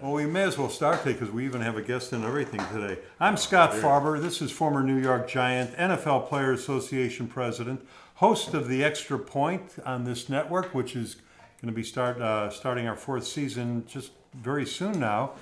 Well, 0.00 0.12
we 0.12 0.24
may 0.24 0.44
as 0.44 0.56
well 0.56 0.70
start 0.70 1.02
today 1.02 1.12
because 1.12 1.30
we 1.30 1.44
even 1.44 1.60
have 1.60 1.76
a 1.76 1.82
guest 1.82 2.14
and 2.14 2.24
everything 2.24 2.62
today. 2.72 2.98
I'm 3.20 3.36
Scott 3.36 3.72
Farber. 3.72 4.18
This 4.18 4.40
is 4.40 4.50
former 4.50 4.82
New 4.82 4.96
York 4.96 5.28
Giant, 5.28 5.76
NFL 5.76 6.26
Players 6.26 6.60
Association 6.60 7.26
president, 7.28 7.86
host 8.14 8.54
of 8.54 8.66
the 8.66 8.82
Extra 8.82 9.18
Point 9.18 9.74
on 9.84 10.04
this 10.04 10.30
network, 10.30 10.74
which 10.74 10.96
is 10.96 11.16
going 11.60 11.70
to 11.70 11.76
be 11.76 11.82
start 11.82 12.18
uh, 12.18 12.48
starting 12.48 12.88
our 12.88 12.96
fourth 12.96 13.26
season 13.26 13.84
just 13.86 14.12
very 14.32 14.64
soon 14.64 14.98
now. 14.98 15.32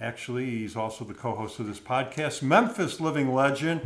Actually, 0.00 0.46
he's 0.46 0.76
also 0.76 1.04
the 1.04 1.12
co-host 1.12 1.60
of 1.60 1.66
this 1.66 1.78
podcast. 1.78 2.40
Memphis 2.40 3.00
living 3.00 3.34
legend. 3.34 3.82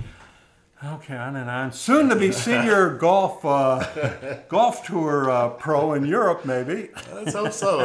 Okay, 0.87 1.17
on 1.17 1.37
and 1.37 1.49
on. 1.49 1.73
Soon 1.73 2.11
to 2.11 2.17
be 2.17 2.31
senior 2.31 2.91
golf 2.99 3.43
uh, 3.43 4.39
golf 4.49 4.87
tour 4.87 5.31
uh, 5.31 5.49
pro 5.51 5.95
in 5.95 6.05
Europe, 6.05 6.45
maybe. 6.45 6.91
Let's 7.13 7.33
hope 7.33 7.53
so. 7.53 7.79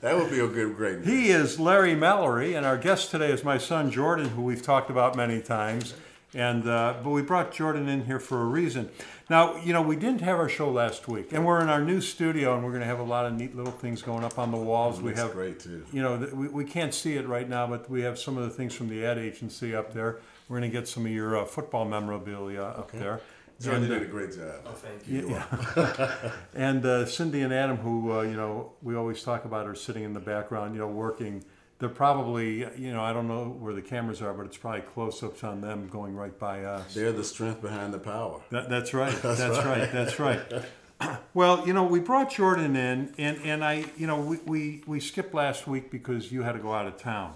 that 0.00 0.16
would 0.16 0.30
be 0.30 0.40
a 0.40 0.46
good, 0.46 0.74
great. 0.74 1.04
He 1.04 1.28
is 1.28 1.60
Larry 1.60 1.94
Mallory, 1.94 2.54
and 2.54 2.64
our 2.64 2.78
guest 2.78 3.10
today 3.10 3.30
is 3.32 3.44
my 3.44 3.58
son 3.58 3.90
Jordan, 3.90 4.30
who 4.30 4.42
we've 4.42 4.62
talked 4.62 4.88
about 4.88 5.14
many 5.14 5.42
times. 5.42 5.92
And 6.32 6.66
uh, 6.66 6.94
but 7.02 7.10
we 7.10 7.20
brought 7.20 7.52
Jordan 7.52 7.86
in 7.88 8.06
here 8.06 8.20
for 8.20 8.40
a 8.40 8.46
reason. 8.46 8.88
Now, 9.28 9.56
you 9.56 9.74
know, 9.74 9.82
we 9.82 9.96
didn't 9.96 10.22
have 10.22 10.38
our 10.38 10.48
show 10.48 10.70
last 10.70 11.06
week, 11.06 11.32
and 11.34 11.44
we're 11.44 11.60
in 11.60 11.68
our 11.68 11.82
new 11.82 12.00
studio, 12.00 12.54
and 12.54 12.64
we're 12.64 12.70
going 12.70 12.80
to 12.80 12.86
have 12.86 13.00
a 13.00 13.02
lot 13.02 13.26
of 13.26 13.34
neat 13.34 13.54
little 13.54 13.72
things 13.72 14.00
going 14.00 14.24
up 14.24 14.38
on 14.38 14.50
the 14.50 14.56
walls. 14.56 15.02
we 15.02 15.14
have 15.14 15.32
great, 15.32 15.60
too. 15.60 15.84
You 15.92 16.02
know, 16.02 16.16
we, 16.32 16.48
we 16.48 16.64
can't 16.64 16.94
see 16.94 17.16
it 17.16 17.26
right 17.28 17.48
now, 17.48 17.66
but 17.66 17.90
we 17.90 18.02
have 18.02 18.18
some 18.18 18.38
of 18.38 18.44
the 18.44 18.50
things 18.50 18.74
from 18.74 18.88
the 18.88 19.04
ad 19.04 19.18
agency 19.18 19.74
up 19.74 19.92
there. 19.92 20.20
We're 20.48 20.58
going 20.58 20.70
to 20.70 20.78
get 20.78 20.88
some 20.88 21.04
of 21.04 21.12
your 21.12 21.38
uh, 21.38 21.44
football 21.44 21.84
memorabilia 21.84 22.62
up 22.62 22.90
there. 22.92 23.20
Jordan 23.60 23.84
And, 23.84 23.92
uh, 23.92 23.98
did 23.98 24.08
a 24.08 24.10
great 24.10 24.34
job. 24.34 24.54
Oh, 24.66 24.72
thank 24.72 25.06
you. 25.08 25.30
yeah. 25.30 26.30
and 26.54 26.84
uh, 26.86 27.06
Cindy 27.06 27.42
and 27.42 27.52
Adam, 27.52 27.76
who 27.76 28.12
uh, 28.12 28.22
you 28.22 28.36
know 28.36 28.72
we 28.82 28.94
always 28.94 29.22
talk 29.22 29.44
about, 29.44 29.66
are 29.66 29.74
sitting 29.74 30.04
in 30.04 30.12
the 30.12 30.20
background, 30.20 30.74
you 30.74 30.80
know, 30.80 30.88
working. 30.88 31.44
They're 31.80 31.88
probably, 31.88 32.66
you 32.76 32.92
know, 32.92 33.02
I 33.02 33.12
don't 33.12 33.28
know 33.28 33.44
where 33.44 33.72
the 33.72 33.82
cameras 33.82 34.20
are, 34.20 34.34
but 34.34 34.46
it's 34.46 34.56
probably 34.56 34.80
close-ups 34.80 35.44
on 35.44 35.60
them 35.60 35.86
going 35.88 36.16
right 36.16 36.36
by 36.36 36.64
us. 36.64 36.92
They're 36.92 37.12
the 37.12 37.22
strength 37.22 37.62
behind 37.62 37.94
the 37.94 38.00
power. 38.00 38.40
That, 38.50 38.68
that's 38.68 38.92
right. 38.92 39.14
That's, 39.22 39.64
right. 39.64 39.92
That's 39.92 40.18
right. 40.18 40.40
Well, 41.32 41.64
you 41.64 41.72
know, 41.72 41.84
we 41.84 42.00
brought 42.00 42.32
Jordan 42.32 42.74
in, 42.74 43.14
and, 43.18 43.38
and 43.44 43.64
I, 43.64 43.84
you 43.96 44.08
know, 44.08 44.18
we, 44.18 44.38
we, 44.38 44.82
we 44.84 44.98
skipped 44.98 45.32
last 45.32 45.68
week 45.68 45.92
because 45.92 46.32
you 46.32 46.42
had 46.42 46.52
to 46.54 46.58
go 46.58 46.72
out 46.74 46.88
of 46.88 46.96
town. 46.96 47.34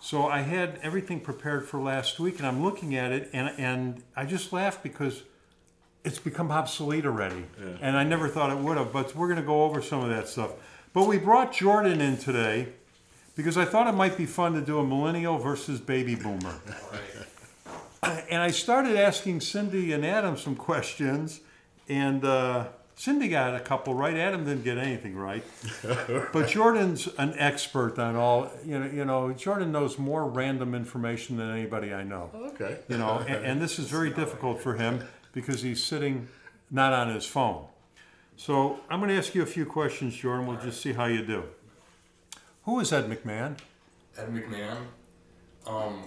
So 0.00 0.26
I 0.26 0.40
had 0.40 0.78
everything 0.82 1.20
prepared 1.20 1.66
for 1.66 1.80
last 1.80 2.20
week, 2.20 2.38
and 2.38 2.46
I'm 2.46 2.62
looking 2.62 2.94
at 2.96 3.12
it, 3.12 3.30
and, 3.32 3.52
and 3.58 4.02
I 4.14 4.24
just 4.24 4.52
laughed 4.52 4.82
because 4.82 5.22
it's 6.04 6.18
become 6.18 6.50
obsolete 6.52 7.04
already. 7.06 7.44
And 7.80 7.96
I 7.96 8.04
never 8.04 8.28
thought 8.28 8.50
it 8.50 8.58
would 8.58 8.76
have, 8.76 8.92
but 8.92 9.14
we're 9.16 9.26
going 9.26 9.40
to 9.40 9.46
go 9.46 9.64
over 9.64 9.82
some 9.82 10.02
of 10.02 10.08
that 10.10 10.28
stuff. 10.28 10.52
But 10.92 11.06
we 11.08 11.18
brought 11.18 11.52
Jordan 11.52 12.00
in 12.00 12.16
today 12.16 12.68
because 13.34 13.58
I 13.58 13.64
thought 13.64 13.86
it 13.86 13.92
might 13.92 14.16
be 14.16 14.26
fun 14.26 14.54
to 14.54 14.60
do 14.60 14.78
a 14.78 14.84
millennial 14.84 15.38
versus 15.38 15.80
baby 15.80 16.14
boomer. 16.14 16.54
and 18.30 18.42
I 18.42 18.50
started 18.50 18.96
asking 18.96 19.40
Cindy 19.40 19.92
and 19.92 20.06
Adam 20.06 20.36
some 20.36 20.56
questions, 20.56 21.40
and 21.88 22.24
uh, 22.24 22.66
Cindy 22.98 23.28
got 23.28 23.54
a 23.54 23.60
couple 23.60 23.92
right. 23.92 24.16
Adam 24.16 24.44
didn't 24.44 24.64
get 24.64 24.78
anything 24.78 25.14
right, 25.16 25.44
but 26.32 26.48
Jordan's 26.48 27.06
an 27.18 27.34
expert 27.38 27.98
on 27.98 28.16
all. 28.16 28.50
You 28.64 28.78
know, 28.78 28.86
you 28.86 29.04
know, 29.04 29.32
Jordan 29.32 29.70
knows 29.70 29.98
more 29.98 30.26
random 30.26 30.74
information 30.74 31.36
than 31.36 31.50
anybody 31.50 31.92
I 31.92 32.04
know. 32.04 32.30
Okay. 32.34 32.78
You 32.88 32.96
know, 32.96 33.18
and, 33.18 33.44
and 33.44 33.62
this 33.62 33.78
is 33.78 33.88
very 33.90 34.08
difficult 34.10 34.62
for 34.62 34.74
him 34.76 35.04
because 35.34 35.60
he's 35.60 35.84
sitting 35.84 36.28
not 36.70 36.94
on 36.94 37.14
his 37.14 37.26
phone. 37.26 37.66
So 38.38 38.80
I'm 38.88 38.98
going 39.00 39.10
to 39.10 39.16
ask 39.18 39.34
you 39.34 39.42
a 39.42 39.46
few 39.46 39.66
questions, 39.66 40.16
Jordan. 40.16 40.46
We'll 40.46 40.60
just 40.60 40.80
see 40.80 40.94
how 40.94 41.04
you 41.04 41.22
do. 41.24 41.44
Who 42.64 42.80
is 42.80 42.92
Ed 42.94 43.10
McMahon? 43.10 43.58
Ed 44.16 44.28
McMahon. 44.34 44.76
Um, 45.66 46.02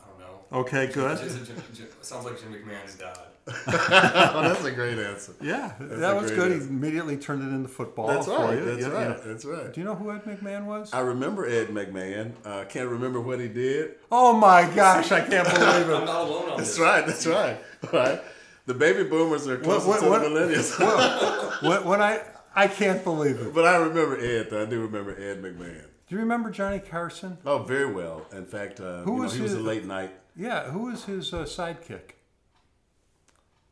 I 0.00 0.04
don't 0.08 0.18
know. 0.18 0.40
Okay, 0.60 0.88
good. 0.88 1.16
Jim- 1.18 1.44
Jim- 1.46 1.62
Jim- 1.74 1.86
sounds 2.02 2.24
like 2.26 2.40
Jim 2.40 2.52
McMahon's 2.52 2.96
dad. 2.96 3.16
oh, 3.66 4.42
that's 4.42 4.64
a 4.64 4.70
great 4.72 4.98
answer. 4.98 5.32
Yeah, 5.40 5.72
a 5.80 5.84
that 5.84 6.16
was 6.16 6.30
great 6.30 6.36
good. 6.50 6.62
He 6.62 6.68
immediately 6.68 7.16
turned 7.16 7.42
it 7.42 7.54
into 7.54 7.68
football 7.68 8.06
That's 8.08 8.26
for 8.26 8.38
right. 8.38 8.58
you. 8.58 8.64
That's 8.64 8.78
You- 8.80 8.86
you 8.86 8.92
right. 8.92 9.08
know. 9.08 9.18
That's 9.32 9.44
right. 9.44 9.72
Do 9.72 9.80
you 9.80 9.86
know 9.86 9.94
who 9.94 10.10
Ed 10.12 10.24
McMahon 10.24 10.64
was? 10.66 10.92
I 10.92 11.00
remember 11.00 11.46
Ed 11.46 11.68
McMahon. 11.68 12.32
I 12.44 12.48
uh, 12.48 12.64
can't 12.66 12.88
remember 12.88 13.20
what 13.20 13.40
he 13.40 13.48
did. 13.48 13.96
Oh 14.10 14.32
my 14.32 14.68
gosh, 14.74 15.10
I 15.12 15.20
can't 15.20 15.46
believe 15.54 15.88
it. 15.88 15.94
I'm 15.94 16.04
not 16.04 16.20
alone 16.28 16.50
on 16.50 16.56
That's 16.58 16.70
this. 16.70 16.78
right. 16.78 17.06
That's 17.06 17.26
right. 17.26 17.58
Right. 17.92 18.20
The 18.66 18.74
baby 18.74 19.04
boomers 19.04 19.46
are 19.48 19.56
closer 19.58 19.88
what- 19.88 20.00
to 20.00 20.28
the 20.28 20.28
millennials. 20.28 21.62
when, 21.62 21.84
when 21.84 22.02
I 22.02 22.22
I 22.54 22.66
can't 22.68 23.02
believe 23.04 23.40
it. 23.40 23.54
but 23.54 23.64
I 23.64 23.76
remember 23.76 24.18
Ed. 24.18 24.48
Though. 24.50 24.62
I 24.62 24.66
do 24.66 24.80
remember 24.80 25.12
Ed 25.12 25.42
McMahon. 25.42 25.84
Do 26.08 26.16
you 26.16 26.20
remember 26.22 26.50
Johnny 26.50 26.80
Carson? 26.80 27.38
Oh, 27.46 27.58
very 27.62 27.86
well. 27.92 28.26
In 28.32 28.44
fact, 28.44 28.80
uh, 28.80 29.02
Who 29.02 29.12
you 29.12 29.16
know, 29.18 29.22
was 29.22 29.34
he 29.34 29.42
was 29.42 29.52
a 29.54 29.60
late 29.60 29.84
night 29.84 30.10
Yeah, 30.34 30.64
who 30.70 30.80
was 30.86 31.04
his 31.04 31.32
uh, 31.32 31.44
sidekick? 31.44 32.14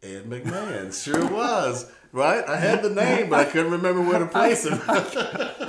Ed 0.02 0.24
McMahon. 0.24 0.92
Sure 1.04 1.26
was. 1.26 1.90
Right? 2.12 2.42
I 2.48 2.56
had 2.56 2.82
the 2.82 2.88
name, 2.90 3.28
but 3.28 3.40
I 3.40 3.44
couldn't 3.44 3.72
remember 3.72 4.00
where 4.00 4.18
to 4.18 4.26
place 4.26 4.64
him. 4.66 4.80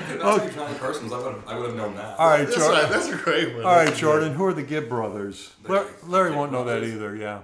If 0.09 0.23
that's 0.23 0.55
Johnny 0.55 0.77
Carson 0.79 1.03
was, 1.05 1.13
I 1.13 1.17
would 1.17 1.33
have, 1.35 1.47
I 1.47 1.57
would 1.57 1.67
have 1.67 1.75
known 1.77 1.95
that. 1.95 2.17
All 2.19 2.27
right, 2.27 2.43
That's 2.45 2.55
Jordan. 2.57 2.81
right. 2.81 2.89
That's 2.89 3.07
a 3.09 3.15
great 3.17 3.53
one. 3.55 3.63
All 3.63 3.71
right, 3.75 3.85
That's 3.85 3.97
a 3.97 4.01
Jordan. 4.01 4.33
Who 4.33 4.43
are 4.45 4.53
the 4.53 4.63
Gibb 4.63 4.89
brothers? 4.89 5.53
Larry, 5.67 5.87
Larry 6.07 6.35
won't 6.35 6.51
know 6.51 6.63
that 6.65 6.79
brothers? 6.79 6.93
either. 6.95 7.15
Yeah. 7.15 7.41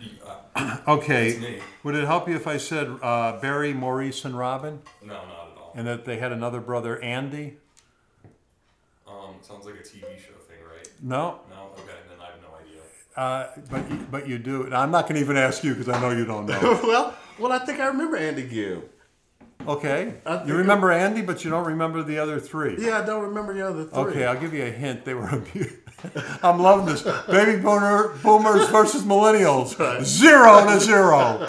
You- 0.00 0.10
uh, 0.56 0.76
Okay. 0.88 1.60
Would 1.84 1.94
it 1.94 2.04
help 2.04 2.28
you 2.28 2.34
if 2.36 2.46
I 2.48 2.56
said 2.56 2.88
uh, 3.00 3.38
Barry, 3.40 3.72
Maurice, 3.72 4.24
and 4.24 4.36
Robin, 4.36 4.80
no, 5.02 5.14
not 5.14 5.22
at 5.24 5.28
all. 5.58 5.72
and 5.76 5.86
that 5.86 6.04
they 6.04 6.16
had 6.18 6.32
another 6.32 6.60
brother, 6.60 7.00
Andy? 7.00 7.56
Um, 9.06 9.36
sounds 9.40 9.64
like 9.64 9.76
a 9.76 9.78
TV 9.78 10.00
show 10.18 10.34
thing, 10.48 10.58
right? 10.68 10.88
No. 11.00 11.40
No? 11.48 11.70
Okay, 11.78 11.94
then 12.08 12.18
I 12.20 12.26
have 12.32 12.42
no 12.42 12.56
idea. 12.58 12.80
Uh, 13.16 13.46
but 13.70 13.90
you- 13.90 14.06
but 14.10 14.26
you 14.28 14.38
do. 14.38 14.62
And 14.64 14.74
I'm 14.74 14.90
not 14.90 15.02
going 15.02 15.16
to 15.16 15.20
even 15.20 15.36
ask 15.36 15.62
you 15.64 15.74
because 15.74 15.88
I 15.88 16.00
know 16.00 16.10
you 16.10 16.24
don't 16.24 16.46
know. 16.46 16.80
well, 16.82 17.14
well, 17.38 17.52
I 17.52 17.58
think 17.58 17.78
I 17.80 17.86
remember 17.86 18.16
Andy 18.16 18.42
Gibb. 18.44 18.84
Okay. 19.68 20.14
I 20.26 20.32
You 20.32 20.38
think- 20.38 20.48
remember 20.50 20.90
Andy, 20.90 21.20
but 21.22 21.44
you 21.44 21.50
don't 21.50 21.66
remember 21.66 22.02
the 22.02 22.18
other 22.18 22.40
three. 22.40 22.76
Yeah, 22.78 22.98
I 22.98 23.04
don't 23.04 23.22
remember 23.22 23.52
the 23.54 23.68
other 23.68 23.84
three. 23.84 23.98
Okay, 24.00 24.24
I'll 24.24 24.40
give 24.40 24.54
you 24.54 24.64
a 24.64 24.70
hint. 24.70 25.04
They 25.04 25.14
were. 25.14 25.28
abu- 25.28 25.66
I'm 26.42 26.58
loving 26.60 26.86
this. 26.86 27.02
Baby 27.28 27.60
boomer, 27.62 28.14
boomers 28.22 28.68
versus 28.70 29.02
millennials. 29.04 29.76
Zero 30.04 30.64
to 30.66 30.80
zero. 30.80 31.48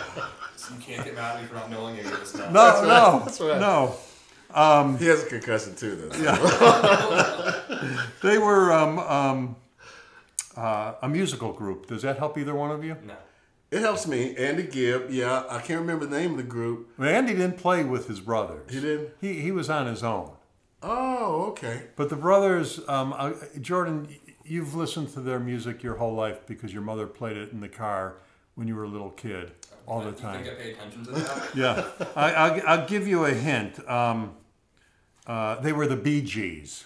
So 0.56 0.74
you 0.76 0.80
can't 0.82 1.04
get 1.06 1.16
mad 1.16 1.38
at 1.38 1.42
me 1.42 1.48
for 1.48 1.56
not 1.56 1.72
knowing 1.72 1.98
any 1.98 2.08
of 2.08 2.20
this 2.20 2.36
now. 2.36 2.50
No, 2.52 2.60
right, 2.62 2.88
no, 2.88 3.20
that's 3.26 3.42
right. 3.42 3.60
no. 3.60 3.96
He 5.00 5.06
has 5.08 5.24
a 5.24 5.26
concussion 5.28 5.76
too, 5.76 5.96
though. 5.96 6.18
Yeah. 6.22 7.60
They 8.22 8.38
were 8.38 8.72
um, 8.72 9.00
um, 9.00 9.56
uh, 10.58 10.96
a 11.02 11.10
musical 11.10 11.54
group. 11.54 11.88
Does 11.88 12.02
that 12.04 12.18
help 12.18 12.38
either 12.38 12.56
one 12.56 12.72
of 12.72 12.84
you? 12.84 12.98
No. 13.06 13.16
It 13.72 13.80
helps 13.82 14.06
me. 14.06 14.36
Andy 14.36 14.64
Gibb. 14.64 15.10
Yeah, 15.10 15.44
I 15.50 15.60
can't 15.60 15.80
remember 15.82 16.06
the 16.06 16.18
name 16.20 16.32
of 16.32 16.38
the 16.38 16.44
group. 16.44 16.90
Well, 16.98 17.10
Andy 17.10 17.34
didn't 17.34 17.58
play 17.58 17.84
with 17.84 18.08
his 18.08 18.20
brothers. 18.20 18.72
He 18.72 18.80
didn't? 18.80 19.10
He 19.20 19.40
he 19.40 19.52
was 19.52 19.70
on 19.70 19.88
his 19.88 20.04
own. 20.04 20.32
Oh, 20.84 21.46
okay. 21.52 21.84
But 21.96 22.10
the 22.10 22.16
brothers, 22.16 22.82
um, 22.88 23.14
uh, 23.18 23.32
Jordan, 23.62 24.10
you've 24.44 24.76
listened 24.76 25.12
to 25.14 25.22
their 25.22 25.40
music 25.40 25.82
your 25.82 25.96
whole 25.96 26.14
life 26.14 26.46
because 26.46 26.72
your 26.74 26.82
mother 26.84 27.08
played 27.08 27.38
it 27.38 27.52
in 27.52 27.62
the 27.62 27.70
car 27.70 28.18
when 28.56 28.68
you 28.68 28.76
were 28.76 28.84
a 28.84 28.88
little 28.90 29.10
kid 29.12 29.54
all 29.88 30.02
the 30.02 30.08
You 30.10 30.16
time. 30.18 30.44
think 30.44 30.56
I 30.56 30.62
pay 30.62 30.72
attention 30.74 31.06
to 31.06 31.12
that? 31.12 31.50
Yeah, 31.56 31.86
I, 32.16 32.34
I'll, 32.34 32.62
I'll 32.68 32.88
give 32.88 33.08
you 33.08 33.26
a 33.26 33.32
hint. 33.34 33.80
Um, 33.90 34.36
uh, 35.26 35.56
they 35.62 35.74
were 35.74 35.88
the 35.88 35.96
Bee 35.96 36.22
Gees. 36.22 36.86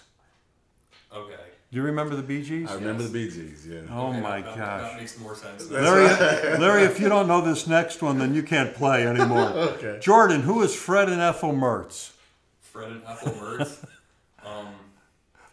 Okay. 1.14 1.34
Do 1.70 1.76
you 1.76 1.82
remember 1.82 2.16
the 2.16 2.22
Bee 2.22 2.42
Gees? 2.42 2.70
I 2.70 2.74
remember 2.76 3.02
the 3.02 3.10
Bee 3.10 3.28
Gees. 3.30 3.66
Yeah. 3.66 3.80
Oh 3.90 4.08
Okay, 4.08 4.20
my 4.20 4.40
that, 4.40 4.56
that- 4.56 4.56
gosh. 4.56 4.90
That 4.92 5.00
makes 5.00 5.18
more 5.18 5.34
sense. 5.34 5.70
Larry, 5.70 6.04
Larry, 6.58 6.82
if 6.84 6.98
you 6.98 7.08
don't 7.10 7.28
know 7.28 7.42
this 7.42 7.66
next 7.66 8.00
one, 8.00 8.18
then 8.18 8.34
you 8.34 8.42
can't 8.42 8.74
play 8.74 9.06
anymore. 9.06 9.48
Okay. 9.78 9.98
Jordan, 10.00 10.40
who 10.42 10.62
is 10.62 10.74
Fred 10.74 11.08
and 11.10 11.20
Ethel 11.20 11.52
Mertz? 11.52 12.12
Fred 12.60 12.90
and 12.92 13.02
Ethel 13.06 13.32
Mertz. 13.32 13.84
um, 14.46 14.68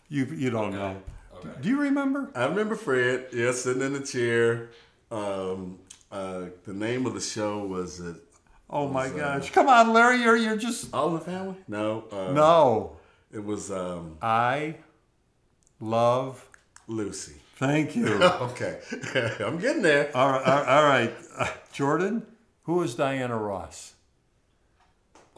You 0.09 0.25
you 0.25 0.49
don't 0.49 0.69
okay. 0.73 0.77
know. 0.77 1.01
Okay. 1.37 1.49
Do 1.61 1.67
you 1.69 1.79
remember? 1.81 2.29
I 2.33 2.45
remember 2.45 2.75
Fred. 2.75 3.27
Yeah, 3.33 3.51
sitting 3.51 3.81
in 3.81 3.91
the 3.93 3.99
chair. 3.99 4.69
Um, 5.11 5.79
uh, 6.11 6.45
the 6.65 6.73
name 6.73 7.05
of 7.05 7.13
the 7.13 7.19
show 7.21 7.59
was 7.65 7.99
it 7.99 8.15
Oh 8.69 8.87
my 8.87 9.03
Was, 9.07 9.13
uh, 9.13 9.17
gosh! 9.17 9.51
Come 9.51 9.67
on, 9.67 9.91
Larry, 9.93 10.21
you're 10.21 10.37
you're 10.37 10.55
just 10.55 10.93
All 10.93 11.09
in 11.09 11.13
the 11.15 11.19
Family? 11.19 11.55
No. 11.67 12.05
Uh, 12.11 12.31
no. 12.31 12.97
It 13.33 13.43
was 13.43 13.69
um, 13.69 14.17
I 14.21 14.75
love. 15.79 16.47
Lucy. 16.87 17.35
Thank 17.57 17.95
you. 17.95 18.07
Okay. 18.23 18.79
I'm 19.39 19.57
getting 19.59 19.81
there. 19.81 20.15
all 20.15 20.31
right, 20.31 20.43
all 20.45 20.63
all 20.63 20.83
right. 20.83 21.13
Uh, 21.37 21.47
Jordan, 21.73 22.25
who 22.63 22.81
is 22.83 22.95
Diana 22.95 23.37
Ross? 23.37 23.93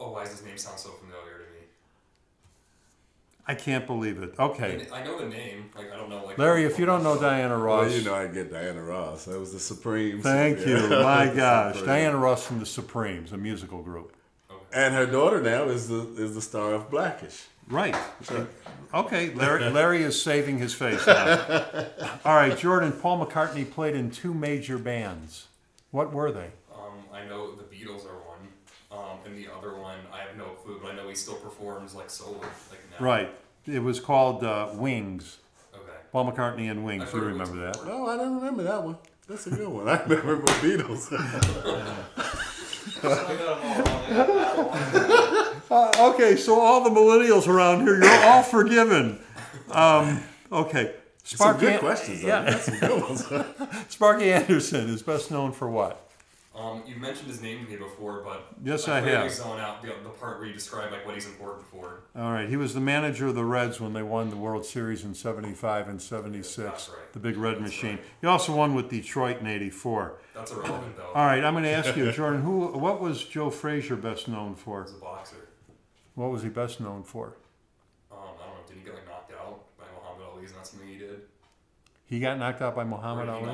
Oh, 0.00 0.12
why 0.12 0.24
does 0.24 0.32
his 0.32 0.44
name 0.44 0.56
sound 0.58 0.78
so 0.78 0.90
familiar 0.90 1.32
to 1.38 1.44
me? 1.52 1.66
I 3.46 3.54
can't 3.54 3.86
believe 3.86 4.22
it. 4.22 4.34
Okay, 4.38 4.86
I 4.92 5.02
know 5.04 5.18
the 5.18 5.26
name. 5.26 5.70
Like 5.76 5.92
I 5.92 5.96
don't 5.96 6.10
know. 6.10 6.24
Like 6.24 6.38
Larry, 6.38 6.64
if 6.64 6.78
you 6.78 6.86
don't 6.86 7.02
know 7.02 7.18
Diana 7.18 7.56
Ross, 7.56 7.88
Well, 7.88 7.98
you 7.98 8.04
know 8.04 8.14
I 8.14 8.26
get 8.26 8.50
Diana 8.52 8.82
Ross. 8.82 9.24
That 9.24 9.38
was 9.40 9.52
the 9.52 9.58
Supremes. 9.60 10.22
thank 10.22 10.66
you. 10.66 10.76
My 10.90 11.32
gosh, 11.34 11.76
Supremes. 11.76 11.86
Diana 11.86 12.16
Ross 12.18 12.46
from 12.46 12.58
the 12.60 12.66
Supremes, 12.66 13.32
a 13.32 13.36
musical 13.38 13.80
group. 13.82 14.14
Okay. 14.70 14.84
And 14.84 14.94
her 14.94 15.06
daughter 15.06 15.40
now 15.40 15.64
is 15.64 15.88
the 15.88 16.00
is 16.16 16.34
the 16.34 16.42
star 16.42 16.74
of 16.74 16.90
Blackish. 16.90 17.46
Right. 17.68 17.96
Okay, 18.94 19.34
Larry, 19.34 19.68
Larry 19.70 20.02
is 20.02 20.20
saving 20.20 20.58
his 20.58 20.72
face 20.72 21.06
now. 21.06 21.86
All 22.24 22.34
right, 22.34 22.56
Jordan, 22.56 22.92
Paul 22.92 23.24
McCartney 23.24 23.70
played 23.70 23.94
in 23.94 24.10
two 24.10 24.32
major 24.32 24.78
bands. 24.78 25.48
What 25.90 26.12
were 26.12 26.32
they? 26.32 26.50
Um, 26.74 27.04
I 27.12 27.26
know 27.26 27.54
the 27.54 27.64
Beatles 27.64 28.06
are 28.06 28.16
one, 28.26 28.48
um, 28.90 29.18
and 29.26 29.36
the 29.36 29.48
other 29.52 29.76
one 29.76 29.98
I 30.12 30.20
have 30.20 30.36
no 30.36 30.44
clue, 30.44 30.78
but 30.82 30.92
I 30.92 30.96
know 30.96 31.08
he 31.08 31.14
still 31.14 31.34
performs 31.34 31.94
like 31.94 32.08
solo, 32.08 32.38
like 32.40 32.80
now. 32.98 33.04
Right. 33.04 33.30
It 33.66 33.82
was 33.82 34.00
called 34.00 34.44
uh, 34.44 34.70
Wings. 34.74 35.38
Okay. 35.74 35.82
Paul 36.10 36.32
McCartney 36.32 36.70
and 36.70 36.84
Wings. 36.84 37.04
I've 37.04 37.14
You 37.14 37.20
remember 37.20 37.56
that? 37.66 37.84
No, 37.84 38.06
I 38.06 38.16
don't 38.16 38.36
remember 38.36 38.62
that 38.62 38.82
one. 38.82 38.96
That's 39.28 39.46
a 39.46 39.50
good 39.50 39.68
one. 39.68 39.88
I 39.88 40.02
remember 40.04 40.46
the 40.46 40.52
Beatles. 40.52 42.44
Uh, 45.70 46.12
okay, 46.14 46.34
so 46.36 46.58
all 46.58 46.82
the 46.82 46.90
millennials 46.90 47.46
around 47.46 47.82
here, 47.82 48.02
you're 48.02 48.24
all 48.24 48.42
forgiven. 48.42 49.20
Um, 49.70 50.22
okay. 50.50 50.94
Some 51.22 51.58
good 51.58 51.78
questions. 51.80 52.22
Though. 52.22 52.28
Yeah. 52.28 52.58
Some 52.58 52.78
good 52.78 53.02
ones. 53.02 53.30
Sparky 53.88 54.32
Anderson 54.32 54.88
is 54.88 55.02
best 55.02 55.30
known 55.30 55.52
for 55.52 55.68
what? 55.68 56.07
Um, 56.58 56.82
you 56.88 56.96
mentioned 56.96 57.28
his 57.28 57.40
name 57.40 57.64
to 57.64 57.70
me 57.70 57.76
before, 57.76 58.20
but 58.24 58.48
Yes, 58.64 58.88
I 58.88 58.96
I 58.98 59.00
have. 59.02 59.30
zone 59.30 59.60
out 59.60 59.80
the, 59.80 59.88
the 60.02 60.08
part 60.08 60.38
where 60.38 60.48
you 60.48 60.52
describe 60.54 60.90
like 60.90 61.06
what 61.06 61.14
he's 61.14 61.26
important 61.26 61.64
for. 61.68 62.00
All 62.16 62.32
right, 62.32 62.48
he 62.48 62.56
was 62.56 62.74
the 62.74 62.80
manager 62.80 63.28
of 63.28 63.36
the 63.36 63.44
Reds 63.44 63.80
when 63.80 63.92
they 63.92 64.02
won 64.02 64.30
the 64.30 64.36
World 64.36 64.66
Series 64.66 65.04
in 65.04 65.14
75 65.14 65.88
and 65.88 66.02
76, 66.02 66.56
That's 66.56 66.88
right. 66.88 67.12
the 67.12 67.20
big 67.20 67.36
red 67.36 67.60
machine. 67.60 68.00
He 68.20 68.26
also 68.26 68.56
won 68.56 68.74
with 68.74 68.88
Detroit 68.90 69.38
in 69.40 69.46
84. 69.46 70.14
That's 70.34 70.50
irrelevant 70.50 70.96
though. 70.96 71.12
All 71.14 71.26
right, 71.26 71.44
I'm 71.44 71.54
going 71.54 71.62
to 71.64 71.70
ask 71.70 71.94
you, 71.96 72.10
Jordan, 72.10 72.42
who, 72.42 72.66
what 72.76 73.00
was 73.00 73.24
Joe 73.24 73.50
Frazier 73.50 73.94
best 73.96 74.26
known 74.26 74.56
for? 74.56 74.82
As 74.82 74.90
a 74.92 74.94
boxer, 74.96 75.36
What 76.16 76.30
was 76.32 76.42
he 76.42 76.48
best 76.48 76.80
known 76.80 77.04
for? 77.04 77.36
um, 78.10 78.18
I 78.18 78.24
don't 78.24 78.36
know. 78.38 78.44
Did 78.66 78.78
he 78.78 78.82
get 78.84 78.94
like 78.94 79.06
knocked 79.06 79.32
out 79.32 79.60
by 79.78 79.84
Muhammad 79.94 80.26
Ali? 80.34 80.44
Is 80.44 80.52
that 80.54 80.66
something 80.66 80.88
he 80.88 80.98
did? 80.98 81.20
He 82.06 82.18
got 82.18 82.36
knocked 82.38 82.62
out 82.62 82.74
by 82.74 82.82
Muhammad 82.84 83.28
Ali. 83.28 83.44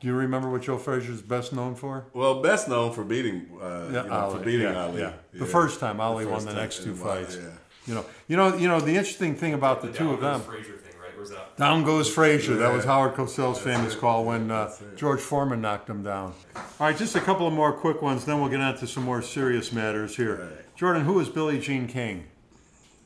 Do 0.00 0.06
you 0.06 0.14
remember 0.14 0.48
what 0.48 0.62
Joe 0.62 0.78
Frazier 0.78 1.12
is 1.12 1.20
best 1.22 1.52
known 1.52 1.74
for? 1.74 2.04
well, 2.14 2.40
best 2.42 2.68
known 2.68 2.92
for 2.92 3.02
beating, 3.04 3.46
uh, 3.60 3.84
you 3.86 3.92
know, 3.92 4.30
for 4.36 4.44
beating 4.44 4.62
yeah, 4.68 4.82
Ali. 4.84 5.00
yeah. 5.00 5.12
The 5.32 5.40
Yeah. 5.40 5.44
first 5.46 5.80
time 5.80 6.00
Ali 6.00 6.24
The 6.24 6.30
won 6.30 6.40
the 6.44 6.52
time 6.52 6.56
next 6.56 6.84
two 6.84 6.90
in 6.92 6.98
my- 6.98 7.04
fights. 7.04 7.36
Yeah. 7.36 7.42
You 7.86 7.94
know, 7.94 8.04
you 8.28 8.36
know, 8.36 8.56
you 8.56 8.68
know. 8.68 8.80
The 8.80 8.96
interesting 8.96 9.34
thing 9.34 9.54
about 9.54 9.80
the 9.80 9.88
The 9.88 9.94
two 9.98 10.04
Down 10.04 10.14
of 10.14 10.20
them. 10.20 10.40
Frazier 10.42 10.74
thing, 10.76 10.92
right? 11.00 11.18
Or 11.18 11.26
that? 11.26 11.56
Down 11.56 11.84
goes 11.84 12.08
Frazier. 12.12 12.56
That 12.56 12.72
was 12.72 12.84
Howard 12.84 13.14
Cosell's 13.14 13.58
famous 13.60 13.94
it. 13.94 13.98
call 14.00 14.24
when 14.26 14.50
uh, 14.50 14.70
George 14.94 15.20
Foreman 15.20 15.62
knocked 15.62 15.88
him 15.88 16.02
down. 16.02 16.34
All 16.54 16.62
right, 16.80 16.96
just 16.96 17.16
a 17.16 17.20
couple 17.20 17.46
of 17.46 17.54
more 17.54 17.72
quick 17.72 18.02
ones, 18.02 18.26
then 18.26 18.40
we'll 18.40 18.50
get 18.50 18.60
on 18.60 18.76
to 18.78 18.86
some 18.86 19.04
more 19.04 19.22
serious 19.22 19.72
matters 19.72 20.16
here. 20.16 20.36
Right. 20.36 20.76
Jordan, 20.76 21.04
who 21.04 21.18
is 21.18 21.28
Billie 21.30 21.58
Jean 21.58 21.86
King? 21.88 22.26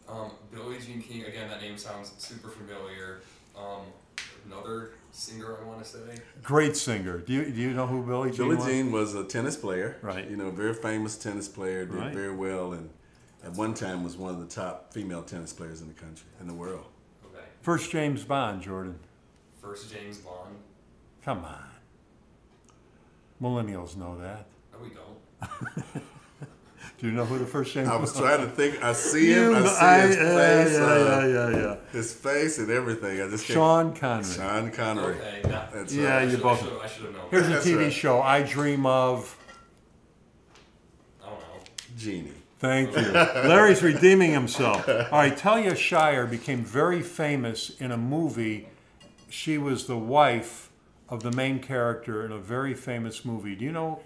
Um, 0.08 0.32
Billie 0.52 0.78
Jean 0.80 1.00
King. 1.00 1.24
Again, 1.24 1.48
that 1.48 1.62
name 1.62 1.78
sounds 1.78 2.12
super 2.18 2.48
familiar. 2.48 3.20
Um, 3.56 3.82
another 4.50 4.90
singer 5.12 5.56
I 5.60 5.64
want 5.66 5.82
to 5.84 5.88
say. 5.88 5.98
Great 6.42 6.76
singer. 6.76 7.18
Do 7.18 7.32
you 7.32 7.44
do 7.44 7.60
you 7.60 7.72
know 7.74 7.86
who 7.86 8.02
Billie 8.02 8.30
Jean 8.30 8.38
Billie 8.48 8.56
was? 8.56 8.66
Jean 8.66 8.92
was 8.92 9.14
a 9.14 9.24
tennis 9.24 9.56
player. 9.56 9.96
Right. 10.02 10.28
You 10.28 10.36
know, 10.36 10.50
very 10.50 10.74
famous 10.74 11.16
tennis 11.16 11.48
player. 11.48 11.84
Did 11.84 11.94
Right. 11.94 12.12
very 12.14 12.34
well, 12.34 12.72
and 12.72 12.90
at 13.44 13.52
one 13.52 13.74
time 13.74 14.02
was 14.04 14.16
one 14.16 14.34
of 14.34 14.40
the 14.40 14.46
top 14.46 14.92
female 14.92 15.22
tennis 15.22 15.52
players 15.52 15.80
in 15.80 15.88
the 15.88 15.94
country, 15.94 16.26
in 16.40 16.46
the 16.46 16.54
world. 16.54 16.86
Okay. 17.26 17.44
First 17.62 17.90
James 17.90 18.24
Bond, 18.24 18.62
Jordan. 18.62 18.98
First 19.60 19.92
James 19.92 20.18
Bond. 20.18 20.56
Come 21.24 21.44
on. 21.44 21.64
Millennials 23.40 23.96
know 23.96 24.18
that. 24.20 24.46
No, 24.72 24.78
we 24.82 24.90
don't. 24.90 26.04
Do 27.02 27.08
you 27.08 27.14
know 27.14 27.24
who 27.24 27.36
the 27.36 27.46
first 27.46 27.74
James 27.74 27.88
I 27.88 27.96
was 27.96 28.16
trying 28.16 28.42
to 28.42 28.46
think. 28.46 28.80
I 28.80 28.92
see 28.92 29.32
him. 29.32 29.50
You 29.50 29.56
I 29.56 29.66
see 29.66 29.84
I- 29.84 30.00
his 30.06 30.16
yeah, 30.16 30.64
face. 30.64 30.72
yeah, 30.78 30.84
uh, 30.84 31.26
yeah, 31.26 31.50
yeah, 31.50 31.56
yeah. 31.62 31.76
His 31.90 32.14
face 32.14 32.58
and 32.58 32.70
everything. 32.70 33.20
I 33.20 33.28
just 33.28 33.44
can't. 33.44 33.54
Sean 33.56 33.92
Connery. 33.92 34.24
Sean 34.32 34.70
Connery. 34.70 35.14
Okay. 35.16 35.40
Now, 35.48 35.68
That's 35.74 35.92
Yeah, 35.92 36.18
right. 36.18 36.28
you 36.28 36.36
both- 36.36 36.62
I 36.80 36.86
should 36.86 37.06
have 37.06 37.14
known. 37.14 37.24
Here's 37.32 37.48
a 37.48 37.58
TV 37.60 37.82
right. 37.84 37.92
show 37.92 38.22
I 38.22 38.42
dream 38.44 38.86
of. 38.86 39.36
I 41.20 41.26
don't 41.30 41.40
know. 41.40 41.44
Genie. 41.98 42.32
Thank 42.60 42.94
you. 42.96 43.02
Larry's 43.12 43.82
redeeming 43.82 44.30
himself. 44.30 44.88
All 44.88 44.94
right, 45.10 45.36
Talia 45.36 45.74
Shire 45.74 46.26
became 46.26 46.64
very 46.64 47.02
famous 47.02 47.70
in 47.80 47.90
a 47.90 47.96
movie. 47.96 48.68
She 49.28 49.58
was 49.58 49.88
the 49.88 49.98
wife 49.98 50.70
of 51.08 51.24
the 51.24 51.32
main 51.32 51.58
character 51.58 52.24
in 52.24 52.30
a 52.30 52.38
very 52.38 52.74
famous 52.74 53.24
movie. 53.24 53.56
Do 53.56 53.64
you 53.64 53.72
know 53.72 54.00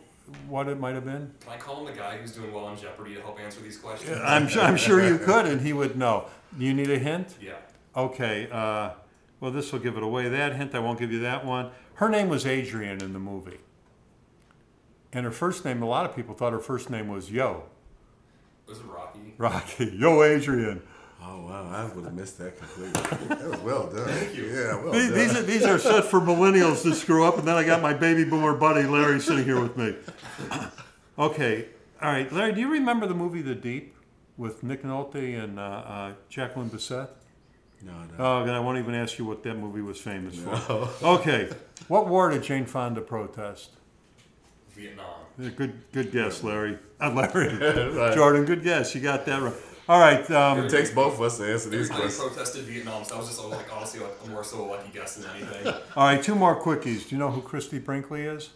what 0.48 0.68
it 0.68 0.78
might 0.78 0.94
have 0.94 1.04
been? 1.04 1.32
Can 1.40 1.52
I 1.52 1.56
call 1.56 1.80
him 1.80 1.86
the 1.94 1.98
guy 2.00 2.16
who's 2.16 2.32
doing 2.32 2.52
well 2.52 2.64
on 2.64 2.76
Jeopardy 2.78 3.14
to 3.14 3.20
help 3.20 3.38
answer 3.40 3.60
these 3.60 3.78
questions? 3.78 4.18
I'm, 4.24 4.48
su- 4.48 4.60
I'm 4.60 4.76
sure 4.76 5.02
you 5.06 5.18
could, 5.18 5.46
and 5.46 5.60
he 5.60 5.72
would 5.72 5.96
know. 5.96 6.26
Do 6.58 6.64
you 6.64 6.74
need 6.74 6.90
a 6.90 6.98
hint? 6.98 7.34
Yeah. 7.40 7.54
Okay, 7.96 8.48
uh, 8.50 8.90
well, 9.40 9.50
this 9.50 9.72
will 9.72 9.78
give 9.78 9.96
it 9.96 10.02
away. 10.02 10.28
That 10.28 10.54
hint, 10.56 10.74
I 10.74 10.78
won't 10.80 10.98
give 10.98 11.12
you 11.12 11.20
that 11.20 11.44
one. 11.44 11.70
Her 11.94 12.08
name 12.08 12.28
was 12.28 12.44
Adrian 12.46 13.02
in 13.02 13.12
the 13.12 13.18
movie. 13.18 13.58
And 15.12 15.24
her 15.24 15.32
first 15.32 15.64
name, 15.64 15.82
a 15.82 15.86
lot 15.86 16.04
of 16.08 16.14
people 16.14 16.34
thought 16.34 16.52
her 16.52 16.58
first 16.60 16.90
name 16.90 17.08
was 17.08 17.30
Yo. 17.30 17.64
Was 18.68 18.78
it 18.80 18.84
Rocky? 18.86 19.34
Rocky. 19.38 19.86
Yo, 19.96 20.22
Adrian. 20.22 20.82
Oh 21.28 21.40
wow, 21.46 21.68
I 21.72 21.92
would 21.94 22.04
have 22.04 22.14
missed 22.14 22.38
that 22.38 22.56
completely. 22.58 22.92
that 23.28 23.48
was 23.50 23.60
well 23.60 23.86
done. 23.90 24.06
Thank 24.06 24.36
you. 24.36 24.44
Yeah, 24.46 24.76
well 24.82 24.92
These, 24.92 25.08
done. 25.10 25.14
these, 25.18 25.36
are, 25.36 25.42
these 25.42 25.64
are 25.64 25.78
set 25.78 26.04
for 26.04 26.20
millennials 26.20 26.82
to 26.82 26.94
screw 26.94 27.24
up, 27.24 27.38
and 27.38 27.46
then 27.48 27.56
I 27.56 27.64
got 27.64 27.82
my 27.82 27.92
baby 27.94 28.24
boomer 28.24 28.54
buddy 28.54 28.84
Larry 28.84 29.20
sitting 29.20 29.44
here 29.44 29.60
with 29.60 29.76
me. 29.76 29.94
Okay, 31.18 31.66
all 32.02 32.10
right, 32.10 32.30
Larry, 32.32 32.52
do 32.52 32.60
you 32.60 32.68
remember 32.70 33.06
the 33.06 33.14
movie 33.14 33.42
The 33.42 33.54
Deep 33.54 33.96
with 34.36 34.62
Nick 34.62 34.82
Nolte 34.82 35.42
and 35.42 35.58
uh, 35.58 35.62
uh, 35.62 36.12
Jacqueline 36.28 36.68
Bisset? 36.70 37.08
no, 37.82 37.92
no. 37.92 38.14
Oh, 38.18 38.44
God, 38.44 38.50
I 38.50 38.60
won't 38.60 38.78
even 38.78 38.94
ask 38.94 39.18
you 39.18 39.24
what 39.24 39.42
that 39.44 39.54
movie 39.54 39.80
was 39.80 39.98
famous 39.98 40.36
for. 40.36 40.88
Okay, 41.02 41.48
what 41.88 42.06
war 42.06 42.30
did 42.30 42.42
Jane 42.42 42.66
Fonda 42.66 43.00
protest? 43.00 43.70
Vietnam. 44.74 45.06
Good, 45.38 45.82
good 45.92 46.12
guess, 46.12 46.42
Larry. 46.44 46.78
Uh, 47.00 47.10
Larry, 47.12 47.48
Right. 47.96 48.14
Jordan, 48.14 48.44
good 48.44 48.62
guess. 48.62 48.94
You 48.94 49.00
got 49.00 49.24
that 49.26 49.40
right. 49.42 49.54
All 49.88 50.00
right. 50.00 50.28
Um, 50.30 50.58
It 50.64 50.70
takes 50.70 50.90
both 50.90 51.14
of 51.14 51.22
us 51.22 51.38
to 51.38 51.44
answer 51.52 51.68
these 51.70 51.88
Everybody 51.90 52.02
questions. 52.12 52.28
protested 52.34 52.64
Vietnam, 52.64 53.04
so 53.04 53.14
I 53.14 53.18
was 53.18 53.28
just 53.28 53.42
like 53.44 53.72
honestly 53.74 54.00
like 54.00 54.12
a 54.24 54.28
more 54.28 54.42
so 54.42 54.64
a 54.64 54.66
lucky 54.66 54.90
guess 54.92 55.16
than 55.16 55.30
anything. 55.36 55.72
all 55.96 56.04
right, 56.06 56.22
two 56.22 56.34
more 56.34 56.60
quickies. 56.60 57.08
Do 57.08 57.14
you 57.14 57.18
know 57.18 57.30
who 57.30 57.40
Christie 57.40 57.78
Brinkley 57.78 58.22
is? 58.22 58.50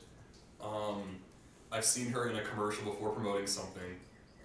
Um, 0.60 1.18
I've 1.70 1.84
seen 1.84 2.10
her 2.10 2.28
in 2.28 2.36
a 2.36 2.42
commercial 2.42 2.84
before 2.84 3.10
promoting 3.10 3.46
something. 3.46 3.96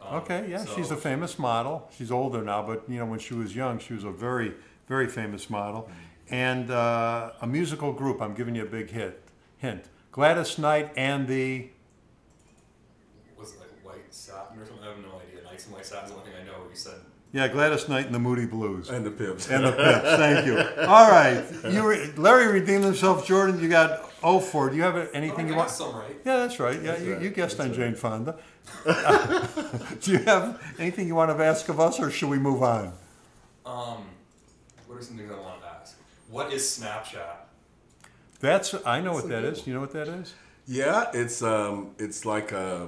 Um, 0.01 0.15
Okay, 0.17 0.47
yeah, 0.49 0.63
so- 0.63 0.75
she's 0.75 0.91
a 0.91 0.97
famous 0.97 1.39
model. 1.39 1.89
She's 1.97 2.11
older 2.11 2.43
now, 2.43 2.61
but 2.61 2.83
you 2.87 2.99
know 2.99 3.05
when 3.07 3.19
she 3.19 3.33
was 3.33 3.55
young, 3.55 3.79
she 3.79 3.93
was 3.93 4.03
a 4.03 4.11
very, 4.11 4.53
very 4.87 5.07
famous 5.07 5.49
model. 5.49 5.89
And 6.29 6.69
uh, 6.71 7.31
a 7.41 7.45
musical 7.47 7.93
group. 7.93 8.19
I'm 8.21 8.33
giving 8.33 8.55
you 8.55 8.63
a 8.63 8.67
big 8.67 8.89
hit. 8.89 9.21
Hint: 9.57 9.85
Gladys 10.11 10.57
Knight 10.57 10.91
and 10.95 11.27
the. 11.27 11.69
Was 13.37 13.53
it 13.53 13.59
like 13.59 13.69
White 13.83 14.13
Satin 14.25 14.59
or 14.59 14.65
something? 14.65 14.83
I 14.83 14.89
have 14.89 14.97
no 14.99 15.19
idea. 15.19 15.43
Nights 15.43 15.65
and 15.65 15.75
White 15.75 15.85
Satin 15.85 16.05
is 16.05 16.11
the 16.11 16.17
only 16.17 16.29
thing 16.31 16.39
I 16.41 16.45
know. 16.45 16.57
You 16.69 16.75
said 16.75 16.95
Yeah, 17.31 17.47
Gladys 17.47 17.87
Knight 17.87 18.05
and 18.05 18.15
the 18.15 18.19
Moody 18.19 18.45
Blues. 18.45 18.89
And 18.89 19.05
the 19.05 19.11
pips. 19.11 19.49
And 19.49 19.65
the 19.65 19.71
Pips. 19.71 20.15
Thank 20.17 20.45
you. 20.45 20.57
All 20.87 21.09
right, 21.09 21.43
you 21.71 21.87
re- 21.87 22.11
Larry 22.17 22.47
redeemed 22.59 22.83
himself. 22.83 23.27
Jordan, 23.27 23.61
you 23.61 23.69
got 23.69 24.09
oh 24.23 24.39
four. 24.39 24.69
Do 24.69 24.75
you 24.75 24.83
have 24.83 24.95
anything 25.13 25.35
think 25.35 25.49
you 25.49 25.55
want? 25.55 25.69
got 25.69 25.75
some 25.75 25.95
right. 25.95 26.17
Yeah, 26.25 26.37
that's 26.37 26.59
right. 26.59 26.81
Yeah, 26.81 26.97
you, 26.97 27.13
right. 27.13 27.21
you 27.21 27.29
guessed 27.29 27.59
on 27.59 27.67
That's 27.67 27.77
Jane 27.77 27.95
Fonda. 27.95 28.37
Do 30.01 30.11
you 30.11 30.19
have 30.19 30.61
anything 30.79 31.07
you 31.07 31.15
want 31.15 31.35
to 31.35 31.43
ask 31.43 31.69
of 31.69 31.79
us, 31.79 31.99
or 31.99 32.09
should 32.09 32.29
we 32.29 32.39
move 32.39 32.63
on? 32.63 32.93
Um, 33.65 34.05
what 34.87 34.97
are 34.97 35.01
some 35.01 35.17
things 35.17 35.31
I 35.31 35.39
want 35.39 35.61
to 35.61 35.67
ask? 35.67 35.95
What 36.29 36.51
is 36.51 36.63
Snapchat? 36.63 37.35
That's 38.39 38.73
I 38.85 39.01
know 39.01 39.13
what 39.13 39.25
a 39.25 39.27
that 39.27 39.41
good 39.41 39.53
is. 39.53 39.67
You 39.67 39.73
know 39.75 39.81
what 39.81 39.93
that 39.93 40.07
is? 40.07 40.33
Yeah, 40.67 41.09
it's 41.13 41.41
um, 41.43 41.91
it's 41.99 42.25
like 42.25 42.51
a 42.51 42.87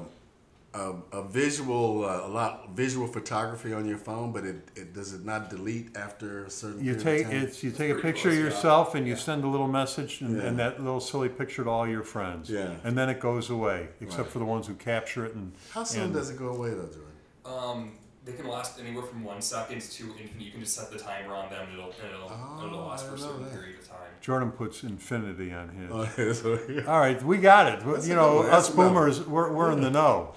a, 0.77 1.17
a 1.19 1.23
visual, 1.27 2.05
uh, 2.05 2.27
a 2.27 2.29
lot 2.29 2.69
visual 2.75 3.07
photography 3.07 3.73
on 3.73 3.85
your 3.87 3.97
phone, 3.97 4.31
but 4.31 4.43
it, 4.45 4.69
it 4.75 4.93
does 4.93 5.13
it 5.13 5.25
not 5.25 5.49
delete 5.49 5.95
after 5.97 6.45
a 6.45 6.49
certain. 6.49 6.83
You 6.85 6.95
take 6.95 7.25
of 7.25 7.31
time? 7.31 7.41
it's 7.43 7.63
you 7.63 7.71
take 7.71 7.91
a 7.91 7.95
picture 7.95 8.29
of 8.29 8.35
close, 8.35 8.37
yeah. 8.37 8.43
yourself 8.45 8.95
and 8.95 9.07
you 9.07 9.15
send 9.15 9.43
a 9.43 9.47
little 9.47 9.67
message 9.67 10.21
and, 10.21 10.37
Yeah. 10.37 10.43
and 10.47 10.59
that 10.59 10.79
little 10.83 10.99
silly 10.99 11.29
picture 11.29 11.63
to 11.63 11.69
all 11.69 11.87
your 11.87 12.03
friends. 12.03 12.49
Yeah. 12.49 12.75
And 12.83 12.97
then 12.97 13.09
it 13.09 13.19
goes 13.19 13.49
away, 13.49 13.89
except 14.01 14.23
Right. 14.23 14.31
for 14.31 14.39
the 14.39 14.45
ones 14.45 14.67
who 14.67 14.75
capture 14.75 15.25
it 15.25 15.33
and. 15.35 15.53
How 15.71 15.83
soon 15.83 16.03
and- 16.03 16.13
does 16.13 16.29
it 16.29 16.37
go 16.37 16.49
away 16.49 16.69
though, 16.69 16.87
Jordan? 16.87 17.03
Um, 17.45 17.91
they 18.25 18.33
can 18.33 18.47
last 18.49 18.77
anywhere 18.77 19.05
from 19.05 19.23
one 19.23 19.41
second 19.41 19.79
to 19.79 20.03
infinite. 20.03 20.41
You 20.41 20.51
can 20.51 20.59
just 20.59 20.75
set 20.75 20.91
the 20.91 20.99
timer 20.99 21.33
on 21.33 21.49
them, 21.49 21.63
and 21.63 21.73
it'll 21.73 21.91
and 21.91 22.13
it'll, 22.13 22.29
and 22.29 22.65
it'll 22.67 22.79
Oh, 22.81 22.87
last 22.87 23.07
for 23.07 23.15
a 23.15 23.17
certain 23.17 23.43
that. 23.43 23.53
period 23.53 23.79
of 23.79 23.87
time. 23.87 23.97
Jordan 24.19 24.51
puts 24.51 24.83
infinity 24.83 25.53
on 25.53 25.69
his. 25.69 25.89
Oh, 25.93 26.09
yeah, 26.17 26.33
so, 26.33 26.59
yeah. 26.69 26.81
All 26.91 26.99
right, 26.99 27.23
we 27.23 27.37
got 27.37 27.67
it. 27.71 27.85
That's 27.85 28.05
you 28.05 28.15
know, 28.15 28.31
good 28.31 28.37
one. 28.39 28.45
That's 28.47 28.67
us 28.67 28.73
a 28.73 28.77
number. 28.77 28.99
boomers, 28.99 29.25
we're, 29.27 29.51
we're 29.53 29.71
in 29.71 29.79
the 29.79 29.89
know. 29.89 30.33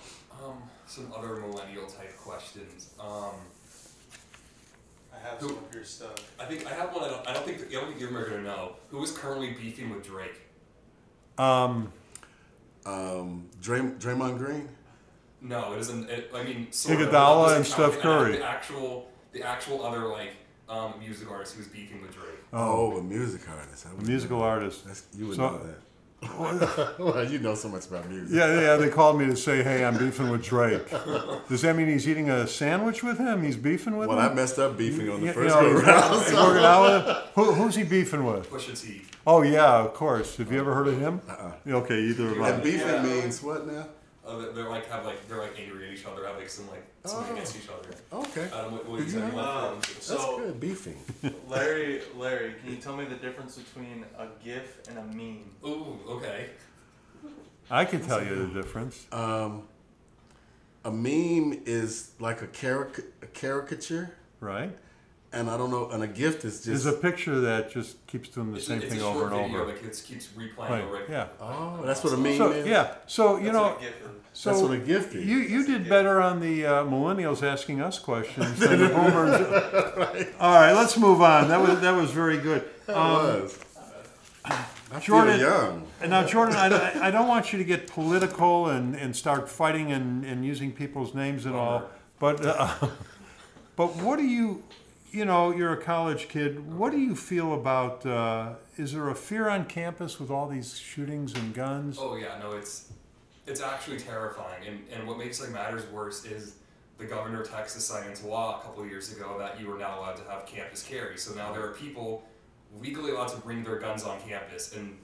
Some 0.90 1.12
other 1.16 1.37
millennial 1.37 1.87
type 1.87 2.16
questions. 2.18 2.90
Um, 2.99 3.30
I 5.14 5.18
have 5.25 5.38
Who- 5.38 5.50
some 5.50 5.59
of 5.59 5.73
your 5.73 5.85
stuff. 5.85 6.16
I 6.40 6.47
think 6.47 6.66
I 6.66 6.70
have 6.75 6.92
one. 6.92 7.04
I 7.04 7.09
don't. 7.11 7.28
I 7.28 7.32
don't 7.32 7.44
think. 7.47 7.68
I 7.68 7.75
don't 7.75 7.87
think 7.90 8.00
you're 8.00 8.11
gonna 8.28 8.42
know. 8.42 8.73
Who 8.90 9.00
is 9.04 9.12
currently 9.12 9.52
beefing 9.52 9.90
with 9.90 10.04
Drake? 10.04 10.40
Um, 11.38 11.92
Um, 12.85 13.49
Dray, 13.61 13.78
Draymond 13.82 14.38
Green. 14.38 14.68
No, 15.40 15.75
it 15.75 15.78
isn't. 15.78 16.11
It, 16.11 16.32
I 16.35 16.42
mean, 16.42 16.66
Iguodala 16.66 16.73
sort 16.73 17.00
of, 17.00 17.09
it 17.09 17.12
doesn't 17.12 17.56
and 17.56 17.66
count. 17.66 17.92
Steph 17.92 18.00
Curry. 18.00 18.32
The 18.38 18.44
actual, 18.44 19.11
the 19.32 19.42
actual 19.44 19.85
other 19.85 20.09
like 20.09 20.30
um, 20.68 20.94
music 20.99 21.30
artist 21.30 21.54
who's 21.54 21.68
beefing 21.68 22.02
with 22.02 22.12
Drake. 22.14 22.40
Oh, 22.52 22.97
a 22.97 23.02
music 23.02 23.42
artist. 23.49 23.87
A 23.87 24.02
musical 24.02 24.42
artist. 24.42 24.85
That's, 24.87 25.04
you 25.14 25.28
would 25.28 25.37
So- 25.37 25.50
know 25.50 25.59
that. 25.62 25.78
well, 26.98 27.24
you 27.30 27.38
know 27.38 27.54
so 27.54 27.68
much 27.68 27.86
about 27.86 28.08
music. 28.08 28.28
Yeah, 28.36 28.60
yeah, 28.60 28.76
they 28.76 28.88
called 28.90 29.18
me 29.18 29.26
to 29.26 29.36
say, 29.36 29.62
hey, 29.62 29.84
I'm 29.84 29.96
beefing 29.96 30.28
with 30.30 30.42
Drake. 30.44 30.88
Does 31.48 31.62
that 31.62 31.74
mean 31.76 31.86
he's 31.88 32.06
eating 32.08 32.28
a 32.28 32.46
sandwich 32.46 33.02
with 33.02 33.18
him? 33.18 33.42
He's 33.42 33.56
beefing 33.56 33.96
with 33.96 34.10
him? 34.10 34.16
Well, 34.16 34.30
I 34.30 34.32
messed 34.34 34.58
up 34.58 34.76
beefing 34.76 35.08
on 35.08 35.20
the 35.20 35.26
You- 35.28 35.32
first 35.32 35.54
you 35.54 35.60
go 35.62 35.72
know, 35.72 35.80
round. 35.80 36.24
he's 36.24 36.32
working 36.34 36.64
out 36.64 36.82
with 36.82 37.06
him? 37.16 37.22
Who, 37.36 37.52
who's 37.52 37.74
he 37.74 37.84
beefing 37.84 38.24
with? 38.24 38.50
Pusha 38.50 38.78
T. 38.80 39.02
Oh, 39.26 39.42
yeah, 39.42 39.78
of 39.78 39.94
course. 39.94 40.36
Have 40.36 40.52
you 40.52 40.58
ever 40.60 40.74
heard 40.74 40.88
of 40.88 40.98
him? 41.00 41.20
Uh-uh. 41.28 41.52
Okay, 41.78 41.98
either 42.00 42.26
of 42.28 42.32
And 42.32 42.42
us. 42.42 42.62
beefing 42.64 42.86
Yeah. 42.86 43.02
means 43.02 43.42
what 43.42 43.66
now? 43.66 43.86
Uh, 44.30 44.38
they- 44.38 44.52
they're 44.52 44.68
like 44.68 44.88
have 44.88 45.04
like 45.04 45.26
they're 45.28 45.38
like 45.40 45.58
angry 45.58 45.88
at 45.88 45.94
each 45.94 46.06
other, 46.06 46.25
have 46.26 46.37
like 46.37 46.49
some 46.49 46.68
like 46.68 46.84
something 47.04 47.30
Oh. 47.30 47.34
against 47.34 47.56
each 47.56 47.68
other. 47.68 47.88
Okay, 48.12 48.49
Um, 48.54 48.72
what, 48.72 48.88
what 48.88 48.99
Did 48.99 49.08
you 49.08 49.14
you 49.14 49.20
said 49.20 49.32
know? 49.34 49.40
Um, 49.40 49.80
from- 49.80 49.94
that's 49.94 50.06
So- 50.06 50.38
good. 50.38 50.60
Beefing. 50.60 50.99
Larry, 51.49 52.02
Larry, 52.16 52.54
can 52.62 52.70
you 52.70 52.76
tell 52.76 52.96
me 52.96 53.04
the 53.06 53.16
difference 53.16 53.56
between 53.58 54.04
a 54.16 54.28
GIF 54.44 54.87
and 54.88 54.99
a 54.99 55.02
meme? 55.02 55.50
Ooh, 55.66 55.99
okay. 56.08 56.50
I 57.70 57.84
can 57.84 58.00
tell 58.04 58.22
you 58.25 58.46
the 58.46 58.62
difference. 58.62 59.06
Um, 59.12 59.64
a 60.84 60.90
meme 60.90 61.62
is 61.66 62.10
like 62.20 62.42
a, 62.42 62.46
caric- 62.46 63.04
a 63.22 63.26
caricature, 63.26 64.12
Right? 64.40 64.76
And 65.32 65.49
I 65.50 65.56
don't 65.56 65.70
know, 65.70 65.88
and 65.90 66.02
a 66.02 66.06
gift 66.06 66.44
is 66.44 66.64
There's 66.64 66.84
just. 66.84 66.96
a 66.96 67.00
picture 67.00 67.40
that 67.40 67.70
just 67.70 68.04
keeps 68.06 68.28
doing 68.30 68.50
the 68.52 68.58
It's, 68.58 68.66
same 68.66 68.80
a, 68.80 68.82
it's 68.82 68.92
thing 68.92 69.00
a 69.02 69.06
over 69.06 69.20
short 69.20 69.32
and 69.32 69.42
video 69.46 69.62
over. 69.62 69.72
that 69.72 69.82
gets, 69.82 70.02
keeps 70.02 70.26
replaying 70.28 70.68
Right, 70.70 70.82
over. 70.84 71.04
yeah. 71.08 71.26
oh, 71.40 71.80
that's 71.84 72.02
what 72.02 72.12
a 72.12 72.16
meme 72.16 72.37
So, 72.37 72.50
is. 72.52 72.66
yeah, 72.66 72.94
so, 73.06 73.37
you 73.37 73.44
That's 73.44 73.54
know, 73.54 73.62
what 73.62 73.78
a 73.78 73.80
GIF 73.84 73.94
so 74.32 74.50
that's 74.50 74.62
what 74.62 74.70
a 74.72 74.78
gift 74.78 75.14
is. 75.14 75.26
you, 75.26 75.38
you 75.38 75.66
did 75.66 75.88
better 75.88 76.20
on 76.20 76.38
the 76.40 76.64
uh, 76.64 76.84
millennials 76.84 77.42
asking 77.42 77.80
us 77.80 77.99
questions 77.99 78.58
than 78.60 78.78
the 78.80 78.88
boomers. 78.94 80.26
All 80.40 80.54
right, 80.54 80.72
let's 80.72 80.96
move 80.96 81.20
on. 81.20 81.49
That 81.49 81.60
was, 81.60 81.80
that 81.80 81.90
was 81.96 82.10
very 82.12 82.38
good. 82.38 82.62
It 82.88 82.92
Um, 82.92 83.12
was. 83.42 83.58
I 84.44 84.99
Jordan- 85.00 85.38
feel 85.38 85.49
young. 85.49 85.87
And 86.00 86.10
now, 86.10 86.25
Jordan, 86.26 86.56
I, 86.56 87.08
I 87.08 87.10
don't 87.10 87.28
want 87.28 87.52
you 87.52 87.58
to 87.58 87.64
get 87.64 87.87
political 87.88 88.68
and, 88.68 88.94
and 88.96 89.14
start 89.14 89.49
fighting 89.49 89.92
and, 89.92 90.25
and 90.25 90.44
using 90.44 90.72
people's 90.72 91.14
names 91.14 91.44
and 91.46 91.54
all, 91.54 91.88
but 92.18 92.44
uh, 92.44 92.75
but 93.76 93.94
what 93.96 94.18
do 94.18 94.25
you, 94.25 94.62
you 95.12 95.24
know, 95.24 95.50
you're 95.54 95.72
a 95.72 95.82
college 95.82 96.28
kid. 96.28 96.72
What 96.72 96.92
do 96.92 96.98
you 96.98 97.16
feel 97.16 97.54
about? 97.54 98.06
Uh, 98.06 98.54
is 98.76 98.92
there 98.92 99.08
a 99.08 99.14
fear 99.14 99.48
on 99.48 99.66
campus 99.66 100.20
with 100.20 100.30
all 100.30 100.48
these 100.48 100.78
shootings 100.78 101.34
and 101.34 101.52
guns? 101.52 101.98
Oh 102.00 102.16
yeah, 102.16 102.38
no, 102.38 102.52
it's 102.52 102.92
it's 103.46 103.60
actually 103.60 103.98
terrifying, 103.98 104.66
and 104.66 104.84
and 104.92 105.06
what 105.06 105.18
makes 105.18 105.40
like 105.40 105.50
matters 105.50 105.86
worse 105.90 106.24
is 106.24 106.56
the 106.98 107.06
governor 107.06 107.42
of 107.42 107.50
Texas 107.50 107.84
signed 107.84 108.10
into 108.10 108.26
law 108.26 108.60
a 108.60 108.62
couple 108.62 108.82
of 108.82 108.90
years 108.90 109.12
ago 109.16 109.36
that 109.38 109.60
you 109.60 109.72
are 109.72 109.78
now 109.78 109.98
allowed 109.98 110.16
to 110.16 110.30
have 110.30 110.46
campus 110.46 110.82
carry. 110.82 111.16
So 111.16 111.34
now 111.34 111.52
there 111.52 111.64
are 111.64 111.72
people 111.72 112.22
legally 112.80 113.10
allowed 113.10 113.28
to 113.28 113.38
bring 113.38 113.64
their 113.64 113.78
guns 113.78 114.04
on 114.04 114.20
campus, 114.20 114.76
and 114.76 114.96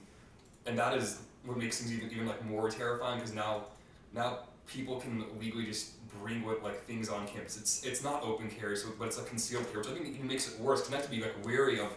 and 0.65 0.77
that 0.77 0.97
is 0.97 1.19
what 1.43 1.57
makes 1.57 1.79
things 1.79 1.93
even 1.93 2.09
even 2.11 2.27
like 2.27 2.43
more 2.45 2.69
terrifying 2.69 3.19
because 3.19 3.33
now 3.33 3.65
now 4.13 4.39
people 4.67 4.99
can 4.99 5.25
legally 5.39 5.65
just 5.65 5.91
bring 6.19 6.45
what 6.45 6.63
like 6.63 6.85
things 6.85 7.09
on 7.09 7.27
campus. 7.27 7.57
It's 7.57 7.83
it's 7.83 8.03
not 8.03 8.23
open 8.23 8.49
carry, 8.49 8.75
so 8.77 8.89
but 8.97 9.07
it's 9.07 9.17
like 9.17 9.27
concealed 9.27 9.65
carry, 9.71 9.79
which 9.79 9.87
I 9.87 9.93
think 9.93 10.07
even 10.15 10.27
makes 10.27 10.51
it 10.53 10.59
worse. 10.59 10.81
'cause 10.81 10.89
you 10.91 10.95
have 10.95 11.05
to 11.05 11.11
be 11.11 11.21
like 11.21 11.45
wary 11.45 11.79
of 11.79 11.89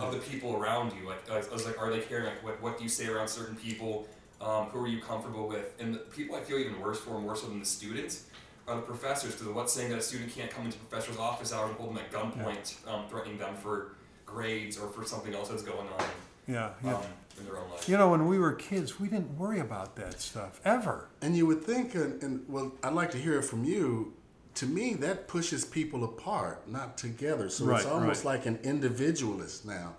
of 0.00 0.12
the 0.12 0.18
people 0.18 0.56
around 0.56 0.92
you. 1.00 1.08
Like, 1.08 1.30
I 1.30 1.38
was, 1.38 1.64
like, 1.64 1.78
are 1.80 1.88
they 1.88 2.00
caring? 2.00 2.24
Like, 2.26 2.42
what, 2.42 2.60
what 2.60 2.76
do 2.78 2.82
you 2.82 2.88
say 2.90 3.06
around 3.06 3.28
certain 3.28 3.54
people? 3.54 4.08
Um, 4.40 4.64
who 4.66 4.80
are 4.80 4.88
you 4.88 5.00
comfortable 5.00 5.46
with? 5.46 5.72
And 5.78 5.94
the 5.94 5.98
people 5.98 6.34
I 6.34 6.40
feel 6.40 6.58
even 6.58 6.80
worse 6.80 6.98
for, 6.98 7.20
more 7.20 7.36
so 7.36 7.46
than 7.46 7.60
the 7.60 7.64
students, 7.64 8.24
are 8.66 8.74
the 8.74 8.82
professors. 8.82 9.34
Because 9.36 9.48
what's 9.54 9.72
saying 9.72 9.90
that 9.90 9.98
a 9.98 10.02
student 10.02 10.34
can't 10.34 10.50
come 10.50 10.64
into 10.64 10.78
professor's 10.78 11.16
office 11.16 11.52
hours 11.52 11.68
and 11.70 11.78
hold 11.78 11.90
them 11.90 11.98
at 11.98 12.10
gunpoint, 12.10 12.74
um, 12.88 13.08
threatening 13.08 13.38
them 13.38 13.54
for 13.54 13.92
grades 14.26 14.76
or 14.78 14.88
for 14.88 15.04
something 15.04 15.32
else 15.32 15.48
that's 15.48 15.62
going 15.62 15.86
on 15.88 16.04
Yeah, 16.48 16.70
yeah. 16.82 16.96
um, 16.96 17.02
in 17.38 17.44
their 17.44 17.58
own 17.58 17.70
life. 17.70 17.88
You 17.88 17.96
know, 17.96 18.10
when 18.10 18.26
we 18.26 18.38
were 18.38 18.52
kids, 18.52 18.98
we 18.98 19.08
didn't 19.08 19.38
worry 19.38 19.60
about 19.60 19.96
that 19.96 20.20
stuff 20.20 20.60
ever. 20.64 21.08
And 21.20 21.36
you 21.36 21.46
would 21.46 21.62
think, 21.62 21.94
and, 21.94 22.20
and 22.22 22.44
well, 22.48 22.72
I'd 22.82 22.94
like 22.94 23.10
to 23.12 23.18
hear 23.18 23.38
it 23.38 23.42
from 23.42 23.64
you. 23.64 24.14
To 24.54 24.66
me, 24.66 24.94
that 24.94 25.28
pushes 25.28 25.64
people 25.64 26.02
apart, 26.02 26.68
not 26.68 26.98
together. 26.98 27.48
So 27.48 27.72
it's 27.76 27.86
almost 27.86 28.24
right. 28.24 28.36
like 28.36 28.46
an 28.46 28.58
individualist 28.64 29.64
now 29.64 29.94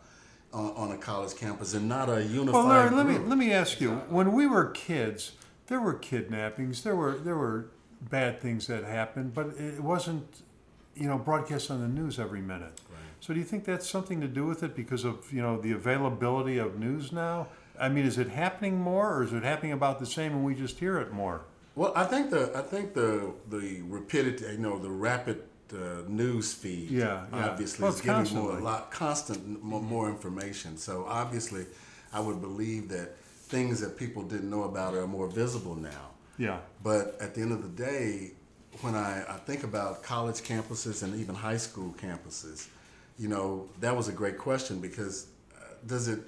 on, 0.51 0.71
on 0.71 0.91
a 0.91 0.97
college 0.97 1.37
campus, 1.37 1.73
and 1.73 1.87
not 1.87 2.09
a 2.09 2.23
unified. 2.23 2.53
Well, 2.53 2.65
Larry, 2.65 2.89
let 2.89 3.05
me 3.05 3.17
let 3.19 3.37
me 3.37 3.53
ask 3.53 3.79
you: 3.79 3.91
When 4.09 4.33
we 4.33 4.47
were 4.47 4.65
kids, 4.71 5.33
there 5.67 5.79
were 5.79 5.93
kidnappings, 5.93 6.83
there 6.83 6.95
were 6.95 7.17
there 7.17 7.37
were 7.37 7.67
bad 8.01 8.41
things 8.41 8.67
that 8.67 8.83
happened, 8.83 9.33
but 9.33 9.47
it 9.57 9.81
wasn't, 9.81 10.41
you 10.95 11.07
know, 11.07 11.17
broadcast 11.17 11.71
on 11.71 11.81
the 11.81 11.87
news 11.87 12.19
every 12.19 12.41
minute. 12.41 12.79
So, 13.21 13.33
do 13.33 13.39
you 13.39 13.45
think 13.45 13.65
that's 13.65 13.89
something 13.89 14.21
to 14.21 14.27
do 14.27 14.45
with 14.45 14.63
it 14.63 14.75
because 14.75 15.03
of 15.03 15.31
you 15.33 15.41
know 15.41 15.59
the 15.59 15.73
availability 15.73 16.57
of 16.57 16.79
news 16.79 17.11
now? 17.11 17.47
I 17.79 17.89
mean, 17.89 18.05
is 18.05 18.17
it 18.17 18.29
happening 18.29 18.77
more, 18.79 19.13
or 19.15 19.23
is 19.23 19.33
it 19.33 19.43
happening 19.43 19.73
about 19.73 19.99
the 19.99 20.05
same, 20.05 20.31
and 20.33 20.43
we 20.45 20.55
just 20.55 20.79
hear 20.79 20.97
it 20.99 21.11
more? 21.13 21.41
Well, 21.75 21.93
I 21.95 22.05
think 22.05 22.29
the 22.29 22.51
I 22.55 22.61
think 22.61 22.93
the 22.93 23.33
the 23.49 23.81
rapidity, 23.81 24.45
you 24.51 24.57
know, 24.57 24.79
the 24.79 24.89
rapid 24.89 25.43
uh, 25.73 26.01
news 26.07 26.53
feed, 26.53 26.89
Yeah, 26.89 27.25
yeah. 27.31 27.49
obviously 27.49 27.83
Well, 27.83 27.91
is 27.93 27.99
it's 27.99 28.05
giving 28.05 28.41
more 28.41 28.57
a 28.57 28.61
lot 28.63 28.89
constant 28.91 29.63
more, 29.63 29.81
more 29.81 30.09
information. 30.09 30.77
So 30.77 31.05
obviously, 31.07 31.65
I 32.11 32.19
would 32.19 32.41
believe 32.41 32.89
that 32.89 33.17
things 33.17 33.79
that 33.81 33.97
people 33.97 34.23
didn't 34.23 34.49
know 34.49 34.63
about 34.63 34.93
are 34.95 35.07
more 35.07 35.27
visible 35.27 35.75
now. 35.75 36.11
Yeah, 36.37 36.59
But 36.81 37.17
at 37.19 37.35
the 37.35 37.41
end 37.41 37.51
of 37.51 37.61
the 37.61 37.83
day, 37.83 38.31
when 38.81 38.95
I, 38.95 39.23
I 39.27 39.37
think 39.37 39.63
about 39.63 40.03
college 40.03 40.41
campuses 40.41 41.03
and 41.03 41.19
even 41.19 41.35
high 41.35 41.57
school 41.57 41.93
campuses, 42.01 42.67
you 43.17 43.27
know, 43.27 43.67
that 43.81 43.95
was 43.95 44.07
a 44.07 44.13
great 44.13 44.37
question 44.37 44.79
because 44.79 45.27
uh, 45.55 45.63
does 45.85 46.07
it 46.07 46.19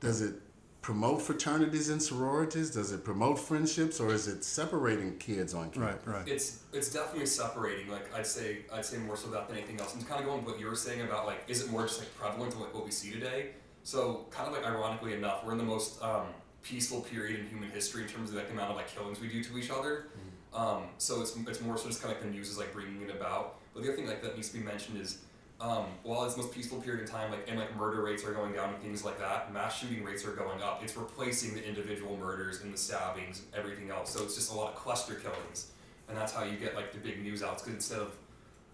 does 0.00 0.20
it 0.20 0.34
promote 0.82 1.22
fraternities 1.22 1.90
and 1.90 2.02
sororities? 2.02 2.70
Does 2.70 2.90
it 2.90 3.04
promote 3.04 3.38
friendships, 3.38 4.00
or 4.00 4.12
is 4.12 4.26
it 4.26 4.42
separating 4.42 5.18
kids 5.18 5.54
on 5.54 5.70
campus? 5.70 6.06
right, 6.06 6.14
right. 6.16 6.28
It's 6.28 6.64
it's 6.72 6.92
definitely 6.92 7.26
separating. 7.26 7.88
Like 7.88 8.12
I'd 8.14 8.26
say 8.26 8.58
I'd 8.72 8.84
say 8.84 8.98
more 8.98 9.16
so 9.16 9.28
that 9.28 9.48
than 9.48 9.58
anything 9.58 9.78
else. 9.78 9.94
And 9.94 10.06
kind 10.08 10.20
of 10.20 10.26
going 10.26 10.44
with 10.44 10.54
what 10.54 10.60
you 10.60 10.66
were 10.66 10.76
saying 10.76 11.02
about 11.02 11.26
like 11.26 11.44
is 11.46 11.62
it 11.62 11.70
more 11.70 11.82
just 11.82 12.00
like 12.00 12.14
prevalent 12.16 12.52
to 12.52 12.58
like 12.58 12.74
what 12.74 12.84
we 12.84 12.90
see 12.90 13.12
today? 13.12 13.50
So 13.82 14.26
kind 14.30 14.48
of 14.48 14.54
like 14.54 14.66
ironically 14.66 15.14
enough, 15.14 15.44
we're 15.44 15.52
in 15.52 15.58
the 15.58 15.64
most 15.64 16.02
um, 16.02 16.26
peaceful 16.62 17.00
period 17.00 17.40
in 17.40 17.46
human 17.46 17.70
history 17.70 18.02
in 18.02 18.08
terms 18.08 18.30
of 18.30 18.36
like 18.36 18.48
the 18.48 18.52
amount 18.52 18.70
of 18.70 18.76
like 18.76 18.88
killings 18.88 19.20
we 19.20 19.28
do 19.28 19.42
to 19.44 19.58
each 19.58 19.70
other. 19.70 20.06
Um, 20.54 20.84
so 20.98 21.20
it's, 21.22 21.36
it's 21.36 21.60
more 21.60 21.76
so 21.78 21.88
just 21.88 22.02
kind 22.02 22.14
of 22.14 22.20
like 22.20 22.30
the 22.30 22.36
news 22.36 22.50
is 22.50 22.58
like 22.58 22.72
bringing 22.72 23.00
it 23.02 23.10
about. 23.10 23.56
But 23.72 23.82
the 23.82 23.88
other 23.88 23.96
thing 23.96 24.06
like 24.08 24.22
that 24.22 24.34
needs 24.36 24.48
to 24.48 24.58
be 24.58 24.64
mentioned 24.64 25.00
is 25.00 25.18
um, 25.60 25.84
while 26.02 26.24
it's 26.24 26.34
the 26.34 26.42
most 26.42 26.52
peaceful 26.54 26.80
period 26.80 27.04
of 27.04 27.10
time, 27.10 27.30
like 27.30 27.46
and 27.48 27.58
like 27.58 27.76
murder 27.76 28.02
rates 28.02 28.24
are 28.24 28.32
going 28.32 28.52
down 28.54 28.72
and 28.74 28.82
things 28.82 29.04
like 29.04 29.18
that, 29.18 29.52
mass 29.52 29.78
shooting 29.78 30.02
rates 30.02 30.24
are 30.24 30.32
going 30.32 30.62
up. 30.62 30.82
It's 30.82 30.96
replacing 30.96 31.54
the 31.54 31.66
individual 31.66 32.16
murders 32.16 32.62
and 32.62 32.72
the 32.72 32.78
stabbings, 32.78 33.40
and 33.40 33.60
everything 33.60 33.90
else. 33.90 34.10
So 34.10 34.24
it's 34.24 34.34
just 34.34 34.50
a 34.52 34.54
lot 34.54 34.70
of 34.72 34.76
cluster 34.76 35.14
killings, 35.14 35.70
and 36.08 36.16
that's 36.16 36.32
how 36.32 36.44
you 36.44 36.56
get 36.56 36.74
like 36.74 36.92
the 36.92 36.98
big 36.98 37.22
news 37.22 37.42
outs. 37.42 37.62
Because 37.62 37.74
instead 37.74 37.98
of, 38.00 38.16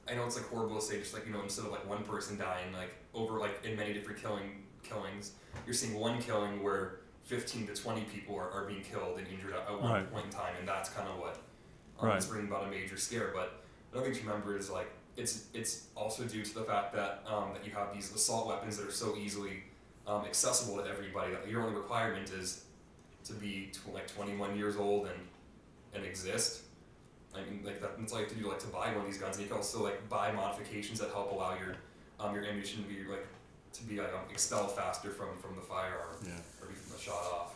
I 0.09 0.15
know 0.15 0.25
it's 0.27 0.37
like 0.37 0.49
horrible 0.49 0.77
to 0.77 0.83
say, 0.83 0.99
just 1.01 1.13
like 1.13 1.27
you 1.27 1.33
know, 1.33 1.43
instead 1.43 1.65
of 1.67 1.73
like 1.73 1.87
one 1.89 2.05
person 2.05 2.39
dying, 2.39 2.73
like 2.73 2.95
over 3.15 3.39
like 3.41 3.65
in 3.65 3.77
many 3.77 3.93
different 3.93 4.23
killing 4.23 4.63
killings, 4.85 5.33
you're 5.67 5.75
seeing 5.75 5.95
one 5.99 6.23
killing 6.23 6.63
where 6.63 7.01
15 7.25 7.67
to 7.67 7.75
20 7.75 8.03
people 8.03 8.37
are, 8.37 8.49
are 8.53 8.65
being 8.67 8.83
killed 8.83 9.19
and 9.19 9.27
injured 9.27 9.53
at, 9.53 9.69
at 9.69 9.83
one 9.83 9.91
Right. 9.93 10.13
point 10.13 10.27
in 10.27 10.31
time, 10.31 10.55
and 10.61 10.69
that's 10.69 10.89
kind 10.91 11.09
of 11.09 11.19
what 11.19 11.39
um, 12.01 12.09
Right. 12.09 12.19
is 12.19 12.27
bringing 12.27 12.49
about 12.49 12.65
a 12.65 12.71
major 12.71 12.97
scare. 12.97 13.31
But 13.35 13.61
another 13.93 14.11
thing 14.11 14.21
to 14.21 14.27
remember 14.27 14.57
is 14.57 14.71
like 14.71 14.91
it's 15.17 15.47
it's 15.55 15.87
also 15.97 16.25
due 16.25 16.43
to 16.45 16.55
the 16.55 16.63
fact 16.65 16.95
that 16.95 17.23
um, 17.27 17.53
that 17.55 17.65
you 17.65 17.73
have 17.73 17.93
these 17.95 18.15
assault 18.15 18.47
weapons 18.49 18.77
that 18.77 18.87
are 18.87 18.93
so 18.93 19.17
easily 19.17 19.63
um, 20.07 20.25
accessible 20.25 20.77
to 20.83 20.89
everybody 20.89 21.33
that 21.33 21.49
your 21.49 21.63
only 21.63 21.75
requirement 21.75 22.31
is 22.31 22.65
to 23.25 23.33
be 23.33 23.71
tw- 23.73 23.93
like 23.95 24.07
21 24.15 24.57
years 24.57 24.77
old 24.77 25.07
and 25.07 25.21
and 25.95 26.05
exist. 26.05 26.63
I 27.35 27.41
mean, 27.41 27.63
like 27.65 27.81
that, 27.83 27.99
that's 27.99 28.13
all 28.13 28.19
you 28.21 28.25
have 28.25 28.33
to 28.35 28.39
do, 28.41 28.49
like 28.49 28.61
to 28.61 28.67
buy 28.69 28.89
one 28.93 29.05
of 29.05 29.07
these 29.07 29.19
guns. 29.19 29.37
And 29.37 29.43
you 29.45 29.49
can 29.49 29.59
also 29.59 29.83
like 29.85 30.09
buy 30.09 30.33
modifications 30.33 31.01
that 31.01 31.11
help 31.11 31.33
allow 31.33 31.55
your 31.55 31.77
um, 32.21 32.35
your 32.35 32.45
ammunition 32.45 32.83
to 32.83 32.89
be 32.89 33.05
like 33.11 33.27
to 33.75 33.83
be 33.85 33.99
like, 34.01 34.13
um, 34.15 34.21
expelled 34.31 34.73
faster 34.73 35.11
from 35.11 35.37
from 35.39 35.55
the 35.57 35.63
firearm 35.63 36.17
Yeah. 36.25 36.33
or 36.63 36.69
be 36.69 36.75
shot 37.01 37.15
off. 37.33 37.55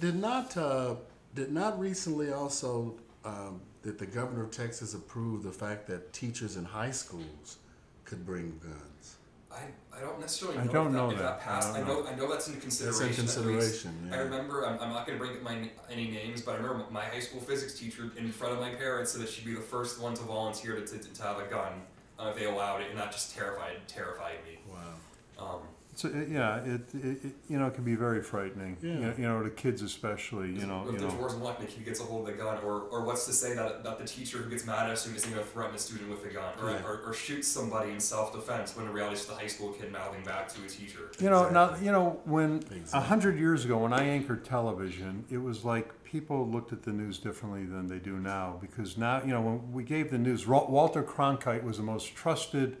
Did 0.00 0.16
not 0.16 0.56
uh, 0.56 0.94
did 1.34 1.52
not 1.52 1.78
recently 1.80 2.32
also 2.32 2.94
um, 3.24 3.60
did 3.82 3.98
the 3.98 4.06
governor 4.06 4.44
of 4.44 4.50
Texas 4.50 4.94
approved 4.94 5.44
the 5.44 5.52
fact 5.52 5.86
that 5.88 6.12
teachers 6.12 6.56
in 6.56 6.64
high 6.64 6.90
schools 6.90 7.58
could 8.04 8.24
bring 8.24 8.58
guns? 8.62 9.16
I, 9.50 9.64
I 9.94 10.00
don't 10.00 10.18
necessarily 10.18 10.58
I 10.58 10.64
know 10.64 10.72
don't 10.72 10.86
if 10.86 10.92
that, 10.92 10.98
know 10.98 11.10
if 11.10 11.18
that. 11.18 11.22
that 11.24 11.40
passed. 11.40 11.74
I 11.74 11.76
I, 11.76 11.84
don't 11.84 12.04
know 12.04 12.10
I 12.10 12.14
know 12.14 12.30
that's 12.30 12.48
in 12.48 12.58
consideration. 12.58 13.06
That's 13.06 13.16
consideration. 13.16 13.50
in 13.50 13.54
at 13.54 13.60
least. 13.60 13.82
consideration. 13.82 14.14
I 14.14 14.16
remember, 14.18 14.66
I'm, 14.66 14.80
I'm 14.80 14.92
not 14.92 15.06
going 15.06 15.18
to 15.18 15.24
bring 15.24 15.36
up 15.36 15.42
my, 15.42 15.68
any 15.90 16.10
names, 16.10 16.40
but 16.40 16.52
I 16.52 16.56
remember 16.56 16.84
my 16.90 17.04
high 17.04 17.20
school 17.20 17.40
physics 17.40 17.78
teacher 17.78 18.10
in 18.16 18.32
front 18.32 18.54
of 18.54 18.60
my 18.60 18.70
parents 18.70 19.12
said 19.12 19.20
that 19.20 19.28
she'd 19.28 19.44
be 19.44 19.54
the 19.54 19.60
first 19.60 20.00
one 20.00 20.14
to 20.14 20.22
volunteer 20.22 20.76
to, 20.76 20.86
to, 20.86 20.98
to 20.98 21.22
have 21.22 21.38
a 21.38 21.46
gun 21.46 21.82
uh, 22.18 22.28
if 22.28 22.36
they 22.36 22.46
allowed 22.46 22.80
it, 22.80 22.90
and 22.90 22.98
that 22.98 23.12
just 23.12 23.34
terrified 23.34 23.76
terrified 23.88 24.38
me. 24.46 24.58
Wow. 24.70 25.54
Um, 25.54 25.60
It's 25.92 26.04
a, 26.06 26.08
uh, 26.08 26.24
yeah, 26.26 26.56
it, 26.64 26.80
it, 26.94 27.24
it 27.24 27.32
you 27.50 27.58
know 27.58 27.66
it 27.66 27.74
can 27.74 27.84
be 27.84 27.94
very 27.94 28.22
frightening. 28.22 28.78
You, 28.80 28.88
Yeah. 28.90 28.98
know, 29.00 29.14
you 29.18 29.24
know, 29.28 29.42
to 29.42 29.50
kids 29.50 29.82
especially. 29.82 30.48
You 30.52 30.66
know, 30.66 30.84
if 30.86 30.92
you 30.94 30.98
there's 30.98 31.12
know. 31.12 31.18
wars 31.20 31.34
in 31.34 31.42
luck, 31.42 31.60
the 31.60 31.66
kid 31.66 31.84
gets 31.84 32.00
a 32.00 32.04
hold 32.04 32.26
of 32.28 32.34
the 32.34 32.42
gun, 32.42 32.58
or, 32.64 32.82
or 32.90 33.04
what's 33.04 33.26
to 33.26 33.32
say 33.32 33.54
that, 33.54 33.84
that 33.84 33.98
the 33.98 34.04
teacher 34.06 34.38
who 34.38 34.48
gets 34.48 34.64
mad 34.64 34.86
at 34.86 34.92
a 34.92 34.96
student 34.96 35.18
isn't 35.18 35.32
going 35.34 35.44
to 35.44 35.50
threaten 35.52 35.74
a 35.74 35.78
student 35.78 36.08
with 36.10 36.24
a 36.24 36.32
gun, 36.32 36.52
or, 36.62 36.70
Yeah. 36.70 36.82
or, 36.86 37.00
or 37.06 37.12
shoots 37.12 37.46
somebody 37.46 37.90
in 37.92 38.00
self-defense 38.00 38.74
when 38.74 38.86
in 38.86 38.92
reality 38.92 39.16
it's 39.16 39.26
the 39.26 39.34
high 39.34 39.46
school 39.46 39.72
kid 39.72 39.92
mouthing 39.92 40.24
back 40.24 40.48
to 40.54 40.64
a 40.64 40.68
teacher. 40.68 41.10
You 41.20 41.28
know, 41.28 41.50
now 41.50 41.76
you 41.76 41.92
know 41.92 42.20
when 42.24 42.62
a 42.72 42.74
Exactly. 42.76 43.00
hundred 43.08 43.38
years 43.38 43.64
ago, 43.66 43.76
when 43.78 43.92
I 43.92 44.04
anchored 44.04 44.44
television, 44.46 45.24
it 45.30 45.38
was 45.38 45.62
like 45.64 45.92
people 46.04 46.48
looked 46.48 46.72
at 46.72 46.82
the 46.84 46.92
news 46.92 47.18
differently 47.18 47.64
than 47.66 47.86
they 47.86 47.98
do 47.98 48.16
now. 48.18 48.56
Because 48.62 48.96
now, 48.96 49.20
you 49.22 49.30
know, 49.30 49.40
when 49.42 49.72
we 49.72 49.82
gave 49.82 50.10
the 50.10 50.18
news, 50.18 50.46
Walter 50.46 51.02
Cronkite 51.02 51.62
was 51.64 51.76
the 51.76 51.82
most 51.82 52.14
trusted 52.14 52.78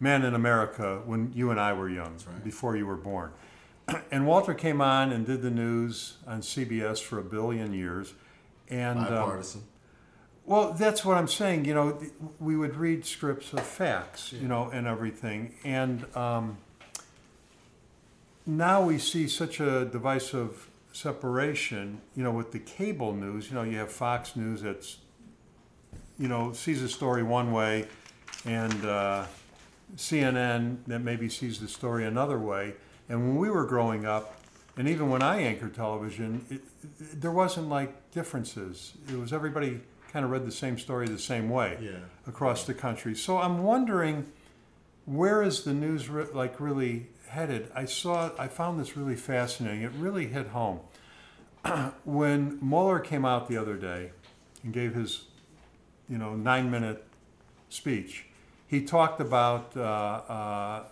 man 0.00 0.24
in 0.24 0.34
America 0.34 1.02
when 1.04 1.32
you 1.34 1.50
and 1.50 1.60
I 1.60 1.74
were 1.74 1.88
young, 1.88 2.16
right. 2.26 2.42
before 2.42 2.76
you 2.76 2.86
were 2.86 2.96
born. 2.96 3.32
And 4.10 4.26
Walter 4.26 4.54
came 4.54 4.80
on 4.80 5.12
and 5.12 5.26
did 5.26 5.42
the 5.42 5.50
news 5.50 6.16
on 6.26 6.40
CBS 6.40 7.00
for 7.00 7.18
a 7.18 7.24
billion 7.24 7.72
years, 7.72 8.14
and 8.68 8.98
um, 8.98 9.04
Bipartisan. 9.04 9.62
well, 10.46 10.72
that's 10.72 11.04
what 11.04 11.16
I'm 11.16 11.28
saying. 11.28 11.64
You 11.64 11.74
know, 11.74 11.92
th- 11.92 12.12
we 12.38 12.56
would 12.56 12.76
read 12.76 13.04
scripts 13.04 13.52
of 13.52 13.60
facts, 13.60 14.32
you 14.32 14.48
know, 14.48 14.70
and 14.72 14.86
everything. 14.86 15.54
And 15.64 16.06
um, 16.16 16.58
now 18.46 18.82
we 18.82 18.98
see 18.98 19.28
such 19.28 19.60
a 19.60 19.84
divisive 19.84 20.68
separation, 20.92 22.00
you 22.16 22.22
know, 22.22 22.32
with 22.32 22.52
the 22.52 22.58
cable 22.58 23.12
news. 23.12 23.48
You 23.48 23.54
know, 23.56 23.62
you 23.62 23.78
have 23.78 23.90
Fox 23.92 24.36
News 24.36 24.62
that's, 24.62 24.98
you 26.18 26.28
know, 26.28 26.52
sees 26.52 26.82
a 26.82 26.88
story 26.88 27.22
one 27.22 27.52
way, 27.52 27.86
and 28.44 28.84
uh, 28.84 29.26
CNN 29.96 30.78
that 30.86 31.00
maybe 31.00 31.28
sees 31.28 31.60
the 31.60 31.68
story 31.68 32.04
another 32.06 32.38
way. 32.38 32.74
And 33.08 33.20
when 33.28 33.36
we 33.36 33.50
were 33.50 33.64
growing 33.66 34.06
up, 34.06 34.36
and 34.76 34.88
even 34.88 35.10
when 35.10 35.22
I 35.22 35.40
anchored 35.42 35.74
television, 35.74 36.44
it, 36.48 36.62
it, 37.00 37.20
there 37.20 37.32
wasn't 37.32 37.68
like 37.68 38.10
differences. 38.12 38.94
It 39.10 39.16
was 39.18 39.32
everybody 39.32 39.80
kind 40.12 40.24
of 40.24 40.30
read 40.30 40.46
the 40.46 40.52
same 40.52 40.78
story 40.78 41.06
the 41.08 41.18
same 41.18 41.48
way 41.50 41.78
Yeah. 41.80 41.98
across 42.26 42.64
the 42.64 42.74
country. 42.74 43.14
So 43.14 43.38
I'm 43.38 43.62
wondering, 43.62 44.26
where 45.06 45.42
is 45.42 45.64
the 45.64 45.72
news 45.74 46.08
re- 46.08 46.26
like 46.32 46.60
really 46.60 47.08
headed? 47.28 47.70
I 47.74 47.84
saw, 47.84 48.30
I 48.38 48.48
found 48.48 48.80
this 48.80 48.96
really 48.96 49.16
fascinating. 49.16 49.82
It 49.82 49.92
really 49.92 50.26
hit 50.28 50.48
home. 50.48 50.80
when 52.04 52.58
Mueller 52.62 53.00
came 53.00 53.24
out 53.24 53.48
the 53.48 53.56
other 53.56 53.76
day 53.76 54.12
and 54.62 54.72
gave 54.72 54.94
his, 54.94 55.24
you 56.08 56.16
know, 56.16 56.34
nine-minute 56.34 57.04
speech, 57.68 58.24
he 58.70 58.80
talked 58.80 59.20
about 59.20 59.76
uh, 59.76 59.80
uh, 59.80 60.84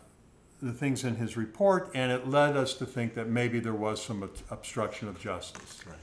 the 0.61 0.73
things 0.73 1.04
in 1.04 1.14
his 1.14 1.37
report, 1.37 1.90
and 1.94 2.11
it 2.11 2.26
led 2.28 2.56
us 2.56 2.75
to 2.75 2.85
think 2.85 3.14
that 3.14 3.28
maybe 3.28 3.61
there 3.61 3.73
was 3.73 4.02
some 4.02 4.28
obstruction 4.50 5.06
of 5.06 5.20
justice 5.20 5.85
Right. 5.87 5.97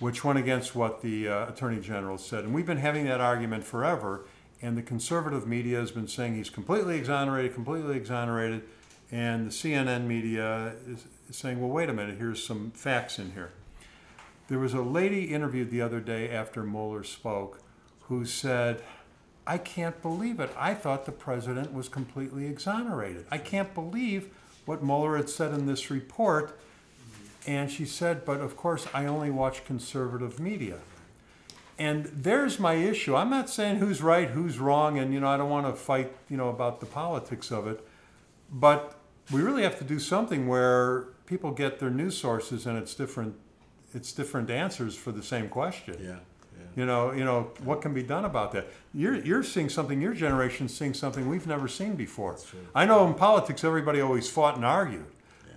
which 0.00 0.24
went 0.24 0.40
against 0.40 0.74
what 0.74 1.00
the 1.00 1.28
uh, 1.28 1.48
Attorney 1.48 1.80
General 1.80 2.18
said. 2.18 2.42
And 2.42 2.52
we've 2.52 2.66
been 2.66 2.78
having 2.78 3.04
that 3.04 3.20
argument 3.20 3.62
forever, 3.62 4.26
and 4.60 4.76
the 4.76 4.82
conservative 4.82 5.46
media 5.46 5.78
has 5.78 5.92
been 5.92 6.08
saying 6.08 6.34
he's 6.34 6.50
completely 6.50 6.98
exonerated, 6.98 7.54
completely 7.54 7.96
exonerated, 7.96 8.62
and 9.12 9.46
the 9.46 9.50
CNN 9.52 10.08
media 10.08 10.74
is 10.88 11.04
is 11.30 11.36
saying, 11.36 11.60
well, 11.60 11.70
wait 11.70 11.88
a 11.88 11.92
minute, 11.92 12.18
here's 12.18 12.44
some 12.44 12.70
facts 12.72 13.18
in 13.18 13.32
here. 13.32 13.52
There 14.48 14.58
was 14.58 14.74
a 14.74 14.82
lady 14.82 15.24
interviewed 15.32 15.70
the 15.70 15.80
other 15.80 16.00
day 16.00 16.30
after 16.30 16.62
Mueller 16.62 17.02
spoke 17.04 17.60
who 18.08 18.26
said, 18.26 18.82
I 19.46 19.58
can't 19.58 20.00
believe 20.00 20.40
it. 20.40 20.50
I 20.58 20.74
thought 20.74 21.04
the 21.04 21.12
president 21.12 21.72
was 21.72 21.88
completely 21.88 22.46
exonerated. 22.46 23.26
I 23.30 23.38
can't 23.38 23.74
believe 23.74 24.30
what 24.64 24.82
Mueller 24.82 25.16
had 25.16 25.28
said 25.28 25.52
in 25.52 25.66
this 25.66 25.90
report. 25.90 26.58
And 27.46 27.70
she 27.70 27.84
said, 27.84 28.24
but 28.24 28.40
of 28.40 28.56
course, 28.56 28.86
I 28.94 29.04
only 29.04 29.30
watch 29.30 29.64
conservative 29.66 30.40
media. 30.40 30.78
And 31.78 32.06
there's 32.06 32.58
my 32.58 32.74
issue. 32.74 33.16
I'm 33.16 33.28
not 33.28 33.50
saying 33.50 33.76
who's 33.76 34.00
right, 34.00 34.30
who's 34.30 34.58
wrong, 34.58 34.98
and 34.98 35.12
you 35.12 35.20
know, 35.20 35.28
I 35.28 35.36
don't 35.36 35.50
want 35.50 35.66
to 35.66 35.72
fight, 35.74 36.12
you 36.30 36.36
know, 36.36 36.48
about 36.48 36.80
the 36.80 36.86
politics 36.86 37.50
of 37.50 37.66
it. 37.66 37.86
But 38.50 38.96
we 39.30 39.42
really 39.42 39.62
have 39.62 39.78
to 39.78 39.84
do 39.84 39.98
something 39.98 40.46
where 40.46 41.08
people 41.26 41.50
get 41.50 41.80
their 41.80 41.90
news 41.90 42.16
sources 42.16 42.66
and 42.66 42.78
it's 42.78 42.94
different 42.94 43.34
it's 43.94 44.12
different 44.12 44.50
answers 44.50 44.96
for 44.96 45.12
the 45.12 45.22
same 45.22 45.48
question. 45.48 45.96
Yeah. 46.02 46.18
Yeah. 46.74 46.80
You 46.80 46.86
know, 46.86 47.12
you 47.12 47.24
know, 47.24 47.50
what 47.62 47.82
can 47.82 47.94
be 47.94 48.02
done 48.02 48.24
about 48.24 48.52
that? 48.52 48.68
You're 48.92 49.16
you're 49.16 49.42
seeing 49.42 49.68
something, 49.68 50.00
your 50.00 50.14
generation's 50.14 50.76
seeing 50.76 50.94
something 50.94 51.28
we've 51.28 51.46
never 51.46 51.68
seen 51.68 51.96
before. 51.96 52.38
I 52.74 52.84
know 52.84 53.06
in 53.06 53.14
politics 53.14 53.64
everybody 53.64 54.00
always 54.00 54.28
fought 54.28 54.56
and 54.56 54.64
argued. 54.64 55.06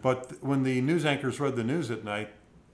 But 0.01 0.41
when 0.43 0.63
the 0.63 0.79
news 0.81 1.05
anchors 1.05 1.39
read 1.39 1.55
the 1.55 1.63
news 1.63 1.89
at 1.91 2.03
night, 2.03 2.29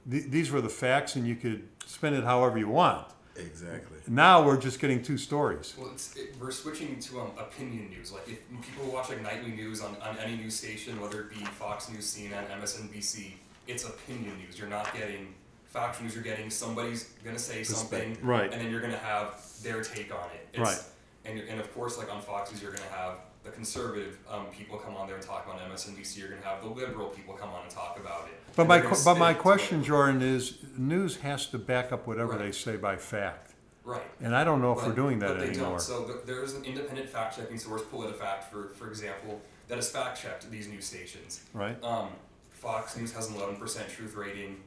th- 0.10 0.25
these 0.25 0.51
were 0.51 0.62
the 0.62 0.69
facts 0.69 1.15
and 1.15 1.25
you 1.25 1.36
could 1.36 1.67
spin 1.86 2.13
it 2.13 2.23
however 2.23 2.58
you 2.58 2.67
want. 2.67 3.08
Exactly. 3.36 3.97
Now 4.08 4.45
we're 4.45 4.60
just 4.60 4.79
getting 4.79 5.01
two 5.01 5.17
stories. 5.17 5.73
Well, 5.77 5.89
it's, 5.91 6.15
it, 6.15 6.36
we're 6.39 6.51
switching 6.51 6.99
to 6.99 7.21
um, 7.21 7.32
opinion 7.38 7.89
news. 7.89 8.12
Like 8.12 8.27
if 8.27 8.39
people 8.62 8.91
watch 8.91 9.10
like 9.10 9.23
nightly 9.23 9.51
news 9.51 9.82
on, 9.82 9.95
on 10.01 10.17
any 10.19 10.36
news 10.36 10.56
station, 10.56 10.99
whether 11.01 11.21
it 11.21 11.29
be 11.32 11.43
Fox 11.45 11.89
News, 11.89 12.06
CNN, 12.15 12.47
MSNBC, 12.62 13.32
it's 13.67 13.86
opinion 13.86 14.38
news. 14.38 14.60
You're 14.60 14.67
not 14.67 14.93
getting 14.93 15.34
factual 15.73 16.03
news. 16.03 16.13
You're 16.13 16.23
getting 16.23 16.49
somebody's 16.49 17.05
gonna 17.25 17.39
say 17.39 17.63
something, 17.63 18.15
Right. 18.21 18.51
and 18.53 18.62
then 18.62 18.69
you're 18.71 18.79
gonna 18.81 18.97
have 18.97 19.41
their 19.63 19.81
take 19.83 20.13
on 20.13 20.29
it. 20.31 20.47
It's, 20.53 20.59
Right. 20.59 20.79
And, 21.25 21.39
and 21.39 21.59
of 21.59 21.73
course, 21.73 21.97
like 21.97 22.13
on 22.13 22.21
Fox 22.21 22.51
News, 22.51 22.62
you're 22.62 22.71
gonna 22.73 22.89
have 22.89 23.15
the 23.43 23.49
conservative 23.49 24.17
um, 24.29 24.45
people 24.47 24.77
come 24.77 24.95
on 24.95 25.07
there 25.07 25.15
and 25.15 25.25
talk 25.25 25.45
about 25.45 25.59
MSNBC. 25.69 26.17
You're 26.19 26.29
gonna 26.29 26.41
have 26.45 26.62
the 26.62 26.69
liberal 26.69 27.07
people 27.07 27.33
come 27.33 27.49
on 27.49 27.63
and 27.63 27.71
talk 27.71 27.97
about 27.99 28.27
it. 28.27 28.33
But 28.55 28.63
And 28.63 28.69
my 28.69 28.75
they're 28.77 28.83
gonna 28.83 28.95
que- 28.95 29.03
but 29.05 29.17
my 29.17 29.31
spin 29.31 29.31
it 29.31 29.38
to 29.38 29.41
question, 29.41 29.83
Jordan, 29.83 30.21
is 30.21 30.57
news 30.77 31.17
has 31.17 31.47
to 31.47 31.57
back 31.57 31.91
up 31.91 32.05
whatever 32.07 32.33
Right. 32.33 32.39
they 32.39 32.51
say 32.51 32.75
by 32.77 32.95
fact. 32.97 33.49
right. 33.86 34.01
And 34.21 34.33
I 34.33 34.43
don't 34.45 34.62
know 34.62 34.77
if 34.77 34.86
we're 34.86 34.93
doing 34.93 35.19
that 35.19 35.27
but 35.29 35.39
they 35.39 35.47
anymore. 35.49 35.69
Don't. 35.71 35.81
So 35.81 36.05
th- 36.05 36.19
there 36.25 36.41
is 36.43 36.53
an 36.53 36.63
independent 36.63 37.09
fact 37.09 37.36
checking 37.36 37.57
source, 37.57 37.81
PolitiFact, 37.81 38.43
for, 38.49 38.69
for 38.75 38.88
example, 38.88 39.41
that 39.67 39.75
has 39.75 39.89
fact 39.91 40.21
checked 40.21 40.49
these 40.49 40.67
news 40.69 40.86
stations. 40.86 41.41
Right? 41.53 41.81
Um, 41.83 42.09
Fox 42.51 42.95
News 42.95 43.12
has 43.13 43.27
an 43.29 43.36
11% 43.36 43.89
truth 43.89 44.15
rating. 44.15 44.62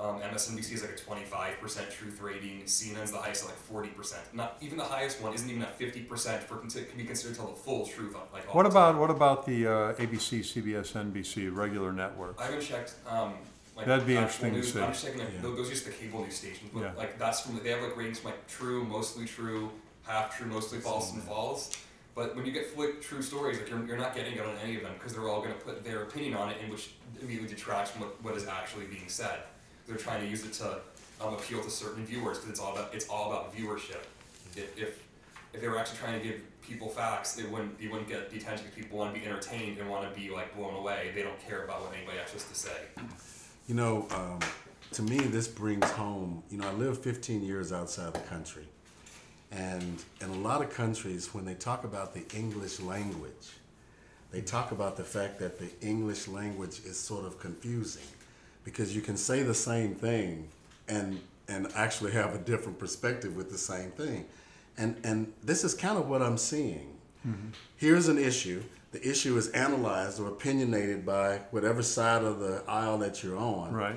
Um, 0.00 0.18
MSNBC 0.20 0.72
is 0.72 0.80
like 0.82 0.92
a 0.92 0.94
25% 0.94 1.90
truth 1.90 2.22
rating. 2.22 2.62
CNN's 2.64 3.12
the 3.12 3.18
highest 3.18 3.44
at 3.44 3.50
like 3.50 3.92
40%. 3.94 4.14
Not 4.32 4.56
even 4.62 4.78
the 4.78 4.84
highest 4.84 5.20
one 5.20 5.34
isn't 5.34 5.48
even 5.48 5.60
at 5.60 5.78
50% 5.78 6.38
for 6.40 6.56
can 6.56 6.68
be 6.96 7.04
considered 7.04 7.34
to 7.34 7.40
tell 7.40 7.50
the 7.50 7.56
full 7.56 7.86
truth. 7.86 8.16
on- 8.16 8.22
Like 8.32 8.48
all 8.48 8.54
What 8.54 8.64
about 8.64 8.92
time. 8.92 9.00
what 9.00 9.10
about 9.10 9.44
the 9.44 9.66
uh, 9.66 9.92
ABC, 9.94 10.40
CBS, 10.40 10.92
NBC 10.94 11.54
regular 11.54 11.92
networks? 11.92 12.40
I 12.40 12.46
haven't 12.46 12.62
checked. 12.62 12.94
Um, 13.06 13.34
like 13.76 13.84
That'd 13.86 14.06
be 14.06 14.16
actual 14.16 14.46
interesting 14.46 14.54
to 14.54 14.62
see. 14.62 14.80
I'm 14.82 14.92
just 14.92 15.04
checking. 15.04 15.20
Like, 15.20 15.34
Yeah. 15.34 15.42
Those 15.42 15.66
are 15.68 15.70
just 15.70 15.84
the 15.84 15.92
cable 15.92 16.22
news 16.22 16.34
stations. 16.36 16.70
But 16.72 16.80
Yeah. 16.80 16.92
like 16.96 17.18
that's 17.18 17.42
from 17.42 17.60
they 17.62 17.70
have 17.70 17.82
like 17.82 17.94
ratings 17.96 18.20
from 18.20 18.30
like 18.30 18.46
true, 18.46 18.84
mostly 18.84 19.26
true, 19.26 19.70
half 20.06 20.34
true, 20.36 20.46
mostly 20.46 20.78
false, 20.80 21.12
and 21.12 21.22
false. 21.22 21.76
But 22.14 22.34
when 22.36 22.46
you 22.46 22.52
get 22.52 22.66
fully 22.68 22.92
true 23.02 23.20
stories, 23.22 23.58
like 23.58 23.68
you're, 23.68 23.84
you're 23.86 23.98
not 23.98 24.14
getting 24.14 24.32
it 24.34 24.40
on 24.40 24.56
any 24.64 24.76
of 24.76 24.82
them 24.82 24.92
because 24.94 25.12
they're 25.12 25.28
all 25.28 25.40
going 25.42 25.52
to 25.54 25.60
put 25.60 25.84
their 25.84 26.02
opinion 26.04 26.34
on 26.34 26.50
it, 26.50 26.56
in 26.62 26.70
which 26.70 26.90
immediately 27.20 27.48
detracts 27.54 27.90
from 27.90 28.00
what, 28.02 28.22
what 28.22 28.34
is 28.36 28.46
actually 28.46 28.86
being 28.86 29.08
said. 29.08 29.40
They're 29.90 29.98
trying 29.98 30.22
to 30.22 30.28
use 30.28 30.44
it 30.44 30.52
to 30.54 30.78
um, 31.20 31.34
appeal 31.34 31.60
to 31.62 31.68
certain 31.68 32.06
viewers 32.06 32.38
because 32.38 32.50
it's 32.50 32.60
all 32.60 32.72
about 32.72 32.94
it's 32.94 33.08
all 33.08 33.32
about 33.32 33.54
viewership. 33.54 34.04
If, 34.56 34.78
if 34.78 35.04
if 35.52 35.60
they 35.60 35.66
were 35.66 35.78
actually 35.78 35.98
trying 35.98 36.20
to 36.20 36.26
give 36.26 36.40
people 36.62 36.88
facts, 36.88 37.34
they 37.34 37.42
wouldn't 37.42 37.80
you 37.80 37.90
wouldn't 37.90 38.08
get 38.08 38.30
the 38.30 38.36
attention 38.36 38.66
because 38.66 38.84
people 38.84 38.98
want 38.98 39.12
to 39.12 39.20
be 39.20 39.26
entertained 39.26 39.78
and 39.78 39.90
want 39.90 40.08
to 40.08 40.18
be 40.18 40.30
like 40.30 40.56
blown 40.56 40.74
away. 40.74 41.10
They 41.12 41.22
don't 41.22 41.38
care 41.40 41.64
about 41.64 41.82
what 41.82 41.92
anybody 41.92 42.18
else 42.20 42.32
has 42.32 42.44
to 42.44 42.54
say. 42.54 42.76
You 43.66 43.74
know, 43.74 44.06
um, 44.12 44.38
to 44.92 45.02
me, 45.02 45.18
this 45.18 45.48
brings 45.48 45.90
home. 45.90 46.44
You 46.50 46.58
know, 46.58 46.68
I 46.68 46.72
lived 46.72 47.02
15 47.02 47.42
years 47.42 47.72
outside 47.72 48.14
the 48.14 48.20
country, 48.20 48.68
and 49.50 50.04
in 50.20 50.28
a 50.28 50.36
lot 50.36 50.62
of 50.62 50.70
countries, 50.70 51.34
when 51.34 51.44
they 51.44 51.54
talk 51.54 51.82
about 51.82 52.14
the 52.14 52.24
English 52.36 52.78
language, 52.78 53.58
they 54.30 54.40
talk 54.40 54.70
about 54.70 54.96
the 54.96 55.04
fact 55.04 55.40
that 55.40 55.58
the 55.58 55.68
English 55.80 56.28
language 56.28 56.80
is 56.84 56.96
sort 56.96 57.24
of 57.24 57.40
confusing, 57.40 58.06
because 58.64 58.94
you 58.94 59.02
can 59.02 59.16
say 59.16 59.42
the 59.42 59.54
same 59.54 59.94
thing 59.94 60.48
and 60.88 61.20
and 61.48 61.68
actually 61.74 62.12
have 62.12 62.34
a 62.34 62.38
different 62.38 62.78
perspective 62.78 63.34
with 63.36 63.50
the 63.50 63.58
same 63.58 63.90
thing, 63.90 64.26
and 64.78 64.96
and 65.04 65.32
this 65.42 65.64
is 65.64 65.74
kind 65.74 65.98
of 65.98 66.08
what 66.08 66.22
I'm 66.22 66.38
seeing. 66.38 66.96
Here's 67.76 68.08
an 68.08 68.16
issue. 68.18 68.62
The 68.92 69.08
issue 69.08 69.36
is 69.36 69.48
analyzed 69.48 70.20
or 70.20 70.28
opinionated 70.28 71.04
by 71.04 71.40
whatever 71.50 71.82
side 71.82 72.24
of 72.24 72.40
the 72.40 72.62
aisle 72.66 72.98
that 72.98 73.22
you're 73.22 73.36
on. 73.36 73.72
Right. 73.72 73.96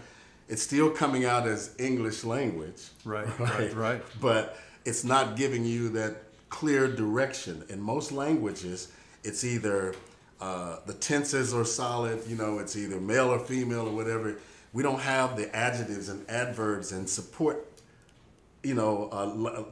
It's 0.50 0.62
still 0.62 0.90
coming 0.90 1.24
out 1.26 1.48
as 1.48 1.74
English 1.80 2.24
language. 2.24 2.82
Right, 3.06 3.40
right, 3.40 3.74
right. 3.74 4.04
But 4.20 4.58
it's 4.86 5.04
not 5.04 5.36
giving 5.36 5.66
you 5.66 5.90
that 5.90 6.18
clear 6.50 6.88
direction. 6.88 7.64
In 7.70 7.82
most 7.82 8.12
languages, 8.12 8.92
it's 9.24 9.44
either 9.44 9.96
uh, 10.40 10.80
the 10.86 10.94
tenses 10.94 11.54
are 11.54 11.66
solid, 11.66 12.22
you 12.28 12.36
know, 12.36 12.60
it's 12.60 12.76
either 12.76 13.00
male 13.00 13.30
or 13.30 13.40
female 13.40 13.88
or 13.88 13.96
whatever. 13.96 14.36
We 14.74 14.84
don't 14.84 15.00
have 15.00 15.38
the 15.38 15.56
adjectives 15.56 16.10
and 16.10 16.30
adverbs 16.30 16.92
and 16.92 17.08
support 17.08 17.74
you 18.64 18.74
know, 18.74 19.10
uh, 19.12 19.26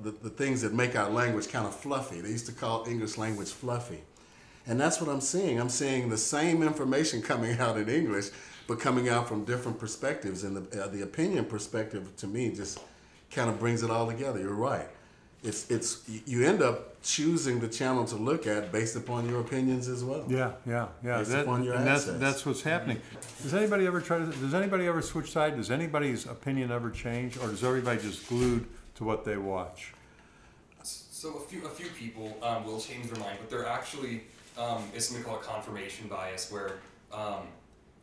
the, 0.03 0.11
the 0.11 0.29
things 0.29 0.61
that 0.61 0.73
make 0.73 0.97
our 0.97 1.09
language 1.09 1.47
kind 1.47 1.65
of 1.65 1.73
fluffy. 1.73 2.19
They 2.19 2.29
used 2.29 2.45
to 2.47 2.51
call 2.51 2.85
English 2.87 3.17
language 3.17 3.49
fluffy. 3.49 4.01
And 4.67 4.79
that's 4.79 4.99
what 5.01 5.09
I'm 5.09 5.21
seeing. 5.21 5.59
I'm 5.59 5.69
seeing 5.69 6.09
the 6.09 6.17
same 6.17 6.61
information 6.61 7.21
coming 7.31 7.57
out 7.59 7.77
in 7.77 7.89
English, 7.89 8.27
but 8.67 8.79
coming 8.79 9.09
out 9.09 9.27
from 9.27 9.45
different 9.45 9.79
perspectives. 9.79 10.43
And 10.43 10.57
the, 10.57 10.83
uh, 10.83 10.87
the 10.89 11.03
opinion 11.03 11.45
perspective 11.45 12.15
to 12.17 12.27
me 12.27 12.51
just 12.51 12.79
kind 13.31 13.49
of 13.49 13.59
brings 13.59 13.81
it 13.81 13.89
all 13.89 14.07
together. 14.07 14.39
You're 14.39 14.53
right. 14.53 14.87
It's, 15.43 15.69
it's, 15.71 16.07
you 16.27 16.45
end 16.45 16.61
up 16.61 17.01
choosing 17.01 17.59
the 17.59 17.67
channel 17.67 18.05
to 18.05 18.15
look 18.15 18.45
at 18.45 18.71
based 18.71 18.95
upon 18.95 19.27
your 19.27 19.41
opinions 19.41 19.87
as 19.87 20.03
well. 20.03 20.23
Yeah, 20.29 20.51
yeah, 20.67 20.87
yeah. 21.03 21.17
Based 21.17 21.31
That- 21.31 21.43
upon 21.45 21.63
your 21.63 21.73
and 21.73 21.87
that's, 21.87 22.03
access. 22.03 22.19
that's 22.19 22.45
what's 22.45 22.61
happening. 22.61 23.01
Does 23.41 23.53
anybody 23.55 23.87
ever 23.87 24.01
try 24.01 24.19
to, 24.19 24.25
does 24.25 24.53
anybody 24.53 24.85
ever 24.85 25.01
switch 25.01 25.31
side? 25.31 25.55
Does 25.55 25.71
anybody's 25.71 26.27
opinion 26.27 26.71
ever 26.71 26.91
change? 26.91 27.37
Or 27.37 27.51
is 27.51 27.63
everybody 27.63 27.99
just 28.01 28.29
glued 28.29 28.67
to 28.95 29.03
what 29.03 29.25
they 29.25 29.37
watch? 29.37 29.93
So 30.83 31.35
a 31.35 31.39
few 31.39 31.63
a 31.65 31.69
few 31.69 31.85
people 31.89 32.35
um, 32.41 32.65
will 32.65 32.79
change 32.79 33.07
their 33.07 33.19
mind, 33.19 33.37
but 33.39 33.47
they're 33.47 33.67
actually 33.67 34.23
um, 34.57 34.83
it's 34.95 35.05
something 35.07 35.23
called 35.23 35.43
confirmation 35.43 36.07
bias, 36.07 36.51
where 36.51 36.79
um, 37.13 37.47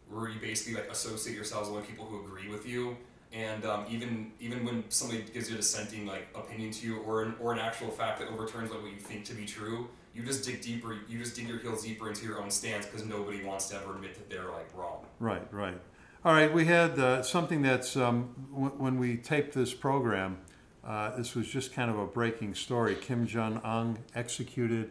where 0.09 0.29
you 0.29 0.38
basically 0.40 0.74
like 0.81 0.88
associate 0.88 1.35
yourselves 1.35 1.68
with 1.68 1.85
people 1.85 2.05
who 2.05 2.20
agree 2.20 2.48
with 2.48 2.64
you, 2.64 2.96
and 3.33 3.64
um, 3.64 3.85
even 3.91 4.33
even 4.41 4.64
when 4.64 4.85
somebody 4.91 5.23
gives 5.33 5.49
you 5.49 5.57
a 5.57 5.59
dissenting 5.59 6.07
like 6.07 6.29
opinion 6.35 6.71
to 6.73 6.87
you, 6.87 6.99
or 7.01 7.23
an, 7.23 7.35
or 7.41 7.53
an 7.53 7.59
actual 7.59 7.91
fact 7.91 8.19
that 8.21 8.29
overturns 8.29 8.71
like 8.71 8.83
what 8.83 8.91
you 8.91 8.99
think 8.99 9.25
to 9.27 9.35
be 9.35 9.45
true, 9.45 9.88
you 10.14 10.23
just 10.23 10.45
dig 10.45 10.61
deeper. 10.62 10.97
You 11.09 11.19
just 11.19 11.37
dig 11.37 11.49
your 11.49 11.59
heels 11.59 11.85
deeper 11.85 12.09
into 12.09 12.27
your 12.27 12.41
own 12.41 12.51
stance 12.51 12.87
because 12.87 13.05
nobody 13.05 13.45
wants 13.45 13.69
to 13.69 13.77
ever 13.77 13.95
admit 13.95 14.14
that 14.14 14.31
they're 14.31 14.51
like 14.51 14.69
wrong. 14.75 15.05
Right, 15.21 15.43
right. 15.53 15.79
All 16.25 16.33
right, 16.33 16.53
we 16.53 16.64
had 16.64 16.99
uh, 16.99 17.23
something 17.23 17.62
that's, 17.62 17.97
um, 17.97 18.35
w- 18.53 18.73
when 18.77 18.99
we 18.99 19.17
taped 19.17 19.55
this 19.55 19.73
program, 19.73 20.38
uh, 20.85 21.17
this 21.17 21.37
was 21.37 21.47
just 21.47 21.73
kind 21.73 21.91
of 21.91 21.99
a 21.99 22.07
breaking 22.07 22.57
story. 22.57 22.97
Kim 22.97 23.25
Jong 23.25 23.61
un 23.62 23.99
executed 24.17 24.91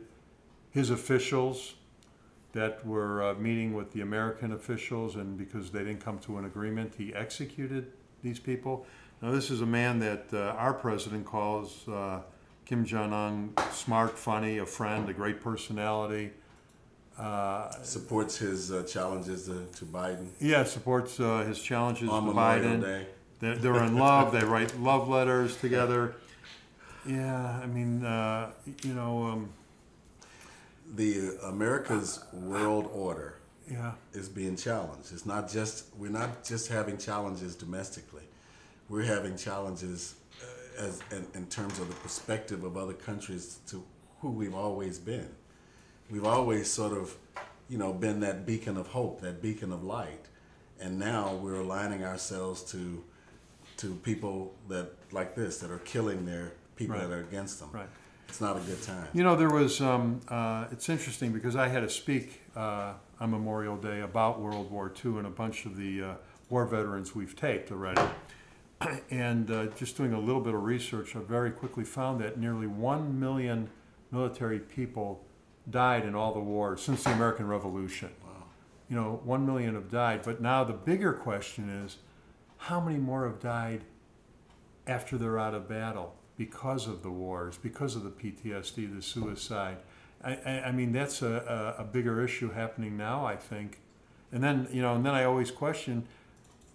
his 0.71 0.89
officials 0.89 1.75
that 2.53 2.85
were 2.85 3.21
uh, 3.21 3.33
meeting 3.33 3.73
with 3.73 3.91
the 3.91 3.99
American 3.99 4.53
officials, 4.53 5.17
and 5.17 5.37
because 5.37 5.69
they 5.71 5.79
didn't 5.79 5.99
come 5.99 6.17
to 6.19 6.37
an 6.37 6.45
agreement, 6.45 6.93
he 6.97 7.13
executed 7.13 7.91
these 8.23 8.39
people. 8.39 8.85
Now, 9.21 9.31
this 9.31 9.49
is 9.49 9.61
a 9.61 9.65
man 9.65 9.99
that 9.99 10.25
uh, 10.31 10.55
our 10.57 10.73
president 10.73 11.25
calls 11.25 11.87
uh, 11.87 12.21
Kim 12.65 12.85
Jong 12.85 13.13
un 13.13 13.53
smart, 13.71 14.17
funny, 14.17 14.57
a 14.59 14.65
friend, 14.65 15.09
a 15.09 15.13
great 15.13 15.41
personality. 15.41 16.31
Uh, 17.17 17.71
Supports 17.81 18.37
his 18.37 18.71
uh, 18.71 18.83
challenges 18.83 19.45
to, 19.45 19.65
to 19.77 19.85
Biden 19.85 20.27
yeah, 20.39 20.63
supports 20.63 21.19
uh, 21.19 21.43
his 21.47 21.59
challenges 21.59 22.09
on 22.09 22.27
to 22.27 22.31
Biden. 22.31 22.81
Day. 22.81 23.07
They're, 23.39 23.55
they're 23.55 23.83
in 23.83 23.97
love. 23.97 24.31
They 24.31 24.43
write 24.43 24.79
love 24.79 25.07
letters 25.07 25.57
together. 25.57 26.15
Yeah, 27.07 27.59
I 27.63 27.65
mean, 27.65 28.05
uh, 28.05 28.51
you 28.83 28.93
know, 28.93 29.23
um, 29.23 29.49
The 30.95 31.37
America's 31.43 32.23
world 32.33 32.89
order 32.93 33.37
yeah, 33.69 33.93
is 34.13 34.29
being 34.29 34.55
challenged. 34.55 35.11
It's 35.11 35.25
not 35.25 35.49
just 35.49 35.85
we're 35.97 36.09
not 36.11 36.43
just 36.43 36.69
having 36.69 36.97
challenges 36.97 37.55
domestically. 37.55 38.23
We're 38.89 39.03
having 39.03 39.35
challenges 39.37 40.15
uh, 40.41 40.83
as 40.85 41.01
in, 41.11 41.27
in 41.33 41.47
terms 41.47 41.79
of 41.79 41.87
the 41.89 41.95
perspective 41.95 42.63
of 42.63 42.77
other 42.77 42.93
countries 42.93 43.59
to 43.67 43.83
who 44.21 44.31
we've 44.31 44.55
always 44.55 44.97
been. 44.99 45.29
We've 46.09 46.25
always 46.25 46.71
sort 46.71 46.97
of, 46.97 47.15
you 47.69 47.77
know, 47.77 47.91
been 47.93 48.21
that 48.21 48.45
beacon 48.45 48.77
of 48.77 48.87
hope, 48.87 49.19
that 49.21 49.41
beacon 49.41 49.73
of 49.73 49.83
light, 49.83 50.25
and 50.79 50.97
now 50.97 51.35
we're 51.35 51.59
aligning 51.59 52.03
ourselves 52.05 52.63
to 52.71 53.03
to 53.77 53.93
people 54.03 54.53
that 54.69 54.91
like 55.11 55.35
this 55.35 55.57
that 55.59 55.69
are 55.69 55.79
killing 55.79 56.25
their 56.25 56.53
people 56.75 56.95
Right. 56.95 57.07
that 57.07 57.13
are 57.13 57.19
against 57.21 57.59
them. 57.59 57.69
right. 57.73 57.89
It's 58.29 58.41
not 58.41 58.57
a 58.57 58.59
good 58.61 58.81
time. 58.83 59.07
You 59.13 59.23
know, 59.23 59.35
there 59.35 59.49
was. 59.49 59.79
Um, 59.81 60.19
uh, 60.27 60.65
it's 60.71 60.89
interesting 60.89 61.31
because 61.31 61.55
I 61.55 61.67
had 61.69 61.81
to 61.81 61.89
speak 61.89 62.41
uh, 62.55 62.93
on 63.19 63.31
Memorial 63.31 63.77
Day 63.77 64.01
about 64.01 64.39
World 64.39 64.71
War 64.71 64.91
II 65.03 65.17
and 65.17 65.27
a 65.27 65.31
bunch 65.31 65.65
of 65.65 65.77
the 65.77 66.03
uh, 66.03 66.13
war 66.49 66.65
veterans 66.65 67.15
we've 67.15 67.35
taped 67.35 67.71
already. 67.71 68.01
And 69.09 69.49
uh, 69.49 69.65
just 69.75 69.97
doing 69.97 70.13
a 70.13 70.19
little 70.19 70.39
bit 70.39 70.53
of 70.53 70.63
research, 70.63 71.15
I 71.15 71.19
very 71.19 71.49
quickly 71.49 71.83
found 71.83 72.21
that 72.21 72.37
nearly 72.37 72.67
one 72.67 73.19
million 73.19 73.71
military 74.11 74.59
people 74.59 75.23
died 75.67 76.05
in 76.05 76.13
all 76.13 76.31
the 76.31 76.39
wars 76.39 76.83
since 76.83 77.03
the 77.03 77.11
American 77.11 77.47
Revolution. 77.47 78.11
Wow. 78.23 78.43
You 78.87 78.95
know, 78.95 79.21
one 79.23 79.47
million 79.47 79.73
have 79.73 79.89
died. 79.89 80.21
But 80.23 80.41
now 80.41 80.63
the 80.63 80.73
bigger 80.73 81.11
question 81.11 81.69
is, 81.69 81.97
how 82.57 82.79
many 82.79 82.99
more 82.99 83.25
have 83.25 83.39
died 83.39 83.81
after 84.85 85.17
they're 85.17 85.39
out 85.39 85.53
of 85.53 85.67
battle 85.67 86.15
because 86.37 86.87
of 86.87 87.03
the 87.03 87.09
wars, 87.09 87.57
because 87.57 87.95
of 87.95 88.03
the 88.03 88.11
PTSD, 88.11 88.95
the 88.95 89.01
suicide. 89.01 89.77
I, 90.27 90.63
I, 90.67 90.71
mean, 90.71 90.91
that's 90.91 91.21
a, 91.21 91.75
a, 91.77 91.81
a 91.81 91.83
bigger 91.85 92.23
issue 92.23 92.51
happening 92.51 92.97
now, 92.97 93.25
I 93.25 93.35
think. 93.35 93.79
And 94.31 94.43
then, 94.43 94.67
you 94.71 94.81
know, 94.81 94.95
and 94.95 95.05
then 95.05 95.13
I 95.13 95.23
always 95.23 95.51
question, 95.51 96.05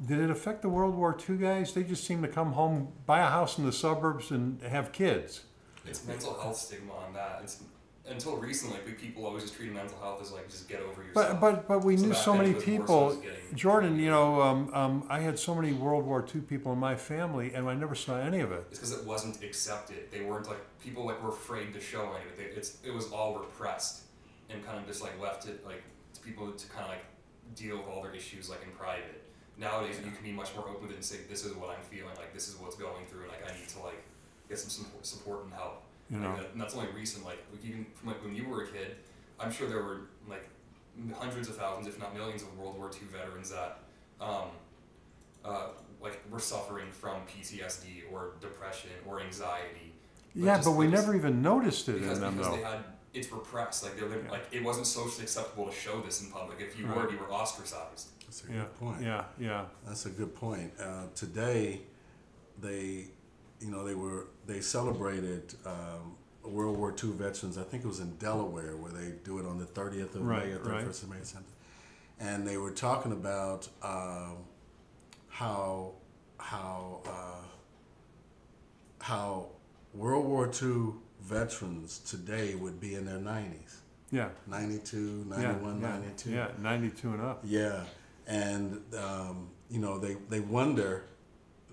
did 0.04 0.18
it 0.18 0.30
affect 0.30 0.62
the 0.62 0.68
World 0.68 0.94
War 0.94 1.16
II 1.28 1.36
guys? 1.36 1.74
They 1.74 1.84
just 1.84 2.04
seem 2.04 2.22
to 2.22 2.28
come 2.28 2.52
home, 2.52 2.88
buy 3.06 3.20
a 3.20 3.28
house 3.28 3.58
in 3.58 3.66
the 3.66 3.72
suburbs, 3.72 4.30
and 4.30 4.60
have 4.62 4.92
kids. 4.92 5.44
It's 5.84 6.06
mental 6.06 6.38
health 6.40 6.56
stigma 6.56 6.94
on 6.94 7.12
that. 7.12 7.40
It's 7.42 7.62
until 8.08 8.36
recently, 8.36 8.74
like, 8.74 8.98
people 8.98 9.24
always 9.24 9.44
just 9.44 9.54
treated 9.54 9.74
mental 9.74 9.96
health 9.98 10.20
as 10.20 10.32
like 10.32 10.48
just 10.48 10.68
get 10.68 10.80
over 10.80 11.02
yourself. 11.02 11.40
But 11.40 11.40
but 11.40 11.68
but 11.68 11.84
we 11.84 11.96
So 11.96 12.06
knew 12.06 12.14
so 12.14 12.34
many 12.36 12.50
it 12.50 12.56
was 12.56 12.66
more 12.66 12.76
so 12.76 13.16
people. 13.16 13.22
Jordan, 13.54 13.98
you 13.98 14.10
know, 14.10 14.42
um, 14.42 14.70
um, 14.74 15.06
I 15.08 15.20
had 15.20 15.38
so 15.38 15.54
many 15.54 15.72
World 15.72 16.04
War 16.04 16.26
II 16.34 16.40
people 16.42 16.72
in 16.72 16.78
my 16.78 16.96
family, 16.96 17.54
and 17.54 17.68
I 17.68 17.74
never 17.74 17.94
saw 17.94 18.16
any 18.16 18.40
of 18.40 18.50
it. 18.50 18.64
It's 18.70 18.78
because 18.78 18.92
it 18.92 19.06
wasn't 19.06 19.42
accepted. 19.42 20.10
They 20.10 20.20
weren't 20.20 20.48
like 20.48 20.58
people 20.80 21.06
like 21.06 21.22
were 21.22 21.30
afraid 21.30 21.72
to 21.74 21.80
show 21.80 22.00
any 22.00 22.30
of 22.30 22.40
it. 22.40 22.54
It's 22.56 22.78
it 22.84 22.92
was 22.92 23.12
all 23.12 23.38
repressed 23.38 24.02
and 24.50 24.64
kind 24.66 24.78
of 24.78 24.86
just 24.86 25.00
like 25.02 25.18
left 25.20 25.46
it 25.46 25.64
like 25.64 25.82
to 26.14 26.20
people 26.20 26.50
to 26.50 26.68
kind 26.68 26.84
of 26.84 26.90
like 26.90 27.04
deal 27.54 27.76
with 27.78 27.86
all 27.86 28.02
their 28.02 28.14
issues 28.14 28.50
like 28.50 28.62
in 28.64 28.70
private. 28.72 29.22
Nowadays 29.58 29.96
you 30.04 30.10
can 30.10 30.24
be 30.24 30.32
much 30.32 30.54
more 30.56 30.68
open 30.68 30.82
with 30.82 30.90
it 30.92 30.96
and 30.96 31.04
say 31.04 31.18
this 31.28 31.44
is 31.44 31.54
what 31.54 31.70
I'm 31.70 31.82
feeling 31.84 32.14
like 32.16 32.34
this 32.34 32.48
is 32.48 32.56
what's 32.56 32.76
going 32.76 33.06
through 33.06 33.22
and 33.22 33.28
like 33.28 33.44
I 33.48 33.54
need 33.58 33.68
to 33.68 33.80
like 33.80 34.02
get 34.48 34.58
some 34.58 34.86
support 35.02 35.44
and 35.44 35.52
help. 35.52 35.82
You 36.12 36.18
Like, 36.18 36.28
know. 36.28 36.36
that- 36.36 36.52
and 36.52 36.60
that's 36.60 36.74
only 36.74 36.92
recent. 36.92 37.24
Like 37.24 37.38
like, 37.50 37.64
even 37.64 37.86
from 37.94 38.08
like 38.10 38.22
when 38.22 38.36
you 38.36 38.46
were 38.48 38.64
a 38.64 38.66
kid, 38.68 38.96
I'm 39.40 39.50
sure 39.50 39.66
there 39.68 39.82
were 39.82 40.02
like 40.28 40.46
hundreds 41.18 41.48
of 41.48 41.56
thousands, 41.56 41.88
if 41.88 41.98
not 41.98 42.14
millions, 42.14 42.42
of 42.42 42.56
World 42.58 42.76
War 42.76 42.90
II 42.92 43.08
veterans 43.10 43.50
that 43.50 43.80
um, 44.20 44.48
uh, 45.44 45.68
like 46.02 46.20
were 46.30 46.38
suffering 46.38 46.90
from 46.92 47.22
PTSD 47.26 48.02
or 48.12 48.32
depression 48.40 48.90
or 49.06 49.20
anxiety. 49.20 49.94
But 50.34 50.42
Yeah, 50.44 50.56
just- 50.56 50.68
but 50.68 50.72
we 50.72 50.86
it 50.86 50.90
was- 50.90 51.00
never 51.00 51.16
even 51.16 51.40
noticed 51.42 51.88
it 51.88 52.00
because 52.00 52.18
in 52.18 52.24
them, 52.24 52.36
because 52.36 52.50
though. 52.50 52.56
they 52.56 52.62
had 52.62 52.84
it's 53.14 53.30
repressed. 53.32 53.82
Like 53.82 53.96
they 53.96 54.02
were 54.04 54.22
Yeah. 54.22 54.30
like 54.30 54.44
it 54.52 54.62
wasn't 54.62 54.86
socially 54.86 55.24
acceptable 55.24 55.66
to 55.66 55.72
show 55.72 56.00
this 56.02 56.20
in 56.22 56.30
public. 56.30 56.60
If 56.60 56.78
you 56.78 56.86
Right. 56.86 56.96
were, 56.96 57.10
you 57.10 57.18
were 57.18 57.30
ostracized. 57.32 58.08
That's 58.26 58.44
a 58.44 58.52
Yeah, 58.52 58.60
good 58.62 58.74
point. 58.78 59.02
yeah, 59.02 59.24
yeah. 59.38 59.66
That's 59.86 60.06
a 60.06 60.10
good 60.10 60.34
point. 60.34 60.72
Uh, 60.80 61.06
today, 61.14 61.82
they, 62.58 63.08
you 63.60 63.70
know, 63.70 63.84
they 63.84 63.94
were 63.94 64.26
they 64.46 64.60
celebrated 64.60 65.54
um, 65.66 66.16
World 66.44 66.76
War 66.76 66.92
II 67.02 67.10
veterans. 67.10 67.56
I 67.58 67.62
think 67.62 67.84
it 67.84 67.86
was 67.86 68.00
in 68.00 68.16
Delaware 68.16 68.76
where 68.76 68.90
they 68.92 69.12
do 69.24 69.38
it 69.38 69.46
on 69.46 69.58
the 69.58 69.64
30th 69.66 70.14
of 70.16 70.26
Right, 70.26 70.46
May 70.46 70.52
at 70.54 70.64
the 70.64 70.70
right. 70.70 70.84
First 70.84 71.04
American 71.04 71.26
Center, 71.26 71.44
and 72.20 72.46
they 72.46 72.56
were 72.56 72.70
talking 72.72 73.12
about 73.12 73.68
um, 73.82 74.38
how 75.28 75.92
how 76.38 77.00
uh, 77.06 77.46
how 79.00 79.46
World 79.94 80.26
War 80.26 80.50
II 80.62 80.94
veterans 81.22 81.98
today 82.00 82.54
would 82.54 82.80
be 82.80 82.94
in 82.94 83.04
their 83.04 83.18
90s, 83.18 83.76
Yeah. 84.10 84.28
92, 84.48 85.26
Yeah, 85.30 85.36
91, 85.36 85.80
yeah, 85.80 85.88
92. 85.88 86.30
yeah, 86.30 86.48
92 86.58 87.08
and 87.12 87.22
up. 87.22 87.40
Yeah, 87.44 87.84
and 88.26 88.80
um, 88.98 89.48
you 89.70 89.78
know 89.78 89.98
they 89.98 90.14
they 90.28 90.40
wonder, 90.40 91.04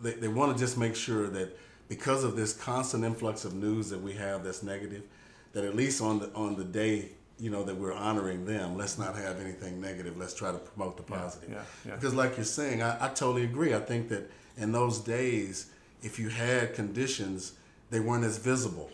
they, 0.01 0.13
they 0.13 0.27
want 0.27 0.55
to 0.55 0.59
just 0.63 0.77
make 0.77 0.95
sure 0.95 1.27
that 1.27 1.57
because 1.89 2.23
of 2.23 2.35
this 2.37 2.53
constant 2.53 3.03
influx 3.03 3.43
of 3.43 3.53
news 3.53 3.89
that 3.89 4.01
we 4.01 4.13
have 4.13 4.43
that's 4.45 4.63
negative, 4.63 5.03
that 5.51 5.65
at 5.65 5.75
least 5.75 6.01
on 6.01 6.19
the 6.19 6.31
on 6.33 6.55
the 6.55 6.63
day 6.63 7.09
you 7.37 7.49
know 7.49 7.63
that 7.63 7.75
we're 7.75 7.93
honoring 7.93 8.45
them, 8.45 8.77
let's 8.77 8.97
not 8.97 9.15
have 9.15 9.39
anything 9.41 9.81
negative. 9.81 10.17
Let's 10.17 10.33
try 10.33 10.51
to 10.51 10.57
promote 10.59 10.95
the 10.97 11.03
positive. 11.03 11.49
Yeah, 11.49 11.61
yeah. 11.85 11.95
Because 11.95 12.13
like 12.13 12.35
you're 12.37 12.45
saying, 12.45 12.81
I, 12.81 13.05
I 13.05 13.07
totally 13.09 13.43
agree. 13.43 13.73
I 13.73 13.79
think 13.79 14.09
that 14.09 14.29
in 14.57 14.71
those 14.71 14.99
days, 14.99 15.71
if 16.03 16.19
you 16.19 16.29
had 16.29 16.73
conditions, 16.75 17.53
they 17.91 17.99
weren't 18.01 18.25
as 18.25 18.37
visible, 18.37 18.89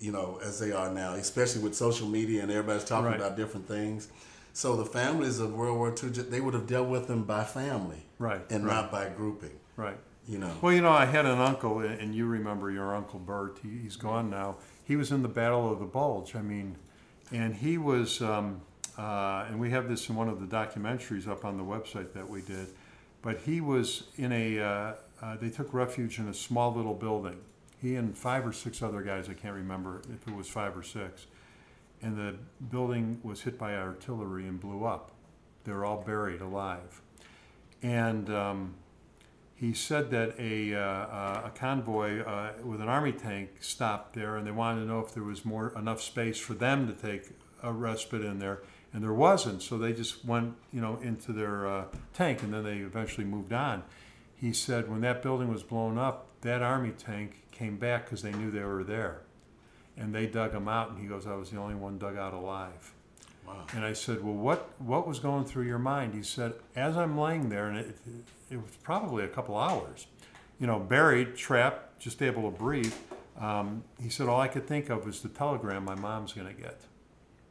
you 0.00 0.12
know, 0.12 0.40
as 0.42 0.58
they 0.58 0.72
are 0.72 0.90
now, 0.92 1.12
especially 1.14 1.62
with 1.62 1.74
social 1.76 2.08
media 2.08 2.42
and 2.42 2.50
everybody's 2.50 2.84
talking 2.84 3.04
Right. 3.06 3.16
about 3.16 3.36
different 3.36 3.68
things. 3.68 4.08
So 4.54 4.76
the 4.76 4.86
families 4.86 5.38
of 5.38 5.52
World 5.52 5.76
War 5.78 5.94
II, 6.02 6.08
they 6.10 6.40
would 6.40 6.54
have 6.54 6.66
dealt 6.66 6.88
with 6.88 7.06
them 7.06 7.22
by 7.24 7.44
family 7.44 8.02
Right, 8.18 8.40
and 8.50 8.64
right. 8.64 8.74
not 8.74 8.90
by 8.90 9.08
grouping, 9.10 9.56
Right. 9.76 9.96
You 10.30 10.38
know. 10.38 10.54
Well, 10.62 10.72
you 10.72 10.80
know, 10.80 10.92
I 10.92 11.06
had 11.06 11.26
an 11.26 11.40
uncle, 11.40 11.80
and 11.80 12.14
you 12.14 12.24
remember 12.26 12.70
your 12.70 12.94
Uncle 12.94 13.18
Bert. 13.18 13.58
He, 13.62 13.78
he's 13.82 13.96
gone 13.96 14.30
now. 14.30 14.56
He 14.84 14.94
was 14.94 15.10
in 15.10 15.22
the 15.22 15.28
Battle 15.28 15.72
of 15.72 15.80
the 15.80 15.86
Bulge. 15.86 16.36
I 16.36 16.42
mean, 16.42 16.76
and 17.32 17.52
he 17.54 17.78
was, 17.78 18.22
um, 18.22 18.60
uh, 18.96 19.46
and 19.48 19.58
we 19.58 19.70
have 19.70 19.88
this 19.88 20.08
in 20.08 20.14
one 20.14 20.28
of 20.28 20.40
the 20.40 20.46
documentaries 20.46 21.26
up 21.26 21.44
on 21.44 21.56
the 21.56 21.64
website 21.64 22.12
that 22.12 22.28
we 22.28 22.42
did. 22.42 22.68
But 23.22 23.40
he 23.40 23.60
was 23.60 24.04
in 24.16 24.30
a, 24.32 24.58
uh, 24.60 24.94
uh, 25.20 25.36
they 25.36 25.50
took 25.50 25.74
refuge 25.74 26.18
in 26.20 26.28
a 26.28 26.34
small 26.34 26.72
little 26.72 26.94
building. 26.94 27.40
He 27.82 27.96
and 27.96 28.16
five 28.16 28.46
or 28.46 28.52
six 28.52 28.82
other 28.82 29.02
guys, 29.02 29.28
I 29.28 29.34
can't 29.34 29.54
remember 29.54 30.02
if 30.14 30.28
it 30.28 30.34
was 30.34 30.48
five 30.48 30.76
or 30.76 30.82
six. 30.84 31.26
and 32.02 32.16
the 32.16 32.34
building 32.70 33.20
was 33.22 33.42
hit 33.42 33.58
by 33.58 33.74
artillery 33.74 34.46
and 34.46 34.60
blew 34.60 34.84
up. 34.84 35.12
They 35.64 35.72
were 35.72 35.84
all 35.84 36.02
buried 36.02 36.40
alive. 36.40 37.02
And 37.82 38.30
um, 38.30 38.74
he 39.60 39.74
said 39.74 40.10
that 40.10 40.34
a, 40.38 40.74
uh, 40.74 41.48
a 41.48 41.52
convoy 41.54 42.22
uh, 42.22 42.52
with 42.64 42.80
an 42.80 42.88
army 42.88 43.12
tank 43.12 43.50
stopped 43.60 44.14
there, 44.14 44.36
and 44.36 44.46
they 44.46 44.50
wanted 44.50 44.80
to 44.80 44.86
know 44.86 45.00
if 45.00 45.12
there 45.12 45.22
was 45.22 45.44
more 45.44 45.76
enough 45.76 46.00
space 46.00 46.38
for 46.38 46.54
them 46.54 46.86
to 46.86 46.94
take 46.94 47.28
a 47.62 47.70
respite 47.70 48.24
in 48.24 48.38
there, 48.38 48.62
and 48.94 49.04
there 49.04 49.12
wasn't. 49.12 49.60
So 49.60 49.76
they 49.76 49.92
just 49.92 50.24
went, 50.24 50.54
you 50.72 50.80
know, 50.80 50.98
into 51.02 51.34
their 51.34 51.66
uh, 51.66 51.84
tank, 52.14 52.42
and 52.42 52.54
then 52.54 52.64
they 52.64 52.78
eventually 52.78 53.26
moved 53.26 53.52
on. 53.52 53.82
He 54.34 54.54
said 54.54 54.90
when 54.90 55.02
that 55.02 55.22
building 55.22 55.52
was 55.52 55.62
blown 55.62 55.98
up, 55.98 56.28
that 56.40 56.62
army 56.62 56.92
tank 56.96 57.42
came 57.52 57.76
back 57.76 58.06
because 58.06 58.22
they 58.22 58.32
knew 58.32 58.50
they 58.50 58.64
were 58.64 58.82
there, 58.82 59.20
and 59.94 60.14
they 60.14 60.26
dug 60.26 60.52
them 60.52 60.68
out. 60.68 60.88
And 60.88 60.98
he 60.98 61.06
goes, 61.06 61.26
"I 61.26 61.34
was 61.34 61.50
the 61.50 61.58
only 61.58 61.74
one 61.74 61.98
dug 61.98 62.16
out 62.16 62.32
alive." 62.32 62.94
Wow. 63.46 63.64
And 63.74 63.84
I 63.84 63.92
said, 63.92 64.22
"Well, 64.24 64.34
what 64.34 64.70
what 64.78 65.06
was 65.06 65.18
going 65.18 65.44
through 65.44 65.64
your 65.64 65.78
mind?" 65.78 66.14
He 66.14 66.22
said, 66.22 66.54
"As 66.76 66.96
I'm 66.96 67.18
laying 67.18 67.48
there, 67.48 67.68
and 67.68 67.78
it, 67.78 67.96
it 68.50 68.56
was 68.56 68.70
probably 68.82 69.24
a 69.24 69.28
couple 69.28 69.56
hours, 69.56 70.06
you 70.58 70.66
know, 70.66 70.78
buried, 70.78 71.36
trapped, 71.36 72.00
just 72.00 72.22
able 72.22 72.50
to 72.50 72.56
breathe." 72.56 72.94
Um, 73.40 73.84
he 74.00 74.08
said, 74.08 74.28
"All 74.28 74.40
I 74.40 74.48
could 74.48 74.66
think 74.66 74.90
of 74.90 75.06
was 75.06 75.20
the 75.22 75.28
telegram 75.28 75.84
my 75.84 75.94
mom's 75.94 76.32
going 76.32 76.46
to 76.54 76.60
get. 76.60 76.80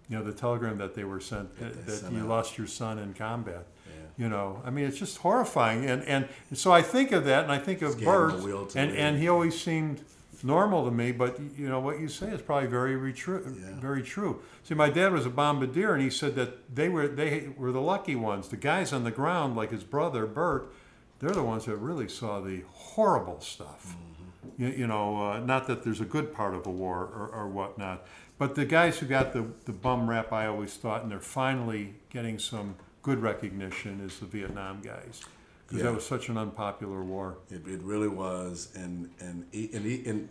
You 0.09 0.17
know, 0.17 0.23
the 0.23 0.33
telegram 0.33 0.77
that 0.79 0.95
they 0.95 1.03
were 1.03 1.19
sent 1.19 1.55
That 1.59 1.85
that, 1.85 2.01
that 2.01 2.11
you 2.11 2.21
out. 2.21 2.27
lost 2.27 2.57
your 2.57 2.67
son 2.67 2.97
in 2.99 3.13
combat." 3.13 3.65
Yeah. 3.87 4.25
You 4.25 4.29
know, 4.29 4.61
I 4.65 4.69
mean, 4.69 4.85
it's 4.85 4.97
just 4.97 5.17
horrifying, 5.17 5.85
and 5.85 6.03
and 6.03 6.27
so 6.53 6.71
I 6.71 6.81
think 6.81 7.11
of 7.11 7.25
that, 7.25 7.43
and 7.43 7.51
I 7.51 7.57
think 7.59 7.81
of 7.81 7.89
Just 7.91 7.99
gave 7.99 8.07
him 8.07 8.13
a 8.13 8.27
Bert, 8.65 8.75
and 8.75 8.91
and 8.95 9.17
he 9.17 9.27
always 9.27 9.59
seemed 9.59 10.03
normal 10.43 10.85
to 10.85 10.91
me. 10.91 11.11
But 11.11 11.39
you 11.57 11.69
know 11.69 11.79
what 11.79 11.99
you 11.99 12.07
say 12.07 12.27
is 12.27 12.41
probably 12.41 12.67
very 12.67 12.95
re- 12.95 13.13
true. 13.13 13.43
Yeah. 13.45 13.79
Very 13.79 14.03
true. 14.03 14.41
See, 14.63 14.73
my 14.73 14.89
dad 14.89 15.11
was 15.11 15.25
a 15.25 15.29
bombardier, 15.29 15.93
and 15.93 16.01
he 16.01 16.09
said 16.09 16.35
that 16.35 16.75
they 16.75 16.89
were 16.89 17.07
they 17.07 17.49
were 17.57 17.71
the 17.71 17.81
lucky 17.81 18.15
ones. 18.15 18.49
The 18.49 18.57
guys 18.57 18.93
on 18.93 19.03
the 19.03 19.11
ground, 19.11 19.55
like 19.55 19.71
his 19.71 19.83
brother 19.83 20.25
Bert, 20.25 20.71
they're 21.19 21.31
the 21.31 21.43
ones 21.43 21.65
that 21.65 21.77
really 21.77 22.07
saw 22.07 22.39
the 22.39 22.63
horrible 22.71 23.41
stuff. 23.41 23.87
Mm-hmm. 23.87 24.63
You, 24.63 24.69
you 24.69 24.87
know, 24.87 25.31
uh, 25.31 25.39
not 25.39 25.67
that 25.67 25.83
there's 25.83 26.01
a 26.01 26.05
good 26.05 26.33
part 26.33 26.53
of 26.53 26.65
a 26.65 26.71
war 26.71 27.09
or, 27.13 27.29
or 27.33 27.47
whatnot, 27.47 28.05
but 28.37 28.55
the 28.55 28.65
guys 28.65 28.97
who 28.97 29.05
got 29.05 29.33
the, 29.33 29.45
the 29.65 29.73
bum 29.73 30.09
rap, 30.09 30.31
I 30.31 30.47
always 30.47 30.75
thought, 30.75 31.03
and 31.03 31.11
they're 31.11 31.19
finally 31.19 31.95
getting 32.09 32.39
some 32.39 32.75
good 33.01 33.21
recognition, 33.21 33.99
is 33.99 34.19
the 34.19 34.25
Vietnam 34.25 34.81
guys. 34.81 35.23
Because 35.69 35.83
Yeah. 35.83 35.89
that 35.91 35.95
was 35.95 36.05
such 36.05 36.29
an 36.29 36.37
unpopular 36.37 37.03
war. 37.03 37.37
It, 37.51 37.67
it 37.67 37.81
really 37.83 38.07
was, 38.07 38.69
and 38.75 39.11
and 39.19 39.45
he- 39.51 39.69
and 39.73 39.85
he, 39.85 40.03
and 40.09 40.29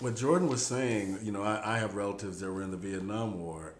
what 0.00 0.16
Jordan 0.16 0.48
was 0.48 0.64
saying, 0.64 1.18
you 1.22 1.30
know, 1.30 1.42
I, 1.42 1.74
I 1.76 1.78
have 1.78 1.94
relatives 1.94 2.40
that 2.40 2.50
were 2.50 2.62
in 2.62 2.70
the 2.70 2.76
Vietnam 2.78 3.38
War, 3.38 3.74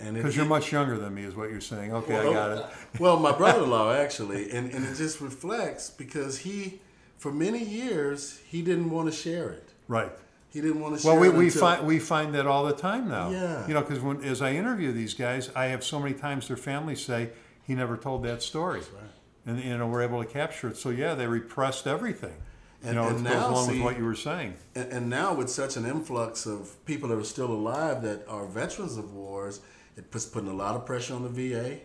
and 0.00 0.16
Because 0.16 0.36
you're 0.36 0.44
much 0.46 0.72
younger 0.72 0.96
than 0.98 1.14
me, 1.14 1.22
is 1.24 1.34
what 1.36 1.50
you're 1.50 1.60
saying. 1.60 1.92
Okay, 1.92 2.16
I 2.16 2.24
Well, 2.24 2.32
got 2.32 2.58
it. 2.58 2.66
Well, 3.00 3.18
my 3.18 3.32
brother-in-law 3.32 3.92
actually, 4.04 4.50
and, 4.50 4.70
and 4.72 4.84
it 4.84 4.96
just 4.96 5.20
reflects 5.20 5.88
because 5.90 6.38
he, 6.38 6.80
for 7.16 7.30
many 7.32 7.62
years, 7.64 8.38
he 8.48 8.60
didn't 8.62 8.90
want 8.90 9.08
to 9.10 9.16
share 9.16 9.50
it. 9.50 9.68
Right. 9.86 10.12
He 10.50 10.60
didn't 10.60 10.80
want 10.80 10.96
to 10.96 11.00
share 11.02 11.12
Well, 11.12 11.20
we, 11.20 11.28
we 11.28 11.50
find 11.50 11.86
we 11.86 11.98
find 12.00 12.34
that 12.34 12.46
all 12.46 12.64
the 12.66 12.72
time 12.74 13.08
now. 13.08 13.30
Yeah. 13.30 13.66
You 13.68 13.74
know, 13.74 13.82
because 13.82 14.00
when 14.00 14.24
as 14.24 14.40
I 14.42 14.52
interview 14.54 14.90
these 14.92 15.14
guys, 15.14 15.50
I 15.54 15.66
have 15.66 15.84
so 15.84 16.00
many 16.00 16.14
times 16.14 16.48
their 16.48 16.56
families 16.56 17.04
say 17.04 17.30
he 17.64 17.74
never 17.74 17.96
told 17.96 18.22
that 18.24 18.42
story, 18.42 18.80
right. 18.80 19.10
And 19.48 19.62
you 19.64 19.76
know 19.76 19.86
we're 19.88 20.02
able 20.02 20.22
to 20.22 20.28
capture 20.30 20.68
it. 20.68 20.76
So 20.76 20.90
yeah, 20.90 21.14
they 21.14 21.26
repressed 21.26 21.86
everything. 21.86 22.34
And- 22.82 22.94
you 22.94 22.94
know, 22.94 23.08
and 23.08 23.26
it 23.26 23.30
goes 23.30 23.32
now, 23.32 23.50
along 23.50 23.66
see- 23.66 23.72
with 23.72 23.82
what 23.82 23.98
you 23.98 24.04
were 24.04 24.14
saying. 24.14 24.54
And, 24.76 24.92
and 24.92 25.10
now 25.10 25.34
with 25.34 25.50
such 25.50 25.76
an 25.76 25.84
influx 25.84 26.46
of 26.46 26.76
people 26.84 27.08
that 27.08 27.18
are 27.18 27.24
still 27.24 27.50
alive 27.50 28.02
that 28.02 28.24
are 28.28 28.46
veterans 28.46 28.96
of 28.96 29.12
wars, 29.14 29.60
it 29.96 30.12
puts 30.12 30.26
putting 30.26 30.48
a 30.48 30.54
lot 30.54 30.76
of 30.76 30.86
pressure 30.86 31.14
on 31.14 31.22
the 31.24 31.28
VA. 31.28 31.80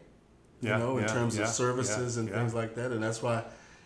You 0.62 0.70
Yeah, 0.70 0.78
know, 0.78 0.98
in 0.98 1.04
yeah, 1.06 1.14
terms 1.14 1.36
yeah, 1.36 1.44
of 1.44 1.50
services 1.50 2.18
and 2.18 2.30
things 2.30 2.54
like 2.54 2.76
that, 2.76 2.92
and 2.92 3.02
that's 3.04 3.22
why, 3.24 3.44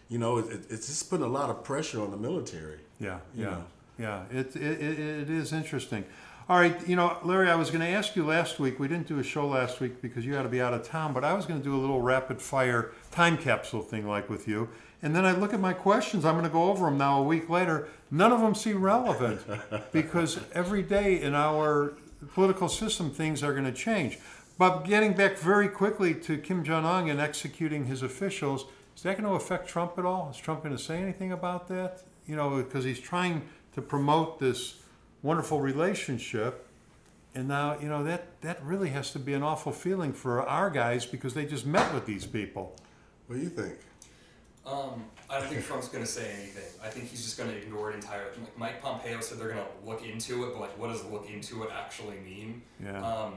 you 0.10 0.18
know, 0.20 0.38
it, 0.40 0.46
it, 0.52 0.62
it's 0.70 0.88
just 0.88 1.10
putting 1.10 1.26
a 1.26 1.30
lot 1.30 1.50
of 1.50 1.63
pressure 1.63 2.02
on 2.02 2.12
the 2.12 2.18
military. 2.18 2.80
Yeah, 3.00 3.20
yeah, 3.34 3.46
know. 3.46 3.63
yeah. 3.98 4.24
It, 4.30 4.56
it, 4.58 4.82
it 4.82 5.30
is 5.30 5.54
interesting. 5.54 6.04
All 6.50 6.58
right, 6.58 6.88
you 6.88 6.96
know, 6.96 7.18
Larry, 7.26 7.50
I 7.50 7.56
was 7.56 7.72
going 7.72 7.82
to 7.82 7.90
ask 7.90 8.16
you 8.16 8.26
last 8.26 8.58
week. 8.58 8.80
We 8.80 8.88
didn't 8.88 9.06
do 9.06 9.20
a 9.20 9.24
show 9.24 9.46
last 9.46 9.82
week 9.82 10.02
because 10.02 10.26
you 10.26 10.34
had 10.36 10.44
to 10.44 10.50
be 10.50 10.62
out 10.62 10.74
of 10.74 10.88
town, 10.88 11.12
but 11.12 11.26
I 11.26 11.34
was 11.34 11.46
going 11.46 11.60
to 11.60 11.64
do 11.64 11.76
a 11.76 11.82
little 11.82 12.02
rapid 12.02 12.42
fire 12.42 12.94
time 13.12 13.38
capsule 13.38 13.82
thing 13.82 14.08
like 14.08 14.30
with 14.30 14.48
you. 14.48 14.70
And 15.02 15.14
then 15.14 15.26
I 15.26 15.34
look 15.34 15.54
at 15.54 15.60
my 15.60 15.74
questions. 15.74 16.24
I'm 16.24 16.36
going 16.36 16.46
to 16.46 16.50
go 16.50 16.72
over 16.72 16.86
them 16.86 16.98
now 16.98 17.20
a 17.20 17.24
week 17.24 17.50
later. 17.50 17.90
None 18.12 18.32
of 18.32 18.40
them 18.40 18.56
seem 18.56 18.82
relevant 18.82 19.42
because 19.92 20.40
every 20.54 20.84
day 20.84 21.22
in 21.22 21.36
our 21.36 21.98
political 22.34 22.70
system, 22.70 23.12
things 23.12 23.44
are 23.44 23.52
going 23.52 23.66
to 23.66 23.74
change. 23.74 24.18
But 24.58 24.86
getting 24.86 25.16
back 25.16 25.38
very 25.38 25.68
quickly 25.68 26.14
to 26.14 26.38
Kim 26.38 26.64
Jong 26.64 26.86
Un 26.86 27.10
and 27.10 27.20
executing 27.20 27.88
his 27.88 28.04
officials, 28.04 28.68
is 28.96 29.04
that 29.04 29.18
going 29.18 29.30
to 29.30 29.36
affect 29.36 29.68
Trump 29.68 30.00
at 30.00 30.06
all? 30.06 30.30
Is 30.32 30.38
Trump 30.38 30.64
going 30.64 30.76
to 30.76 30.82
say 30.82 31.02
anything 31.02 31.34
about 31.34 31.68
that? 31.68 32.04
You 32.26 32.38
know, 32.38 32.56
because 32.56 32.86
he's 32.86 33.02
trying 33.02 33.42
to 33.74 33.82
promote 33.82 34.40
this 34.40 34.76
wonderful 35.21 35.62
relationship. 35.62 36.67
And 37.36 37.47
now, 37.47 37.77
you 37.80 37.88
know, 37.88 38.03
that, 38.03 38.41
that 38.41 38.63
really 38.63 38.89
has 38.89 39.12
to 39.12 39.19
be 39.19 39.34
an 39.34 39.43
awful 39.43 39.71
feeling 39.71 40.13
for 40.13 40.41
our 40.47 40.69
guys 40.69 41.06
because 41.06 41.34
they 41.34 41.45
just 41.45 41.65
met 41.65 41.93
with 41.93 42.06
these 42.06 42.25
people. 42.25 42.75
What 43.27 43.36
do 43.36 43.41
you 43.41 43.49
think? 43.49 43.77
Um, 44.65 45.06
I 45.30 45.39
don't 45.39 45.47
think 45.47 45.65
Trump's 45.65 45.88
going 45.88 46.03
to 46.03 46.10
say 46.10 46.30
anything. 46.34 46.63
I 46.84 46.89
think 46.89 47.10
he's 47.10 47.23
just 47.23 47.38
going 47.38 47.49
to 47.49 47.58
ignore 47.58 47.91
it 47.91 47.95
entirely. 47.95 48.32
Like 48.39 48.58
Mike 48.58 48.82
Pompeo 48.82 49.19
said 49.21 49.39
they're 49.39 49.49
going 49.49 49.60
to 49.60 49.89
look 49.89 50.06
into 50.06 50.45
it, 50.45 50.53
but 50.53 50.60
like, 50.60 50.77
what 50.77 50.88
does 50.89 51.06
look 51.06 51.30
into 51.30 51.63
it 51.63 51.69
actually 51.71 52.17
mean? 52.17 52.62
Yeah. 52.84 53.01
Um, 53.01 53.36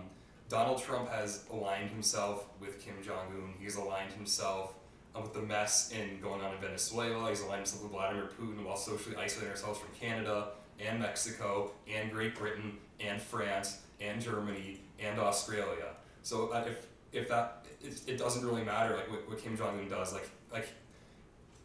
Donald 0.49 0.83
Trump 0.83 1.09
has 1.11 1.45
aligned 1.53 1.91
himself 1.91 2.47
with 2.59 2.85
Kim 2.85 2.95
Jong 3.05 3.29
Un. 3.33 3.55
He's 3.61 3.77
aligned 3.77 4.13
himself 4.13 4.75
with 5.15 5.33
the 5.33 5.43
mess 5.43 5.93
in 5.93 6.21
going 6.21 6.41
on 6.41 6.55
in 6.55 6.61
Venezuela. 6.61 7.29
He's 7.29 7.43
aligned 7.43 7.61
himself 7.61 7.85
with 7.85 7.93
Vladimir 7.93 8.31
Putin 8.41 8.65
while 8.65 8.77
socially 8.77 9.15
isolating 9.17 9.51
ourselves 9.51 9.79
from 9.79 9.91
Canada 9.95 10.49
and 10.85 11.01
Mexico 11.01 11.71
and 11.93 12.11
Great 12.11 12.35
Britain 12.37 12.77
and 13.01 13.21
France 13.21 13.79
and 14.01 14.21
Germany 14.21 14.81
and 14.99 15.19
Australia. 15.19 15.95
So 16.23 16.49
that 16.53 16.67
if 16.69 16.87
if 17.13 17.29
that 17.29 17.65
it, 17.83 18.01
it 18.07 18.19
doesn't 18.19 18.45
really 18.47 18.63
matter 18.65 18.97
like 18.97 19.11
what, 19.11 19.29
what 19.29 19.39
Kim 19.39 19.57
Jong 19.57 19.79
Un 19.79 19.89
does 19.89 20.13
like 20.13 20.29
like 20.53 20.69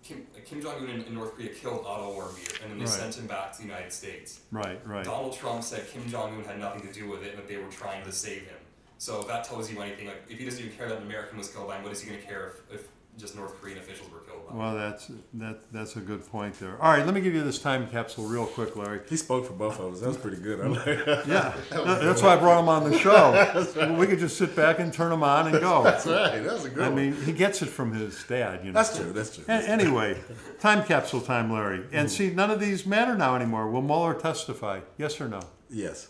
Kim, 0.04 0.26
Kim 0.46 0.62
Jong 0.62 0.76
Un 0.84 0.90
in, 0.90 1.02
in 1.04 1.14
North 1.16 1.34
Korea 1.36 1.50
killed 1.50 1.84
Otto 1.86 2.14
Warmbier 2.14 2.62
and 2.62 2.72
then 2.72 2.78
they 2.78 2.86
Right. 2.86 2.94
sent 2.94 3.16
him 3.16 3.26
back 3.28 3.52
to 3.54 3.58
the 3.60 3.64
United 3.66 3.92
States. 3.92 4.42
Right, 4.52 4.80
right. 4.88 5.04
Donald 5.04 5.36
Trump 5.36 5.64
said 5.64 5.88
Kim 5.90 6.08
Jong 6.10 6.36
Un 6.38 6.44
had 6.44 6.60
nothing 6.60 6.88
to 6.88 6.94
do 6.94 7.10
with 7.10 7.24
it 7.24 7.30
and 7.32 7.38
that 7.40 7.48
they 7.48 7.58
were 7.58 7.72
trying 7.72 8.04
to 8.06 8.12
save 8.12 8.44
him. 8.44 8.58
So 8.98 9.22
if 9.22 9.28
that 9.28 9.44
tells 9.44 9.72
you 9.72 9.82
anything, 9.82 10.08
like 10.08 10.24
if 10.30 10.38
he 10.40 10.46
doesn't 10.46 10.64
even 10.64 10.76
care 10.78 10.88
that 10.88 10.98
an 11.00 11.04
American 11.04 11.38
was 11.38 11.50
killed 11.50 11.68
by 11.68 11.78
him, 11.78 11.84
what 11.84 11.92
is 11.92 12.02
he 12.02 12.10
going 12.10 12.22
to 12.22 12.26
care 12.28 12.54
if, 12.70 12.76
if 12.82 12.88
just 13.18 13.36
North 13.36 13.60
Korean 13.62 13.78
officials 13.78 14.12
were 14.12 14.20
killed 14.20 14.46
by 14.48 14.54
him? 14.54 14.60
Well, 14.60 14.76
that's 14.76 15.12
that. 15.36 15.72
That's 15.72 15.96
a 15.96 16.00
good 16.00 16.26
point 16.28 16.60
there. 16.60 16.82
All 16.82 16.92
right, 16.92 17.06
let 17.06 17.14
me 17.16 17.22
give 17.22 17.34
you 17.34 17.44
this 17.44 17.60
time 17.60 17.88
capsule 17.90 18.26
real 18.26 18.46
quick, 18.46 18.76
Larry. 18.76 19.02
He 19.10 19.18
spoke 19.18 19.46
for 19.46 19.54
both 19.54 19.80
of 19.80 19.94
us. 19.94 20.02
That 20.02 20.08
was 20.08 20.18
pretty 20.18 20.38
good. 20.38 20.60
I 20.62 20.68
like 20.68 20.84
that. 21.06 21.28
Yeah, 21.28 21.54
that's 21.72 22.22
why 22.22 22.34
I 22.34 22.36
brought 22.38 22.60
him 22.60 22.70
on 22.70 22.90
the 22.90 22.98
show. 23.00 23.96
We 23.98 24.08
could 24.08 24.20
just 24.20 24.38
sit 24.38 24.56
back 24.56 24.80
and 24.80 24.94
turn 24.94 25.12
him 25.12 25.24
on 25.24 25.48
and 25.48 25.60
go. 25.60 25.84
That's 25.84 26.06
right. 26.06 26.40
That 26.44 26.54
was 26.54 26.66
a 26.66 26.70
good 26.70 26.84
I 26.84 26.88
one. 26.90 26.96
mean, 26.98 27.14
he 27.24 27.32
gets 27.32 27.62
it 27.62 27.68
from 27.68 27.94
his 27.94 28.24
dad, 28.26 28.60
you 28.66 28.72
know. 28.72 28.74
that's 28.82 28.98
true. 28.98 29.12
That's 29.14 29.36
true. 29.36 29.46
A- 29.48 29.52
anyway, 29.70 30.18
time 30.60 30.84
capsule 30.86 31.22
time, 31.22 31.52
Larry. 31.52 31.86
And 31.94 32.10
see, 32.12 32.30
none 32.32 32.52
of 32.52 32.60
these 32.60 32.86
matter 32.86 33.16
now 33.16 33.36
anymore. 33.36 33.70
Will 33.72 33.82
Mueller 33.82 34.14
testify? 34.14 34.82
Yes 34.98 35.20
or 35.22 35.28
no? 35.28 35.40
Yes. 35.70 36.10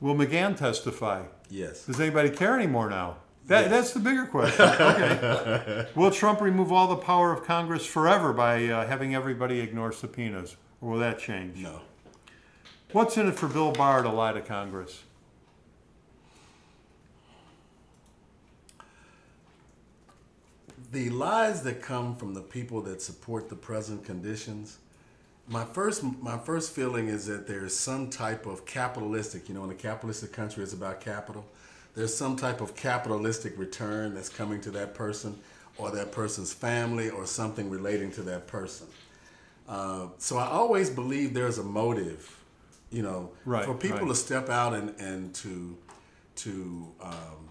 Will 0.00 0.14
McGahn 0.14 0.56
testify? 0.56 1.22
Yes. 1.48 1.86
Does 1.86 2.00
anybody 2.00 2.30
care 2.30 2.54
anymore 2.54 2.90
now? 2.90 3.16
That, 3.46 3.70
That's 3.70 3.92
the 3.92 4.00
bigger 4.00 4.26
question. 4.26 4.68
Okay. 4.68 5.86
will 5.94 6.10
Trump 6.10 6.40
remove 6.40 6.72
all 6.72 6.88
the 6.88 6.96
power 6.96 7.32
of 7.32 7.44
Congress 7.44 7.86
forever 7.86 8.32
by 8.32 8.66
uh, 8.66 8.86
having 8.86 9.14
everybody 9.14 9.60
ignore 9.60 9.92
subpoenas? 9.92 10.56
Or 10.80 10.92
will 10.92 10.98
that 10.98 11.20
change? 11.20 11.58
No. 11.58 11.80
What's 12.92 13.16
in 13.16 13.28
it 13.28 13.36
for 13.36 13.48
Bill 13.48 13.72
Barr 13.72 14.02
to 14.02 14.08
lie 14.08 14.32
to 14.32 14.40
Congress? 14.40 15.02
the 20.92 21.10
lies 21.10 21.62
that 21.62 21.82
come 21.82 22.16
from 22.16 22.32
the 22.32 22.40
people 22.40 22.80
that 22.80 23.02
support 23.02 23.48
the 23.48 23.56
present 23.56 24.04
conditions 24.04 24.78
my 25.48 25.64
first 25.64 26.02
my 26.22 26.38
first 26.38 26.72
feeling 26.72 27.08
is 27.08 27.26
that 27.26 27.46
there's 27.46 27.76
some 27.76 28.08
type 28.08 28.46
of 28.46 28.64
capitalistic 28.64 29.48
you 29.48 29.54
know 29.54 29.64
in 29.64 29.70
a 29.70 29.74
capitalistic 29.74 30.32
country 30.32 30.62
it's 30.62 30.72
about 30.72 31.00
capital 31.00 31.44
there's 31.96 32.14
some 32.14 32.36
type 32.36 32.60
of 32.60 32.76
capitalistic 32.76 33.58
return 33.58 34.14
that's 34.14 34.28
coming 34.28 34.60
to 34.60 34.70
that 34.70 34.94
person 34.94 35.36
or 35.78 35.90
that 35.90 36.12
person's 36.12 36.52
family 36.52 37.10
or 37.10 37.26
something 37.26 37.68
relating 37.70 38.10
to 38.12 38.22
that 38.22 38.46
person 38.46 38.86
uh, 39.68 40.06
so 40.18 40.36
i 40.38 40.46
always 40.46 40.88
believe 40.90 41.34
there's 41.34 41.58
a 41.58 41.64
motive 41.64 42.38
you 42.90 43.02
know 43.02 43.30
Right, 43.44 43.64
for 43.64 43.74
people 43.74 43.98
right. 44.00 44.08
to 44.08 44.14
step 44.14 44.48
out 44.48 44.72
and, 44.74 44.94
and 45.00 45.34
to 45.36 45.76
to 46.36 46.86
um, 47.00 47.48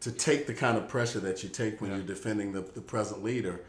to 0.00 0.12
take 0.12 0.46
the 0.46 0.54
kind 0.54 0.78
of 0.78 0.86
pressure 0.88 1.18
that 1.20 1.42
you 1.42 1.48
take 1.48 1.80
when 1.80 1.90
Yeah. 1.90 1.96
you're 1.98 2.06
defending 2.06 2.52
the, 2.52 2.60
the 2.60 2.80
present 2.80 3.24
leader. 3.24 3.60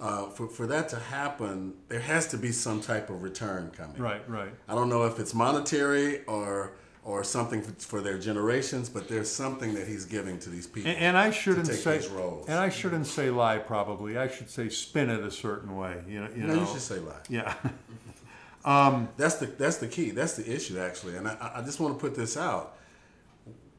Uh, 0.00 0.26
for, 0.26 0.48
for 0.48 0.66
that 0.66 0.88
to 0.88 0.96
happen, 0.96 1.72
there 1.88 2.00
has 2.00 2.26
to 2.28 2.36
be 2.36 2.50
some 2.52 2.80
type 2.80 3.10
of 3.10 3.22
return 3.22 3.70
coming. 3.76 3.96
Right, 4.00 4.28
right. 4.28 4.50
I 4.68 4.74
don't 4.74 4.88
know 4.88 5.04
if 5.06 5.18
it's 5.20 5.34
monetary 5.34 6.24
or 6.26 6.72
or 7.04 7.24
something 7.24 7.62
for 7.62 8.00
their 8.00 8.18
generations, 8.18 8.88
but 8.88 9.08
there's 9.08 9.30
something 9.30 9.74
that 9.74 9.88
he's 9.88 10.04
giving 10.04 10.38
to 10.40 10.50
these 10.50 10.66
people. 10.66 10.90
And, 10.90 11.00
and 11.00 11.16
I 11.16 11.30
shouldn't 11.30 11.66
say, 11.66 12.06
roles. 12.08 12.48
and 12.48 12.58
I 12.58 12.68
shouldn't 12.68 13.06
say 13.06 13.30
lie. 13.30 13.58
Probably, 13.58 14.18
I 14.18 14.28
should 14.28 14.50
say 14.50 14.68
spin 14.68 15.08
it 15.08 15.20
a 15.20 15.30
certain 15.30 15.76
way. 15.76 16.02
You 16.06 16.20
know, 16.20 16.28
you 16.34 16.42
no, 16.42 16.54
know. 16.54 16.60
you 16.60 16.66
should 16.66 16.82
say 16.82 16.98
lie. 16.98 17.20
yeah. 17.28 17.54
Um, 18.64 19.08
that's 19.16 19.36
the 19.36 19.46
that's 19.46 19.78
the 19.78 19.86
key. 19.86 20.10
That's 20.10 20.34
the 20.34 20.52
issue 20.52 20.78
actually. 20.78 21.16
And 21.16 21.28
I, 21.28 21.52
I 21.56 21.62
just 21.62 21.80
want 21.80 21.94
to 21.94 22.00
put 22.00 22.14
this 22.14 22.36
out. 22.36 22.76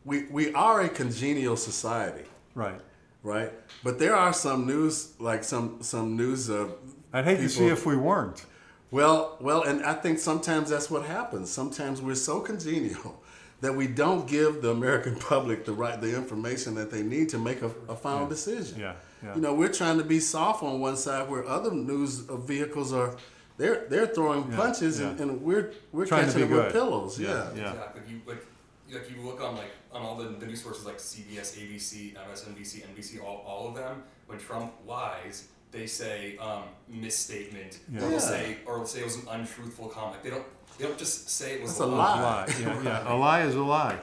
We 0.03 0.23
we 0.31 0.53
are 0.53 0.81
a 0.81 0.89
congenial 0.89 1.57
society, 1.57 2.25
right. 2.55 2.79
right? 3.21 3.51
But 3.83 3.99
there 3.99 4.15
are 4.15 4.33
some 4.33 4.65
news 4.65 5.13
like 5.19 5.43
some 5.43 5.83
some 5.83 6.15
news 6.15 6.49
of. 6.49 6.75
I'd 7.13 7.25
hate 7.25 7.37
to 7.37 7.49
see 7.49 7.67
if 7.67 7.85
we 7.85 7.97
weren't. 7.97 8.45
Well, 8.91 9.37
well, 9.39 9.63
and 9.63 9.83
I 9.83 9.93
think 9.93 10.19
sometimes 10.19 10.69
that's 10.69 10.89
what 10.89 11.05
happens. 11.05 11.51
Sometimes 11.51 12.01
we're 12.01 12.15
so 12.15 12.39
congenial 12.39 13.21
that 13.61 13.75
we 13.75 13.87
don't 13.87 14.27
give 14.27 14.61
the 14.61 14.71
American 14.71 15.15
public 15.19 15.65
the 15.65 15.73
right 15.73 15.99
the 15.99 16.15
information 16.15 16.75
that 16.75 16.91
they 16.91 17.03
need 17.03 17.29
to 17.29 17.37
make 17.37 17.61
a, 17.61 17.71
a 17.87 17.95
final 17.95 18.27
decision. 18.27 18.79
Yeah, 18.79 18.93
yeah. 19.23 19.35
You 19.35 19.41
know, 19.41 19.53
we're 19.53 19.71
trying 19.73 19.97
to 19.99 20.03
be 20.03 20.19
soft 20.19 20.63
on 20.63 20.79
one 20.79 20.97
side 20.97 21.29
where 21.29 21.45
other 21.47 21.71
news 21.71 22.27
uh, 22.27 22.37
vehicles 22.37 22.91
are 22.93 23.15
they're 23.57 23.85
they're 23.89 24.07
throwing 24.07 24.43
punches 24.53 24.99
and, 24.99 25.17
yeah. 25.17 25.23
and 25.23 25.41
we're 25.41 25.73
we're 25.91 26.05
Trying 26.05 26.21
to 26.21 26.27
catching 26.27 26.47
be 26.47 26.53
them 26.53 26.63
with 26.63 26.73
pillows. 26.73 27.19
Yeah, 27.19 27.27
Yeah. 27.27 27.49
yeah. 27.55 27.71
Exactly. 27.71 28.01
You 28.09 28.21
like, 28.25 28.45
like 28.91 29.11
you 29.11 29.21
look 29.21 29.41
on 29.41 29.55
like 29.55 29.71
on 29.91 30.01
all 30.01 30.15
the, 30.15 30.29
the 30.29 30.45
news 30.45 30.63
sources 30.63 30.85
like 30.85 30.97
CBS, 30.97 31.57
ABC, 31.57 32.15
MSNBC, 32.15 32.85
NBC, 32.95 33.21
all, 33.23 33.43
all 33.45 33.67
of 33.67 33.75
them. 33.75 34.03
When 34.27 34.39
Trump 34.39 34.71
lies, 34.87 35.47
they 35.71 35.85
say 35.87 36.37
um, 36.37 36.63
misstatement, 36.87 37.79
Yeah. 37.91 38.03
or 38.03 38.09
they'll 38.09 38.19
say, 38.19 38.57
or 38.65 38.77
they'll 38.77 38.85
say 38.85 39.01
it 39.01 39.05
was 39.05 39.17
an 39.17 39.27
untruthful 39.29 39.89
comment. 39.89 40.23
They 40.23 40.29
don't. 40.29 40.45
They 40.77 40.85
don't 40.85 40.97
just 40.97 41.29
say 41.29 41.55
it 41.55 41.61
was 41.61 41.71
That's 41.71 41.81
a 41.81 41.83
a 41.83 41.87
lie. 41.87 42.21
lie. 42.21 42.45
Lie. 42.45 42.53
Yeah, 42.61 42.81
yeah. 42.83 43.13
A 43.13 43.15
lie 43.15 43.41
is 43.41 43.55
a 43.55 43.61
lie. 43.61 43.97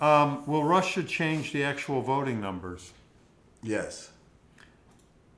Yeah. 0.00 0.22
Um, 0.22 0.44
will 0.48 0.64
Russia 0.64 1.04
change 1.04 1.52
the 1.52 1.62
actual 1.62 2.02
voting 2.02 2.40
numbers? 2.40 2.92
Yes. 3.62 4.10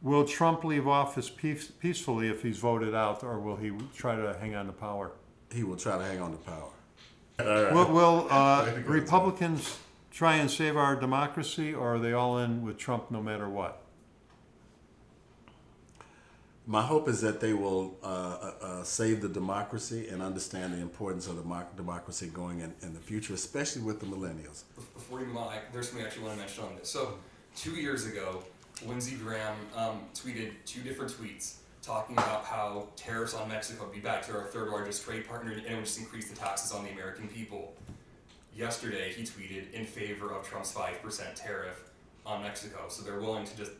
Will 0.00 0.24
Trump 0.24 0.64
leave 0.64 0.88
office 0.88 1.28
peace, 1.28 1.66
peacefully 1.70 2.28
if 2.28 2.40
he's 2.42 2.56
voted 2.56 2.94
out, 2.94 3.22
or 3.22 3.38
will 3.38 3.56
he 3.56 3.72
try 3.94 4.16
to 4.16 4.34
hang 4.40 4.54
on 4.54 4.66
to 4.66 4.72
power? 4.72 5.12
He 5.52 5.64
will 5.64 5.76
try 5.76 5.98
to 5.98 6.04
hang 6.04 6.20
on 6.22 6.30
to 6.32 6.38
power. 6.38 6.70
All 7.40 7.46
right. 7.46 7.72
Will, 7.74 7.92
will 7.92 8.26
uh, 8.30 8.64
Way 8.64 8.74
to 8.76 8.80
go, 8.80 8.88
Republicans 8.92 9.78
try 10.10 10.36
and 10.36 10.50
save 10.50 10.78
our 10.78 10.96
democracy, 10.96 11.74
or 11.74 11.96
are 11.96 11.98
they 11.98 12.14
all 12.14 12.38
in 12.38 12.62
with 12.62 12.78
Trump 12.78 13.10
no 13.10 13.20
matter 13.22 13.50
what? 13.50 13.82
My 16.70 16.82
hope 16.82 17.08
is 17.08 17.20
that 17.22 17.40
they 17.40 17.52
will 17.52 17.96
uh, 18.00 18.06
uh, 18.06 18.52
uh, 18.62 18.82
save 18.84 19.22
the 19.22 19.28
democracy 19.28 20.06
and 20.06 20.22
understand 20.22 20.72
the 20.72 20.78
importance 20.78 21.26
of 21.26 21.34
the 21.34 21.64
democracy 21.74 22.28
going 22.28 22.60
in, 22.60 22.72
in 22.82 22.94
the 22.94 23.00
future, 23.00 23.34
especially 23.34 23.82
with 23.82 23.98
the 23.98 24.06
millennials. 24.06 24.62
Before 24.76 25.18
we 25.18 25.24
move 25.24 25.38
on, 25.38 25.52
there's 25.72 25.88
something 25.88 26.04
I 26.04 26.06
actually 26.06 26.26
want 26.26 26.36
to 26.36 26.40
mention 26.42 26.62
on 26.62 26.76
this. 26.76 26.88
So, 26.88 27.14
two 27.56 27.72
years 27.72 28.06
ago, 28.06 28.44
Lindsey 28.86 29.16
Graham 29.16 29.56
um, 29.74 30.02
tweeted 30.14 30.52
two 30.64 30.80
different 30.82 31.10
tweets 31.10 31.54
talking 31.82 32.16
about 32.16 32.44
how 32.44 32.86
tariffs 32.94 33.34
on 33.34 33.48
Mexico 33.48 33.86
would 33.86 33.92
be 33.92 33.98
back 33.98 34.24
to 34.26 34.38
our 34.38 34.44
third 34.44 34.68
largest 34.68 35.04
trade 35.04 35.26
partner 35.26 35.50
and 35.50 35.66
it 35.66 35.74
would 35.74 35.84
just 35.84 35.98
increase 35.98 36.30
the 36.30 36.36
taxes 36.36 36.70
on 36.70 36.84
the 36.84 36.90
American 36.90 37.26
people. 37.26 37.74
Yesterday, 38.54 39.12
he 39.12 39.24
tweeted 39.24 39.72
in 39.72 39.84
favor 39.84 40.32
of 40.32 40.48
Trump's 40.48 40.72
5% 40.72 41.34
tariff 41.34 41.90
on 42.24 42.44
Mexico. 42.44 42.84
So 42.88 43.02
they're 43.02 43.18
willing 43.18 43.44
to 43.44 43.56
just 43.56 43.72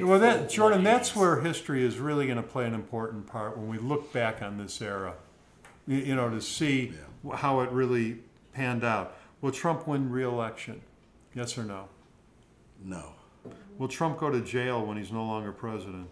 Well, 0.00 0.18
that 0.20 0.48
Jordan, 0.48 0.82
that's 0.84 1.14
where 1.14 1.40
history 1.40 1.84
is 1.84 1.98
really 1.98 2.26
going 2.26 2.36
to 2.36 2.42
play 2.42 2.66
an 2.66 2.74
important 2.74 3.26
part 3.26 3.56
when 3.58 3.68
we 3.68 3.78
look 3.78 4.12
back 4.12 4.40
on 4.42 4.56
this 4.56 4.80
era. 4.80 5.14
You, 5.86 5.98
you 5.98 6.14
know, 6.14 6.30
to 6.30 6.40
see 6.40 6.94
Yeah. 7.24 7.36
how 7.36 7.60
it 7.60 7.70
really 7.70 8.20
panned 8.54 8.84
out. 8.84 9.16
Will 9.40 9.52
Trump 9.52 9.86
win 9.86 10.10
re-election? 10.10 10.80
Yes 11.34 11.58
or 11.58 11.64
no? 11.64 11.88
No. 12.84 13.12
Will 13.78 13.88
Trump 13.88 14.18
go 14.18 14.30
to 14.30 14.40
jail 14.40 14.84
when 14.84 14.96
he's 14.96 15.12
no 15.12 15.24
longer 15.24 15.52
president? 15.52 16.08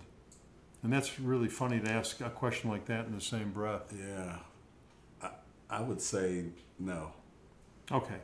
And 0.83 0.93
that's 0.93 1.21
really 1.21 1.49
funny 1.49 1.79
to 1.81 1.91
ask 1.91 2.21
a 2.21 2.31
question 2.31 2.71
like 2.71 2.87
that 2.87 3.07
in 3.07 3.15
the 3.15 3.21
same 3.21 3.51
breath. 3.53 3.93
Yeah. 3.97 4.37
I, 5.23 5.31
I 5.69 5.81
would 5.81 6.01
say 6.01 6.45
no. 6.79 7.13
Okay. 7.93 8.17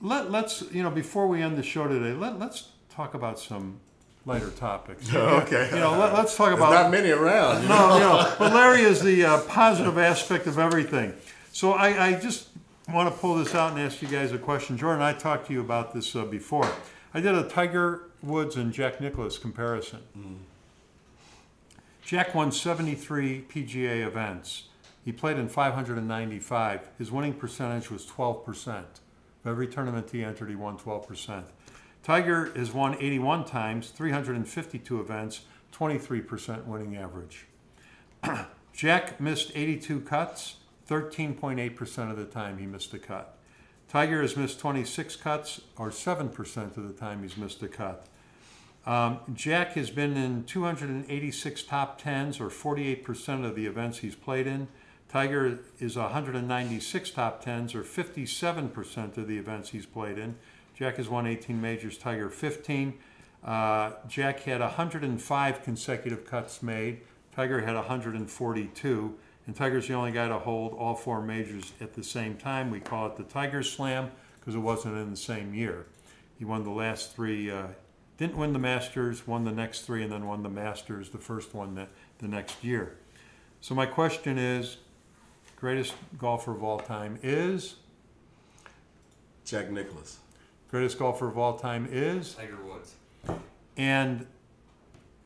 Let, 0.00 0.30
let's, 0.30 0.62
you 0.72 0.82
know, 0.82 0.90
before 0.90 1.26
we 1.26 1.42
end 1.42 1.58
the 1.58 1.62
show 1.62 1.86
today, 1.88 2.12
let, 2.12 2.38
let's 2.38 2.70
talk 2.88 3.14
about 3.14 3.38
some 3.38 3.80
lighter 4.28 4.50
topics. 4.50 5.12
okay. 5.14 5.70
You 5.72 5.80
know, 5.80 5.98
let, 5.98 6.12
let's 6.12 6.36
talk 6.36 6.48
There's 6.48 6.58
about. 6.58 6.70
not 6.70 6.90
many 6.90 7.10
around. 7.10 7.62
you 7.62 7.68
know? 7.68 7.88
no, 7.88 7.98
know, 7.98 8.34
but 8.38 8.52
Larry 8.52 8.82
is 8.82 9.02
the 9.02 9.24
uh, 9.24 9.40
positive 9.42 9.98
aspect 9.98 10.46
of 10.46 10.58
everything. 10.58 11.14
So 11.50 11.72
I, 11.72 12.08
I 12.08 12.12
just 12.12 12.48
want 12.92 13.12
to 13.12 13.18
pull 13.18 13.34
this 13.36 13.54
out 13.54 13.72
and 13.72 13.80
ask 13.80 14.00
you 14.02 14.08
guys 14.08 14.30
a 14.32 14.38
question. 14.38 14.76
Jordan, 14.76 15.02
I 15.02 15.14
talked 15.14 15.46
to 15.48 15.52
you 15.52 15.60
about 15.60 15.94
this 15.94 16.14
uh, 16.14 16.24
before. 16.24 16.70
I 17.14 17.20
did 17.20 17.34
a 17.34 17.48
Tiger 17.48 18.02
Woods 18.22 18.56
and 18.56 18.72
Jack 18.72 19.00
Nicklaus 19.00 19.38
comparison. 19.38 20.00
Jack 22.04 22.34
won 22.34 22.52
73 22.52 23.46
PGA 23.48 24.06
events. 24.06 24.64
He 25.04 25.12
played 25.12 25.38
in 25.38 25.48
595. 25.48 26.88
His 26.98 27.10
winning 27.10 27.34
percentage 27.34 27.90
was 27.90 28.04
12%. 28.06 28.76
Of 28.78 28.86
every 29.46 29.68
tournament 29.68 30.10
he 30.10 30.22
entered, 30.22 30.50
he 30.50 30.56
won 30.56 30.76
12%. 30.76 31.44
Tiger 32.02 32.52
has 32.56 32.72
won 32.72 32.94
81 32.94 33.44
times, 33.44 33.90
352 33.90 35.00
events, 35.00 35.42
23% 35.72 36.64
winning 36.64 36.96
average. 36.96 37.46
Jack 38.72 39.20
missed 39.20 39.52
82 39.54 40.00
cuts, 40.00 40.56
13.8% 40.88 42.10
of 42.10 42.16
the 42.16 42.24
time 42.24 42.58
he 42.58 42.66
missed 42.66 42.94
a 42.94 42.98
cut. 42.98 43.36
Tiger 43.88 44.20
has 44.22 44.36
missed 44.36 44.60
26 44.60 45.16
cuts, 45.16 45.60
or 45.76 45.90
7% 45.90 46.76
of 46.76 46.86
the 46.86 46.92
time 46.92 47.22
he's 47.22 47.36
missed 47.36 47.62
a 47.62 47.68
cut. 47.68 48.06
Um, 48.86 49.20
Jack 49.34 49.72
has 49.72 49.90
been 49.90 50.16
in 50.16 50.44
286 50.44 51.62
top 51.64 52.00
10s, 52.00 52.40
or 52.40 52.48
48% 52.48 53.44
of 53.44 53.54
the 53.54 53.66
events 53.66 53.98
he's 53.98 54.14
played 54.14 54.46
in. 54.46 54.68
Tiger 55.08 55.58
is 55.80 55.96
196 55.96 57.10
top 57.10 57.42
10s, 57.42 57.74
or 57.74 57.82
57% 57.82 59.16
of 59.16 59.26
the 59.26 59.38
events 59.38 59.70
he's 59.70 59.86
played 59.86 60.18
in. 60.18 60.36
Jack 60.78 60.98
has 60.98 61.08
won 61.08 61.26
18 61.26 61.60
majors, 61.60 61.98
Tiger 61.98 62.30
15. 62.30 62.94
Uh, 63.42 63.90
Jack 64.06 64.40
had 64.44 64.60
105 64.60 65.62
consecutive 65.64 66.24
cuts 66.24 66.62
made. 66.62 67.00
Tiger 67.34 67.60
had 67.62 67.74
142. 67.74 69.14
And 69.48 69.56
Tiger's 69.56 69.88
the 69.88 69.94
only 69.94 70.12
guy 70.12 70.28
to 70.28 70.38
hold 70.38 70.74
all 70.74 70.94
four 70.94 71.20
majors 71.20 71.72
at 71.80 71.94
the 71.94 72.04
same 72.04 72.36
time. 72.36 72.70
We 72.70 72.78
call 72.78 73.08
it 73.08 73.16
the 73.16 73.24
Tiger 73.24 73.64
Slam 73.64 74.12
because 74.38 74.54
it 74.54 74.60
wasn't 74.60 74.96
in 74.96 75.10
the 75.10 75.16
same 75.16 75.52
year. 75.52 75.86
He 76.38 76.44
won 76.44 76.62
the 76.62 76.70
last 76.70 77.12
three, 77.12 77.50
uh, 77.50 77.68
didn't 78.16 78.36
win 78.36 78.52
the 78.52 78.60
Masters, 78.60 79.26
won 79.26 79.44
the 79.44 79.50
next 79.50 79.80
three, 79.80 80.04
and 80.04 80.12
then 80.12 80.28
won 80.28 80.44
the 80.44 80.48
Masters, 80.48 81.10
the 81.10 81.18
first 81.18 81.54
one 81.54 81.74
that, 81.74 81.88
the 82.18 82.28
next 82.28 82.62
year. 82.62 82.98
So 83.60 83.74
my 83.74 83.86
question 83.86 84.38
is, 84.38 84.76
greatest 85.56 85.94
golfer 86.18 86.52
of 86.52 86.62
all 86.62 86.78
time 86.78 87.18
is? 87.20 87.76
Jack 89.44 89.72
Nicklaus. 89.72 90.20
Greatest 90.70 90.98
golfer 90.98 91.28
of 91.28 91.38
all 91.38 91.58
time 91.58 91.88
is? 91.90 92.34
Tiger 92.34 92.58
Woods. 92.62 92.94
And 93.76 94.26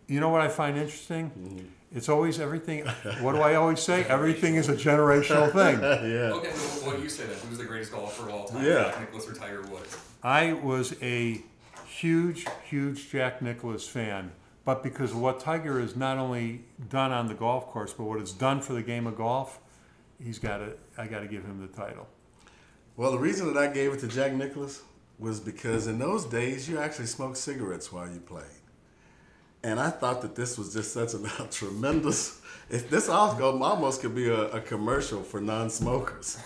you 0.07 0.20
know 0.20 0.28
what 0.28 0.40
I 0.40 0.48
find 0.48 0.76
interesting? 0.76 1.31
Mm-hmm. 1.31 1.66
It's 1.94 2.09
always 2.09 2.40
everything. 2.40 2.87
What 3.20 3.35
do 3.35 3.42
I 3.42 3.57
always 3.57 3.81
say? 3.81 4.05
Everything 4.05 4.55
is 4.55 4.68
a 4.68 4.74
generational 4.74 5.52
thing. 5.52 5.81
yeah. 5.83 6.33
Okay, 6.33 6.52
so 6.52 6.87
what 6.87 6.96
do 6.96 7.02
you 7.02 7.09
say 7.09 7.26
then? 7.26 7.37
Who's 7.48 7.59
the 7.59 7.64
greatest 7.64 7.92
golfer 7.92 8.28
of 8.28 8.35
all 8.35 8.44
time? 8.46 8.64
Yeah. 8.64 8.85
Jack 8.85 9.00
Nicklaus 9.00 9.28
or 9.28 9.35
Tiger 9.35 9.62
Woods? 9.62 9.98
I 10.22 10.55
was 10.55 10.94
a 11.02 11.42
huge, 11.87 12.46
huge 12.64 13.11
Jack 13.11 13.42
Nicklaus 13.42 13.87
fan, 13.87 14.33
but 14.64 14.83
because 14.83 15.11
of 15.11 15.20
what 15.20 15.40
Tiger 15.40 15.81
has 15.81 15.94
not 15.94 16.16
only 16.16 16.64
done 16.88 17.12
on 17.12 17.26
the 17.26 17.35
golf 17.35 17.66
course, 17.66 17.92
but 17.92 18.05
what 18.05 18.20
it's 18.20 18.33
done 18.33 18.62
for 18.62 18.72
the 18.72 18.83
game 18.83 19.07
of 19.07 19.16
golf, 19.16 19.61
he's 20.22 20.38
got 20.38 20.59
to. 20.59 20.74
I 20.96 21.07
got 21.07 21.20
to 21.20 21.26
give 21.26 21.44
him 21.44 21.61
the 21.61 21.68
title. 21.68 22.07
Well, 22.96 23.11
the 23.11 23.18
reason 23.18 23.52
that 23.52 23.57
I 23.59 23.72
gave 23.72 23.92
it 23.92 24.00
to 24.00 24.09
Jack 24.09 24.33
Nicklaus 24.33 24.83
was 25.18 25.40
because 25.40 25.87
in 25.87 25.98
those 25.98 26.25
days 26.25 26.68
you 26.68 26.79
actually 26.79 27.07
smoked 27.07 27.37
cigarettes 27.37 27.92
while 27.92 28.09
you 28.09 28.20
played. 28.20 28.44
And 29.64 29.79
I 29.79 29.90
thought 29.90 30.22
that 30.22 30.35
this 30.35 30.59
was 30.59 30.75
just 30.75 30.92
such 30.92 31.14
a, 31.14 31.46
tremendous. 31.51 32.40
If 32.68 32.90
this 32.90 33.09
almost 33.09 34.01
could 34.01 34.14
be 34.14 34.29
a, 34.29 34.48
a 34.51 34.61
commercial 34.61 35.22
for 35.22 35.40
non-smokers, 35.40 36.39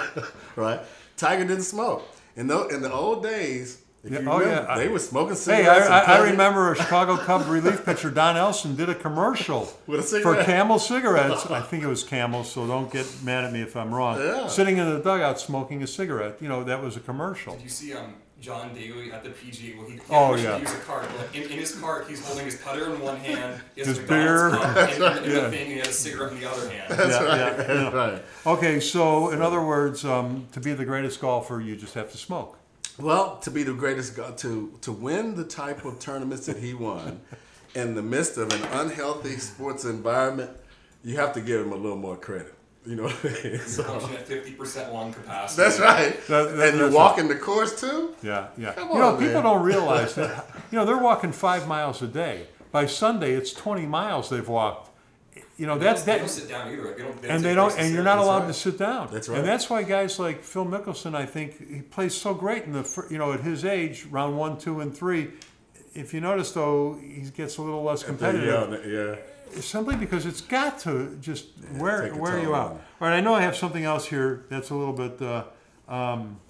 right? 0.56 0.80
Tiger 1.16 1.44
didn't 1.44 1.64
smoke. 1.64 2.08
In 2.36 2.46
the 2.46 2.68
in 2.68 2.80
the 2.80 2.90
old 2.90 3.22
days, 3.22 3.82
if 4.04 4.10
Yeah, 4.12 4.20
you 4.20 4.30
oh, 4.30 4.38
remember, 4.38 4.62
yeah, 4.62 4.66
I- 4.72 4.78
they 4.78 4.88
were 4.88 4.98
smoking 4.98 5.30
Hey, 5.34 5.40
cigarettes. 5.40 5.88
I, 5.88 6.00
I, 6.00 6.16
I 6.18 6.30
remember 6.30 6.72
a 6.72 6.76
Chicago 6.76 7.16
Cub 7.16 7.48
relief 7.48 7.84
pitcher, 7.84 8.10
Don 8.10 8.36
Elston, 8.36 8.74
did 8.76 8.88
a 8.88 8.94
commercial 8.94 9.72
with 9.86 10.12
a 10.12 10.20
for. 10.20 10.42
Camel 10.42 10.78
cigarettes. 10.78 11.46
I 11.50 11.60
think 11.60 11.82
it 11.84 11.88
was 11.88 12.02
Camel, 12.02 12.42
so 12.44 12.66
don't 12.66 12.90
get 12.92 13.06
mad 13.22 13.44
at 13.44 13.52
me 13.52 13.62
if 13.62 13.76
I'm 13.76 13.94
wrong. 13.94 14.18
Yeah. 14.18 14.46
Sitting 14.48 14.78
in 14.78 14.88
the 14.88 14.98
dugout 14.98 15.38
smoking 15.40 15.82
a 15.82 15.86
cigarette. 15.86 16.38
You 16.40 16.48
know, 16.48 16.64
that 16.64 16.82
was 16.82 16.96
a 16.96 17.00
commercial. 17.00 17.54
Did 17.54 17.62
you 17.62 17.68
see 17.68 17.92
um 17.94 18.14
John 18.40 18.74
Daly 18.74 19.12
at 19.12 19.22
the 19.22 19.30
PGA. 19.30 19.76
Well, 19.78 19.86
he, 19.86 19.92
he 19.94 20.00
Oh, 20.10 20.34
yeah. 20.34 20.56
use 20.56 20.74
a 20.74 20.78
cart. 20.78 21.06
But 21.16 21.32
in, 21.32 21.44
in 21.44 21.58
his 21.60 21.76
cart, 21.76 22.06
he's 22.08 22.26
holding 22.26 22.44
his 22.44 22.56
putter 22.56 22.92
in 22.92 23.00
one 23.00 23.16
hand, 23.18 23.60
he 23.76 23.84
His 23.84 24.00
beer. 24.00 24.50
McDonald's 24.50 24.98
cup 24.98 25.16
in, 25.18 25.22
in 25.22 25.30
Yeah. 25.30 25.40
the 25.42 25.50
thing, 25.50 25.60
and 25.62 25.70
he 25.74 25.78
has 25.78 25.88
a 25.88 25.92
cigarette 25.92 26.32
in 26.32 26.40
the 26.40 26.50
other 26.50 26.68
hand. 26.68 26.84
That's 26.90 27.00
Yeah, 27.20 27.22
right. 27.22 27.38
yeah, 27.38 27.50
That's 27.52 27.68
yeah. 27.68 27.90
right. 27.92 28.22
Okay, 28.44 28.80
so 28.80 29.30
in 29.30 29.42
other 29.42 29.62
words, 29.64 30.04
um, 30.04 30.48
to 30.50 30.58
be 30.58 30.72
the 30.72 30.84
greatest 30.84 31.20
golfer, 31.20 31.60
you 31.60 31.76
just 31.76 31.94
have 31.94 32.10
to 32.10 32.18
smoke. 32.18 32.58
Well, 33.02 33.38
to 33.38 33.50
be 33.50 33.62
the 33.64 33.72
greatest, 33.72 34.16
go- 34.16 34.30
to 34.30 34.78
to 34.82 34.92
win 34.92 35.34
the 35.34 35.44
type 35.44 35.84
of 35.84 35.98
tournaments 35.98 36.46
that 36.46 36.58
he 36.58 36.72
won, 36.74 37.20
in 37.74 37.94
the 37.94 38.02
midst 38.02 38.38
of 38.38 38.52
an 38.52 38.62
unhealthy 38.80 39.36
sports 39.38 39.84
environment, 39.84 40.50
you 41.04 41.16
have 41.16 41.32
to 41.34 41.40
give 41.40 41.60
him 41.66 41.72
a 41.72 41.76
little 41.76 41.98
more 41.98 42.16
credit. 42.16 42.54
You 42.84 42.96
know, 42.96 43.04
what 43.04 43.12
so, 43.66 43.84
at 43.84 44.26
50% 44.26 44.92
lung 44.92 45.12
capacity. 45.12 45.62
that's 45.62 45.78
right. 45.78 46.26
That- 46.26 46.56
that- 46.56 46.68
and 46.70 46.78
you're 46.78 46.86
that's 46.88 46.94
walking 46.94 47.28
the 47.28 47.36
course 47.36 47.80
too. 47.80 48.14
Yeah, 48.22 48.48
yeah. 48.58 48.72
Come 48.72 48.88
you 48.90 48.94
know, 48.98 49.14
on, 49.14 49.18
people 49.18 49.42
don't 49.42 49.62
realize 49.62 50.14
that. 50.16 50.46
You 50.72 50.78
know, 50.78 50.84
they're 50.86 50.96
walking 50.98 51.32
five 51.32 51.68
miles 51.68 52.00
a 52.02 52.06
day. 52.06 52.46
By 52.72 52.86
Sunday, 52.86 53.32
it's 53.34 53.52
twenty 53.52 53.84
miles 53.86 54.30
they've 54.30 54.48
walked. 54.48 54.90
You 55.58 55.66
know, 55.66 55.78
that's 55.78 56.00
don't, 56.00 56.06
they 56.06 56.12
don't 56.12 56.22
that. 56.22 56.28
sit 56.30 56.48
down 56.48 56.72
either. 56.72 56.84
Like, 56.84 56.96
they 56.96 57.02
don't, 57.02 57.22
they 57.22 57.28
And 57.28 57.44
they 57.44 57.54
don't, 57.54 57.78
and 57.78 57.94
you're 57.94 58.02
not 58.02 58.18
allowed 58.18 58.46
to 58.46 58.54
sit 58.54 58.78
down. 58.78 59.08
That's 59.12 59.28
right. 59.28 59.38
And 59.38 59.46
that's 59.46 59.68
why 59.68 59.82
guys 59.82 60.18
like 60.18 60.42
Phil 60.42 60.64
Mickelson, 60.64 61.14
I 61.14 61.26
think, 61.26 61.68
he 61.68 61.82
plays 61.82 62.14
so 62.14 62.34
great 62.34 62.64
in 62.64 62.72
the, 62.72 63.06
you 63.10 63.18
know, 63.18 63.32
at 63.32 63.40
his 63.40 63.64
age, 63.64 64.06
round 64.06 64.38
one, 64.38 64.58
two, 64.58 64.80
and 64.80 64.96
three. 64.96 65.30
If 65.94 66.14
you 66.14 66.20
notice, 66.20 66.52
though, 66.52 66.94
he 66.94 67.22
gets 67.30 67.58
a 67.58 67.62
little 67.62 67.82
less 67.82 68.02
competitive. 68.02 68.84
Yeah, 68.84 68.90
yeah 68.90 69.16
simply 69.60 69.96
because 69.96 70.26
it's 70.26 70.40
got 70.40 70.78
to 70.80 71.16
just 71.20 71.48
wear 71.74 72.08
take 72.08 72.20
wear 72.20 72.40
you 72.40 72.54
out. 72.54 72.70
All 72.70 72.80
right, 73.00 73.16
I 73.16 73.20
know 73.20 73.34
I 73.34 73.42
have 73.42 73.56
something 73.56 73.84
else 73.84 74.06
here 74.06 74.44
that's 74.48 74.70
a 74.70 74.74
little 74.74 74.94
bit. 74.94 75.20
Uh, 75.20 75.44
um, 75.88 76.40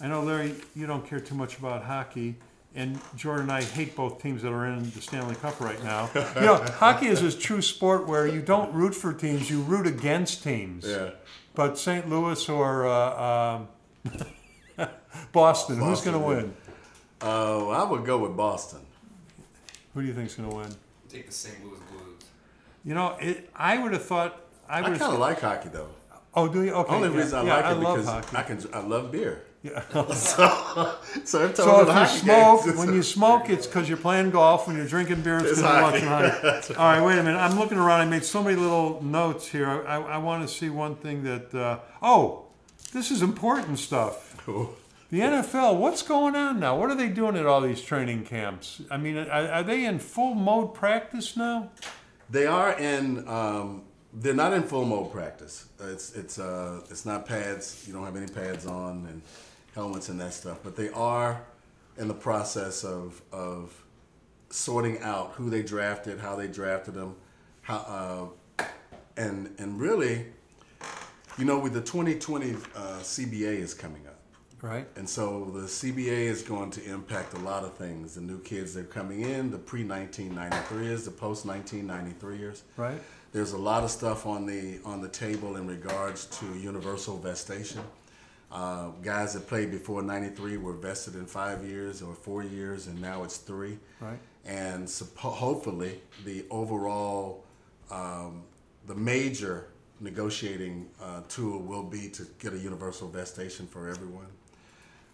I 0.00 0.08
know 0.08 0.22
Larry, 0.22 0.54
you 0.74 0.86
don't 0.86 1.06
care 1.06 1.20
too 1.20 1.34
much 1.34 1.58
about 1.58 1.84
hockey, 1.84 2.36
and 2.76 3.00
Jordan 3.16 3.44
and 3.44 3.52
I 3.52 3.62
hate 3.62 3.96
both 3.96 4.22
teams 4.22 4.42
that 4.42 4.52
are 4.52 4.66
in 4.66 4.90
the 4.90 5.00
Stanley 5.00 5.34
Cup 5.36 5.60
right 5.60 5.82
now. 5.82 6.10
you 6.36 6.42
know, 6.42 6.56
hockey 6.56 7.06
is 7.06 7.22
a 7.22 7.36
true 7.36 7.62
sport 7.62 8.06
where 8.06 8.26
you 8.26 8.42
don't 8.42 8.72
root 8.72 8.94
for 8.94 9.12
teams; 9.12 9.50
you 9.50 9.62
root 9.62 9.86
against 9.86 10.44
teams. 10.44 10.86
yeah. 10.86 11.10
But 11.54 11.78
St. 11.78 12.08
Louis 12.08 12.48
or 12.50 12.86
uh, 12.86 13.56
um, 13.56 13.68
Boston, 15.32 15.78
who's 15.78 16.02
going 16.02 16.20
to 16.20 16.20
yeah. 16.20 16.42
win? 16.42 16.56
Uh, 17.22 17.68
I 17.70 17.90
would 17.90 18.04
go 18.04 18.18
with 18.18 18.36
Boston. 18.36 18.80
Who 19.94 20.02
do 20.02 20.06
you 20.06 20.12
think's 20.12 20.34
going 20.34 20.50
to 20.50 20.54
win? 20.54 20.68
Take 21.08 21.26
the 21.26 21.32
St. 21.32 21.64
Louis 21.64 21.78
Blues. 21.90 22.24
You 22.84 22.92
know, 22.92 23.16
it, 23.18 23.48
I 23.56 23.78
would 23.78 23.94
have 23.94 24.04
thought. 24.04 24.38
I 24.68 24.80
I 24.80 24.88
would 24.90 24.98
kind 24.98 25.14
of 25.14 25.18
like 25.18 25.40
hockey 25.40 25.70
though. 25.70 25.88
Oh, 26.34 26.46
do 26.46 26.62
you? 26.62 26.72
Okay. 26.72 26.94
Only 26.94 27.08
yeah. 27.08 27.16
reason 27.16 27.38
I 27.38 27.42
yeah, 27.44 27.56
like 27.56 27.64
I 27.64 27.72
it 27.72 27.78
because 27.78 28.06
hockey. 28.06 28.36
I 28.36 28.42
can 28.42 28.60
I 28.74 28.80
love 28.80 29.10
beer. 29.10 29.44
Yeah. 29.66 30.06
so, 30.12 30.94
so 31.24 31.42
every 31.42 31.54
time 31.54 31.66
So 31.66 31.88
if 31.88 31.88
you 31.88 32.18
smoke, 32.20 32.64
games, 32.64 32.76
when 32.76 32.94
you 32.94 33.02
smoke, 33.02 33.50
it's 33.50 33.66
because 33.66 33.88
you're 33.88 33.98
playing 33.98 34.30
golf. 34.30 34.66
When 34.66 34.76
you're 34.76 34.86
drinking 34.86 35.22
beer, 35.22 35.38
it's 35.38 35.60
because 35.60 35.62
you're 35.62 35.82
watching 35.82 36.06
hockey. 36.06 36.74
All 36.78 36.84
right, 36.84 37.00
wait 37.04 37.18
a 37.18 37.22
minute. 37.22 37.38
I'm 37.38 37.58
looking 37.58 37.78
around. 37.78 38.00
I 38.00 38.04
made 38.04 38.24
so 38.24 38.42
many 38.42 38.56
little 38.56 39.02
notes 39.02 39.48
here. 39.48 39.68
I, 39.68 39.96
I, 39.96 40.00
I 40.00 40.18
want 40.18 40.46
to 40.46 40.54
see 40.54 40.68
one 40.68 40.96
thing 40.96 41.24
that. 41.24 41.54
Uh, 41.54 41.78
oh, 42.02 42.44
this 42.92 43.10
is 43.10 43.22
important 43.22 43.78
stuff. 43.78 44.36
Cool. 44.44 44.74
The 45.10 45.20
NFL. 45.20 45.78
What's 45.78 46.02
going 46.02 46.34
on 46.34 46.60
now? 46.60 46.78
What 46.78 46.90
are 46.90 46.96
they 46.96 47.08
doing 47.08 47.36
at 47.36 47.46
all 47.46 47.60
these 47.60 47.80
training 47.80 48.24
camps? 48.24 48.82
I 48.90 48.96
mean, 48.96 49.16
are, 49.16 49.30
are 49.30 49.62
they 49.62 49.84
in 49.84 49.98
full 49.98 50.34
mode 50.34 50.74
practice 50.74 51.36
now? 51.36 51.70
They 52.28 52.46
are 52.46 52.76
in. 52.78 53.26
Um, 53.28 53.82
they're 54.18 54.34
not 54.34 54.52
in 54.52 54.62
full 54.62 54.84
mode 54.84 55.12
practice. 55.12 55.66
It's 55.80 56.14
it's 56.14 56.38
uh 56.38 56.80
it's 56.90 57.04
not 57.04 57.26
pads. 57.26 57.84
You 57.86 57.92
don't 57.92 58.04
have 58.04 58.16
any 58.16 58.26
pads 58.26 58.66
on 58.66 59.06
and 59.06 59.22
helmets 59.76 60.08
and 60.08 60.18
that 60.20 60.34
stuff. 60.34 60.58
But 60.64 60.74
they 60.74 60.88
are 60.88 61.44
in 61.96 62.08
the 62.08 62.14
process 62.14 62.82
of 62.82 63.22
of 63.30 63.84
sorting 64.50 65.00
out 65.02 65.32
who 65.32 65.50
they 65.50 65.62
drafted, 65.62 66.18
how 66.18 66.34
they 66.34 66.48
drafted 66.48 66.94
them, 66.94 67.14
how 67.62 68.32
uh, 68.58 68.64
and 69.16 69.54
and 69.58 69.78
really, 69.78 70.26
you 71.38 71.44
know, 71.44 71.58
with 71.60 71.74
the 71.74 71.80
2020 71.80 72.54
uh, 72.54 72.56
CBA 73.00 73.58
is 73.58 73.74
coming 73.74 74.04
up. 74.06 74.14
Right. 74.62 74.88
And 74.96 75.08
so 75.08 75.50
the 75.52 75.66
CBA 75.66 76.08
is 76.08 76.42
going 76.42 76.70
to 76.72 76.84
impact 76.90 77.34
a 77.34 77.38
lot 77.40 77.62
of 77.62 77.74
things. 77.74 78.14
The 78.14 78.22
new 78.22 78.40
kids 78.40 78.72
that 78.74 78.80
are 78.80 78.84
coming 78.84 79.20
in, 79.20 79.50
the 79.50 79.58
pre 79.58 79.84
1993ers, 79.84 81.04
the 81.04 81.10
post 81.10 81.46
1993ers. 81.46 82.62
Right. 82.76 83.00
There's 83.32 83.52
a 83.52 83.58
lot 83.58 83.84
of 83.84 83.90
stuff 83.90 84.24
on 84.24 84.46
the 84.46 84.80
on 84.84 85.02
the 85.02 85.08
table 85.08 85.56
in 85.56 85.66
regards 85.66 86.24
to 86.38 86.46
universal 86.58 87.18
vestation. 87.18 87.82
Uh, 88.50 88.90
guys 89.02 89.34
that 89.34 89.46
played 89.48 89.70
before 89.70 90.02
'93 90.02 90.56
were 90.56 90.72
vested 90.72 91.14
in 91.14 91.26
five 91.26 91.64
years 91.64 92.00
or 92.02 92.14
four 92.14 92.42
years, 92.42 92.86
and 92.86 93.00
now 93.00 93.24
it's 93.24 93.38
three. 93.38 93.78
Right. 94.00 94.18
And 94.44 94.86
suppo- 94.86 95.32
hopefully, 95.32 96.00
the 96.24 96.44
overall, 96.50 97.44
um, 97.90 98.44
the 98.86 98.94
major 98.94 99.66
negotiating 100.00 100.88
uh, 101.02 101.22
tool 101.28 101.58
will 101.58 101.82
be 101.82 102.08
to 102.10 102.26
get 102.38 102.52
a 102.52 102.58
universal 102.58 103.08
vestation 103.08 103.66
for 103.66 103.88
everyone. 103.88 104.26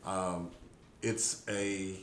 Um, 0.05 0.51
it's 1.01 1.43
a 1.49 1.97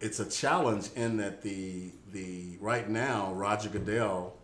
it's 0.00 0.20
a 0.20 0.28
challenge 0.28 0.90
in 0.96 1.16
that 1.18 1.42
the 1.42 1.90
the 2.12 2.56
right 2.60 2.88
now 2.88 3.32
Roger 3.32 3.68
Goodell 3.68 4.34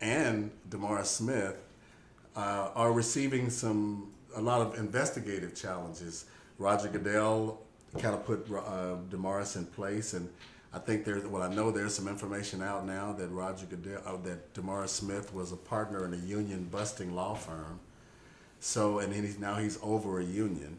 and 0.00 0.50
Demar 0.68 1.04
Smith 1.04 1.56
uh, 2.36 2.70
are 2.74 2.92
receiving 2.92 3.50
some 3.50 4.12
a 4.36 4.40
lot 4.40 4.60
of 4.60 4.78
investigative 4.78 5.54
challenges. 5.54 6.26
Roger 6.58 6.88
Goodell 6.88 7.60
kind 7.98 8.14
of 8.14 8.24
put 8.24 8.46
uh, 8.50 8.96
DeMaurice 9.10 9.56
in 9.56 9.66
place, 9.66 10.14
and 10.14 10.28
I 10.72 10.78
think 10.78 11.04
there's 11.04 11.24
well, 11.26 11.42
I 11.42 11.52
know 11.52 11.70
there's 11.70 11.94
some 11.94 12.08
information 12.08 12.62
out 12.62 12.86
now 12.86 13.12
that 13.14 13.28
Roger 13.28 13.66
Goodell, 13.66 14.02
uh, 14.04 14.16
that 14.24 14.54
DeMaurice 14.54 14.90
Smith 14.90 15.32
was 15.32 15.52
a 15.52 15.56
partner 15.56 16.04
in 16.04 16.14
a 16.14 16.18
union 16.18 16.68
busting 16.70 17.14
law 17.14 17.34
firm. 17.34 17.80
So, 18.60 18.98
and 18.98 19.14
he's 19.14 19.38
now 19.38 19.56
he's 19.56 19.78
over 19.82 20.20
a 20.20 20.24
union. 20.24 20.78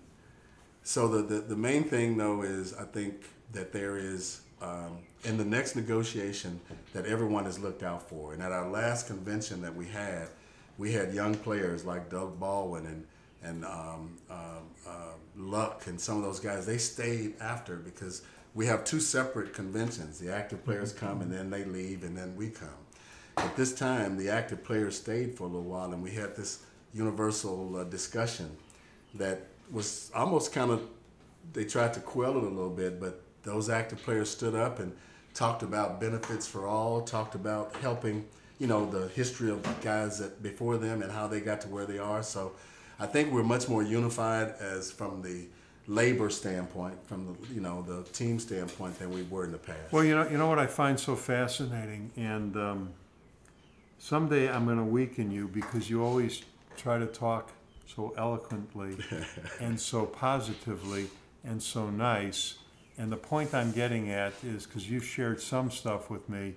So 0.84 1.08
the, 1.08 1.22
the, 1.22 1.42
the 1.42 1.56
main 1.56 1.84
thing 1.84 2.18
though 2.18 2.42
is 2.42 2.74
I 2.74 2.84
think 2.84 3.26
that 3.54 3.72
there 3.72 3.98
is 3.98 4.42
um, 4.62 5.00
in 5.24 5.38
the 5.38 5.46
next 5.46 5.76
negotiation 5.76 6.60
that 6.94 7.06
everyone 7.06 7.46
is 7.46 7.60
looked 7.60 7.84
out 7.84 8.08
for. 8.08 8.34
And 8.34 8.42
at 8.42 8.52
our 8.52 8.70
last 8.70 9.08
convention 9.08 9.62
that 9.62 9.76
we 9.76 9.86
had, 9.86 10.30
we 10.78 10.94
had 10.94 11.14
young 11.14 11.36
players 11.36 11.86
like 11.86 12.10
Doug 12.10 12.40
Baldwin 12.40 12.86
and 12.86 13.06
and 13.44 13.66
um, 13.66 14.18
um, 14.30 14.38
uh, 14.88 15.12
Luck 15.36 15.88
and 15.88 16.00
some 16.00 16.18
of 16.18 16.24
those 16.24 16.40
guys. 16.40 16.66
They 16.66 16.78
stayed 16.78 17.36
after 17.40 17.78
because 17.78 18.22
we 18.54 18.66
have 18.66 18.84
two 18.84 19.00
separate 19.00 19.54
conventions. 19.54 20.20
The 20.20 20.34
active 20.34 20.64
players 20.66 20.92
come 20.92 21.22
and 21.22 21.32
then 21.32 21.50
they 21.50 21.64
leave 21.64 22.04
and 22.04 22.18
then 22.18 22.36
we 22.36 22.50
come. 22.50 22.70
At 23.38 23.56
this 23.56 23.74
time, 23.74 24.18
the 24.18 24.30
active 24.30 24.64
players 24.64 24.98
stayed 24.98 25.38
for 25.38 25.44
a 25.44 25.48
little 25.48 25.64
while 25.64 25.94
and 25.94 26.04
we 26.04 26.12
had 26.12 26.36
this 26.36 26.60
universal 26.94 27.78
uh, 27.78 27.84
discussion 27.86 28.50
that 29.16 29.48
was 29.72 30.12
almost 30.14 30.52
kind 30.52 30.72
of 30.72 30.82
they 31.54 31.64
tried 31.64 31.94
to 31.94 32.00
quell 32.00 32.38
it 32.38 32.44
a 32.44 32.48
little 32.48 32.70
bit, 32.70 33.00
but 33.00 33.22
those 33.44 33.70
active 33.70 34.02
players 34.04 34.30
stood 34.30 34.56
up 34.56 34.80
and 34.80 34.96
talked 35.34 35.64
about 35.64 36.00
benefits 36.00 36.46
for 36.48 36.68
all, 36.68 37.02
talked 37.02 37.36
about 37.36 37.76
helping, 37.78 38.26
you 38.60 38.68
know, 38.68 38.86
the 38.90 39.08
history 39.10 39.50
of 39.50 39.64
guys 39.82 40.20
that 40.20 40.44
before 40.44 40.78
them 40.78 41.02
and 41.02 41.12
how 41.12 41.28
they 41.28 41.40
got 41.40 41.62
to 41.62 41.68
where 41.70 41.86
they 41.86 41.98
are. 41.98 42.22
So 42.22 42.52
I 43.00 43.06
think 43.06 43.32
we're 43.32 43.44
much 43.44 43.70
more 43.70 43.84
unified 43.84 44.54
as 44.60 44.92
from 44.92 45.22
the 45.22 45.46
labor 45.88 46.30
standpoint, 46.30 46.96
from 47.08 47.26
the 47.26 47.54
you 47.54 47.62
know 47.62 47.82
the 47.82 48.04
team 48.12 48.40
standpoint 48.40 49.00
than 49.00 49.12
we 49.12 49.24
were 49.24 49.46
in 49.46 49.52
the 49.52 49.58
past. 49.58 49.92
Well, 49.92 50.04
you 50.04 50.16
know, 50.16 50.28
you 50.30 50.38
know 50.38 50.48
what 50.48 50.60
I 50.60 50.68
find 50.68 51.00
so 51.00 51.16
fascinating, 51.16 52.12
and 52.16 52.56
um, 52.56 52.90
someday 53.98 54.50
I'm 54.50 54.66
going 54.66 54.78
to 54.78 54.84
weaken 54.84 55.32
you 55.32 55.48
because 55.48 55.90
you 55.90 56.04
always 56.04 56.42
try 56.78 56.98
to 56.98 57.08
talk 57.08 57.52
so 57.88 58.14
eloquently 58.18 58.98
and 59.60 59.80
so 59.80 60.06
positively 60.06 61.08
and 61.44 61.62
so 61.62 61.90
nice. 61.90 62.56
And 62.98 63.12
the 63.12 63.18
point 63.18 63.54
I'm 63.54 63.72
getting 63.72 64.12
at 64.12 64.34
is 64.44 64.66
because 64.66 64.90
you've 64.90 65.06
shared 65.06 65.42
some 65.42 65.72
stuff 65.72 66.10
with 66.10 66.28
me, 66.28 66.56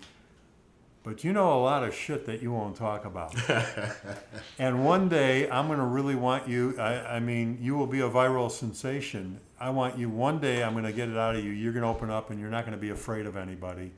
but 1.04 1.24
you 1.24 1.32
know 1.32 1.52
a 1.52 1.60
lot 1.60 1.82
of 1.82 1.94
shit 1.94 2.26
that 2.26 2.42
you 2.42 2.52
won't 2.52 2.76
talk 2.76 3.04
about. 3.04 3.34
and 4.58 4.84
one 4.84 5.08
day 5.08 5.50
I'm 5.50 5.66
going 5.66 5.80
to 5.80 5.84
really 5.84 6.14
want 6.14 6.48
you, 6.48 6.78
I, 6.78 7.16
I 7.16 7.20
mean, 7.20 7.58
you 7.60 7.74
will 7.76 7.88
be 7.88 8.00
a 8.00 8.08
viral 8.08 8.50
sensation. 8.50 9.40
I 9.58 9.70
want 9.70 9.98
you, 9.98 10.08
one 10.08 10.38
day 10.38 10.62
I'm 10.62 10.72
going 10.72 10.84
to 10.84 10.92
get 10.92 11.08
it 11.08 11.16
out 11.16 11.34
of 11.34 11.44
you. 11.44 11.50
You're 11.50 11.72
going 11.72 11.82
to 11.82 11.88
open 11.88 12.10
up 12.10 12.30
and 12.30 12.38
you're 12.38 12.50
not 12.50 12.64
going 12.64 12.76
to 12.76 12.80
be 12.80 12.90
afraid 12.90 13.26
of 13.26 13.36
anybody. 13.36 13.90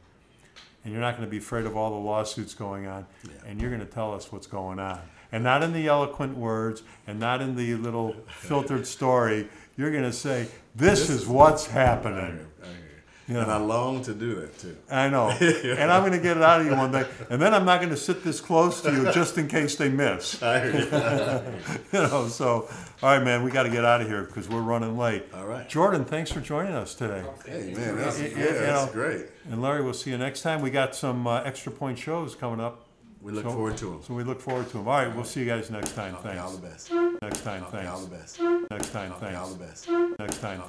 And 0.85 0.93
you're 0.93 1.03
not 1.03 1.17
going 1.17 1.27
to 1.27 1.31
be 1.31 1.39
afraid 1.39 1.67
of 1.67 1.77
all 1.77 1.91
the 1.91 2.07
lawsuits 2.07 2.55
going 2.55 2.87
on. 2.87 3.07
And 3.47 3.61
you're 3.61 3.71
going 3.71 3.85
to 3.85 3.91
tell 3.91 4.15
us 4.15 4.33
what's 4.33 4.47
going 4.47 4.79
on. 4.79 5.01
And 5.33 5.45
not 5.45 5.63
in 5.63 5.73
the 5.73 5.87
eloquent 5.89 6.37
words 6.37 6.83
and 7.07 7.19
not 7.19 7.43
in 7.43 7.57
the 7.57 7.75
little 7.75 8.15
filtered 8.29 8.87
story. 8.87 9.49
You're 9.77 9.91
going 9.91 10.05
to 10.05 10.13
say, 10.13 10.47
this, 10.75 11.11
is 11.11 11.27
what's 11.27 11.67
happening. 11.67 12.47
I 12.63 12.67
hear 12.67 12.75
you. 12.75 12.84
You 13.27 13.39
And 13.39 13.51
I 13.51 13.57
long 13.57 14.03
to 14.05 14.13
do 14.13 14.35
that 14.37 14.59
too. 14.59 14.77
I 14.91 15.09
know. 15.09 15.29
And 15.41 15.91
I'm 15.91 16.03
going 16.03 16.13
to 16.13 16.19
get 16.19 16.37
it 16.37 16.43
out 16.43 16.61
of 16.61 16.67
you 16.67 16.73
one 16.77 16.93
day. 16.93 17.07
And 17.31 17.41
then 17.41 17.55
I'm 17.55 17.65
not 17.65 17.79
going 17.81 17.89
to 17.91 17.97
sit 17.97 18.23
this 18.23 18.39
close 18.41 18.83
to 18.83 18.93
you 18.93 19.11
just 19.13 19.39
in 19.39 19.49
case 19.49 19.77
they 19.77 19.89
miss. 19.89 20.43
I 20.43 20.61
hear 20.61 20.81
you. 20.81 21.53
You 21.93 22.01
know, 22.09 22.29
so, 22.29 22.69
all 23.03 23.17
right, 23.17 23.23
man, 23.25 23.43
we 23.43 23.51
got 23.51 23.63
to 23.63 23.71
get 23.71 23.85
out 23.85 24.01
of 24.03 24.09
here 24.09 24.25
because 24.25 24.49
we're 24.49 24.61
running 24.63 24.99
late. 24.99 25.25
All 25.33 25.47
right. 25.47 25.67
Jordan, 25.69 26.05
thanks 26.05 26.31
for 26.33 26.41
joining 26.41 26.75
us 26.75 26.95
today. 26.95 27.25
Hey 27.47 27.73
man, 27.75 27.97
that's, 27.97 28.21
You- 28.21 28.29
yeah, 28.29 28.37
you- 28.39 28.45
that's 28.53 28.87
know, 28.87 28.93
great. 28.93 29.27
And 29.51 29.63
Larry, 29.63 29.83
we'll 29.83 29.95
see 29.95 30.11
you 30.11 30.19
next 30.19 30.43
time. 30.43 30.61
We 30.61 30.71
got 30.71 30.95
some 30.95 31.27
uh, 31.27 31.43
extra 31.45 31.73
point 31.73 31.99
shows 31.99 32.35
coming 32.35 32.61
up. 32.61 32.81
We 33.23 33.33
look 33.33 33.45
So- 33.45 33.53
forward 33.53 33.77
to 33.79 33.87
them. 33.87 34.01
So 34.07 34.13
we 34.13 34.23
look 34.25 34.41
forward 34.41 34.67
to 34.69 34.79
them. 34.79 34.87
All 34.89 34.99
right, 34.99 35.15
we'll 35.15 35.25
see 35.25 35.41
you 35.41 35.47
guys 35.47 35.71
next 35.71 35.95
time. 35.95 36.15
Thanks. 36.17 36.41
all 36.43 36.51
the 36.53 36.67
best. 36.67 36.93
Next 37.23 37.41
time, 37.43 37.63
Okay, 37.65 37.87
all 37.87 37.97
thanks. 38.01 38.35
the 38.37 38.45
best. 38.45 38.71
Next 38.71 38.91
time, 38.93 39.13
Okay, 39.13 39.35
all 39.35 39.49
the 39.49 39.65
best. 39.65 39.89
Next 39.89 40.41
time, 40.43 40.59
thanks. 40.59 40.69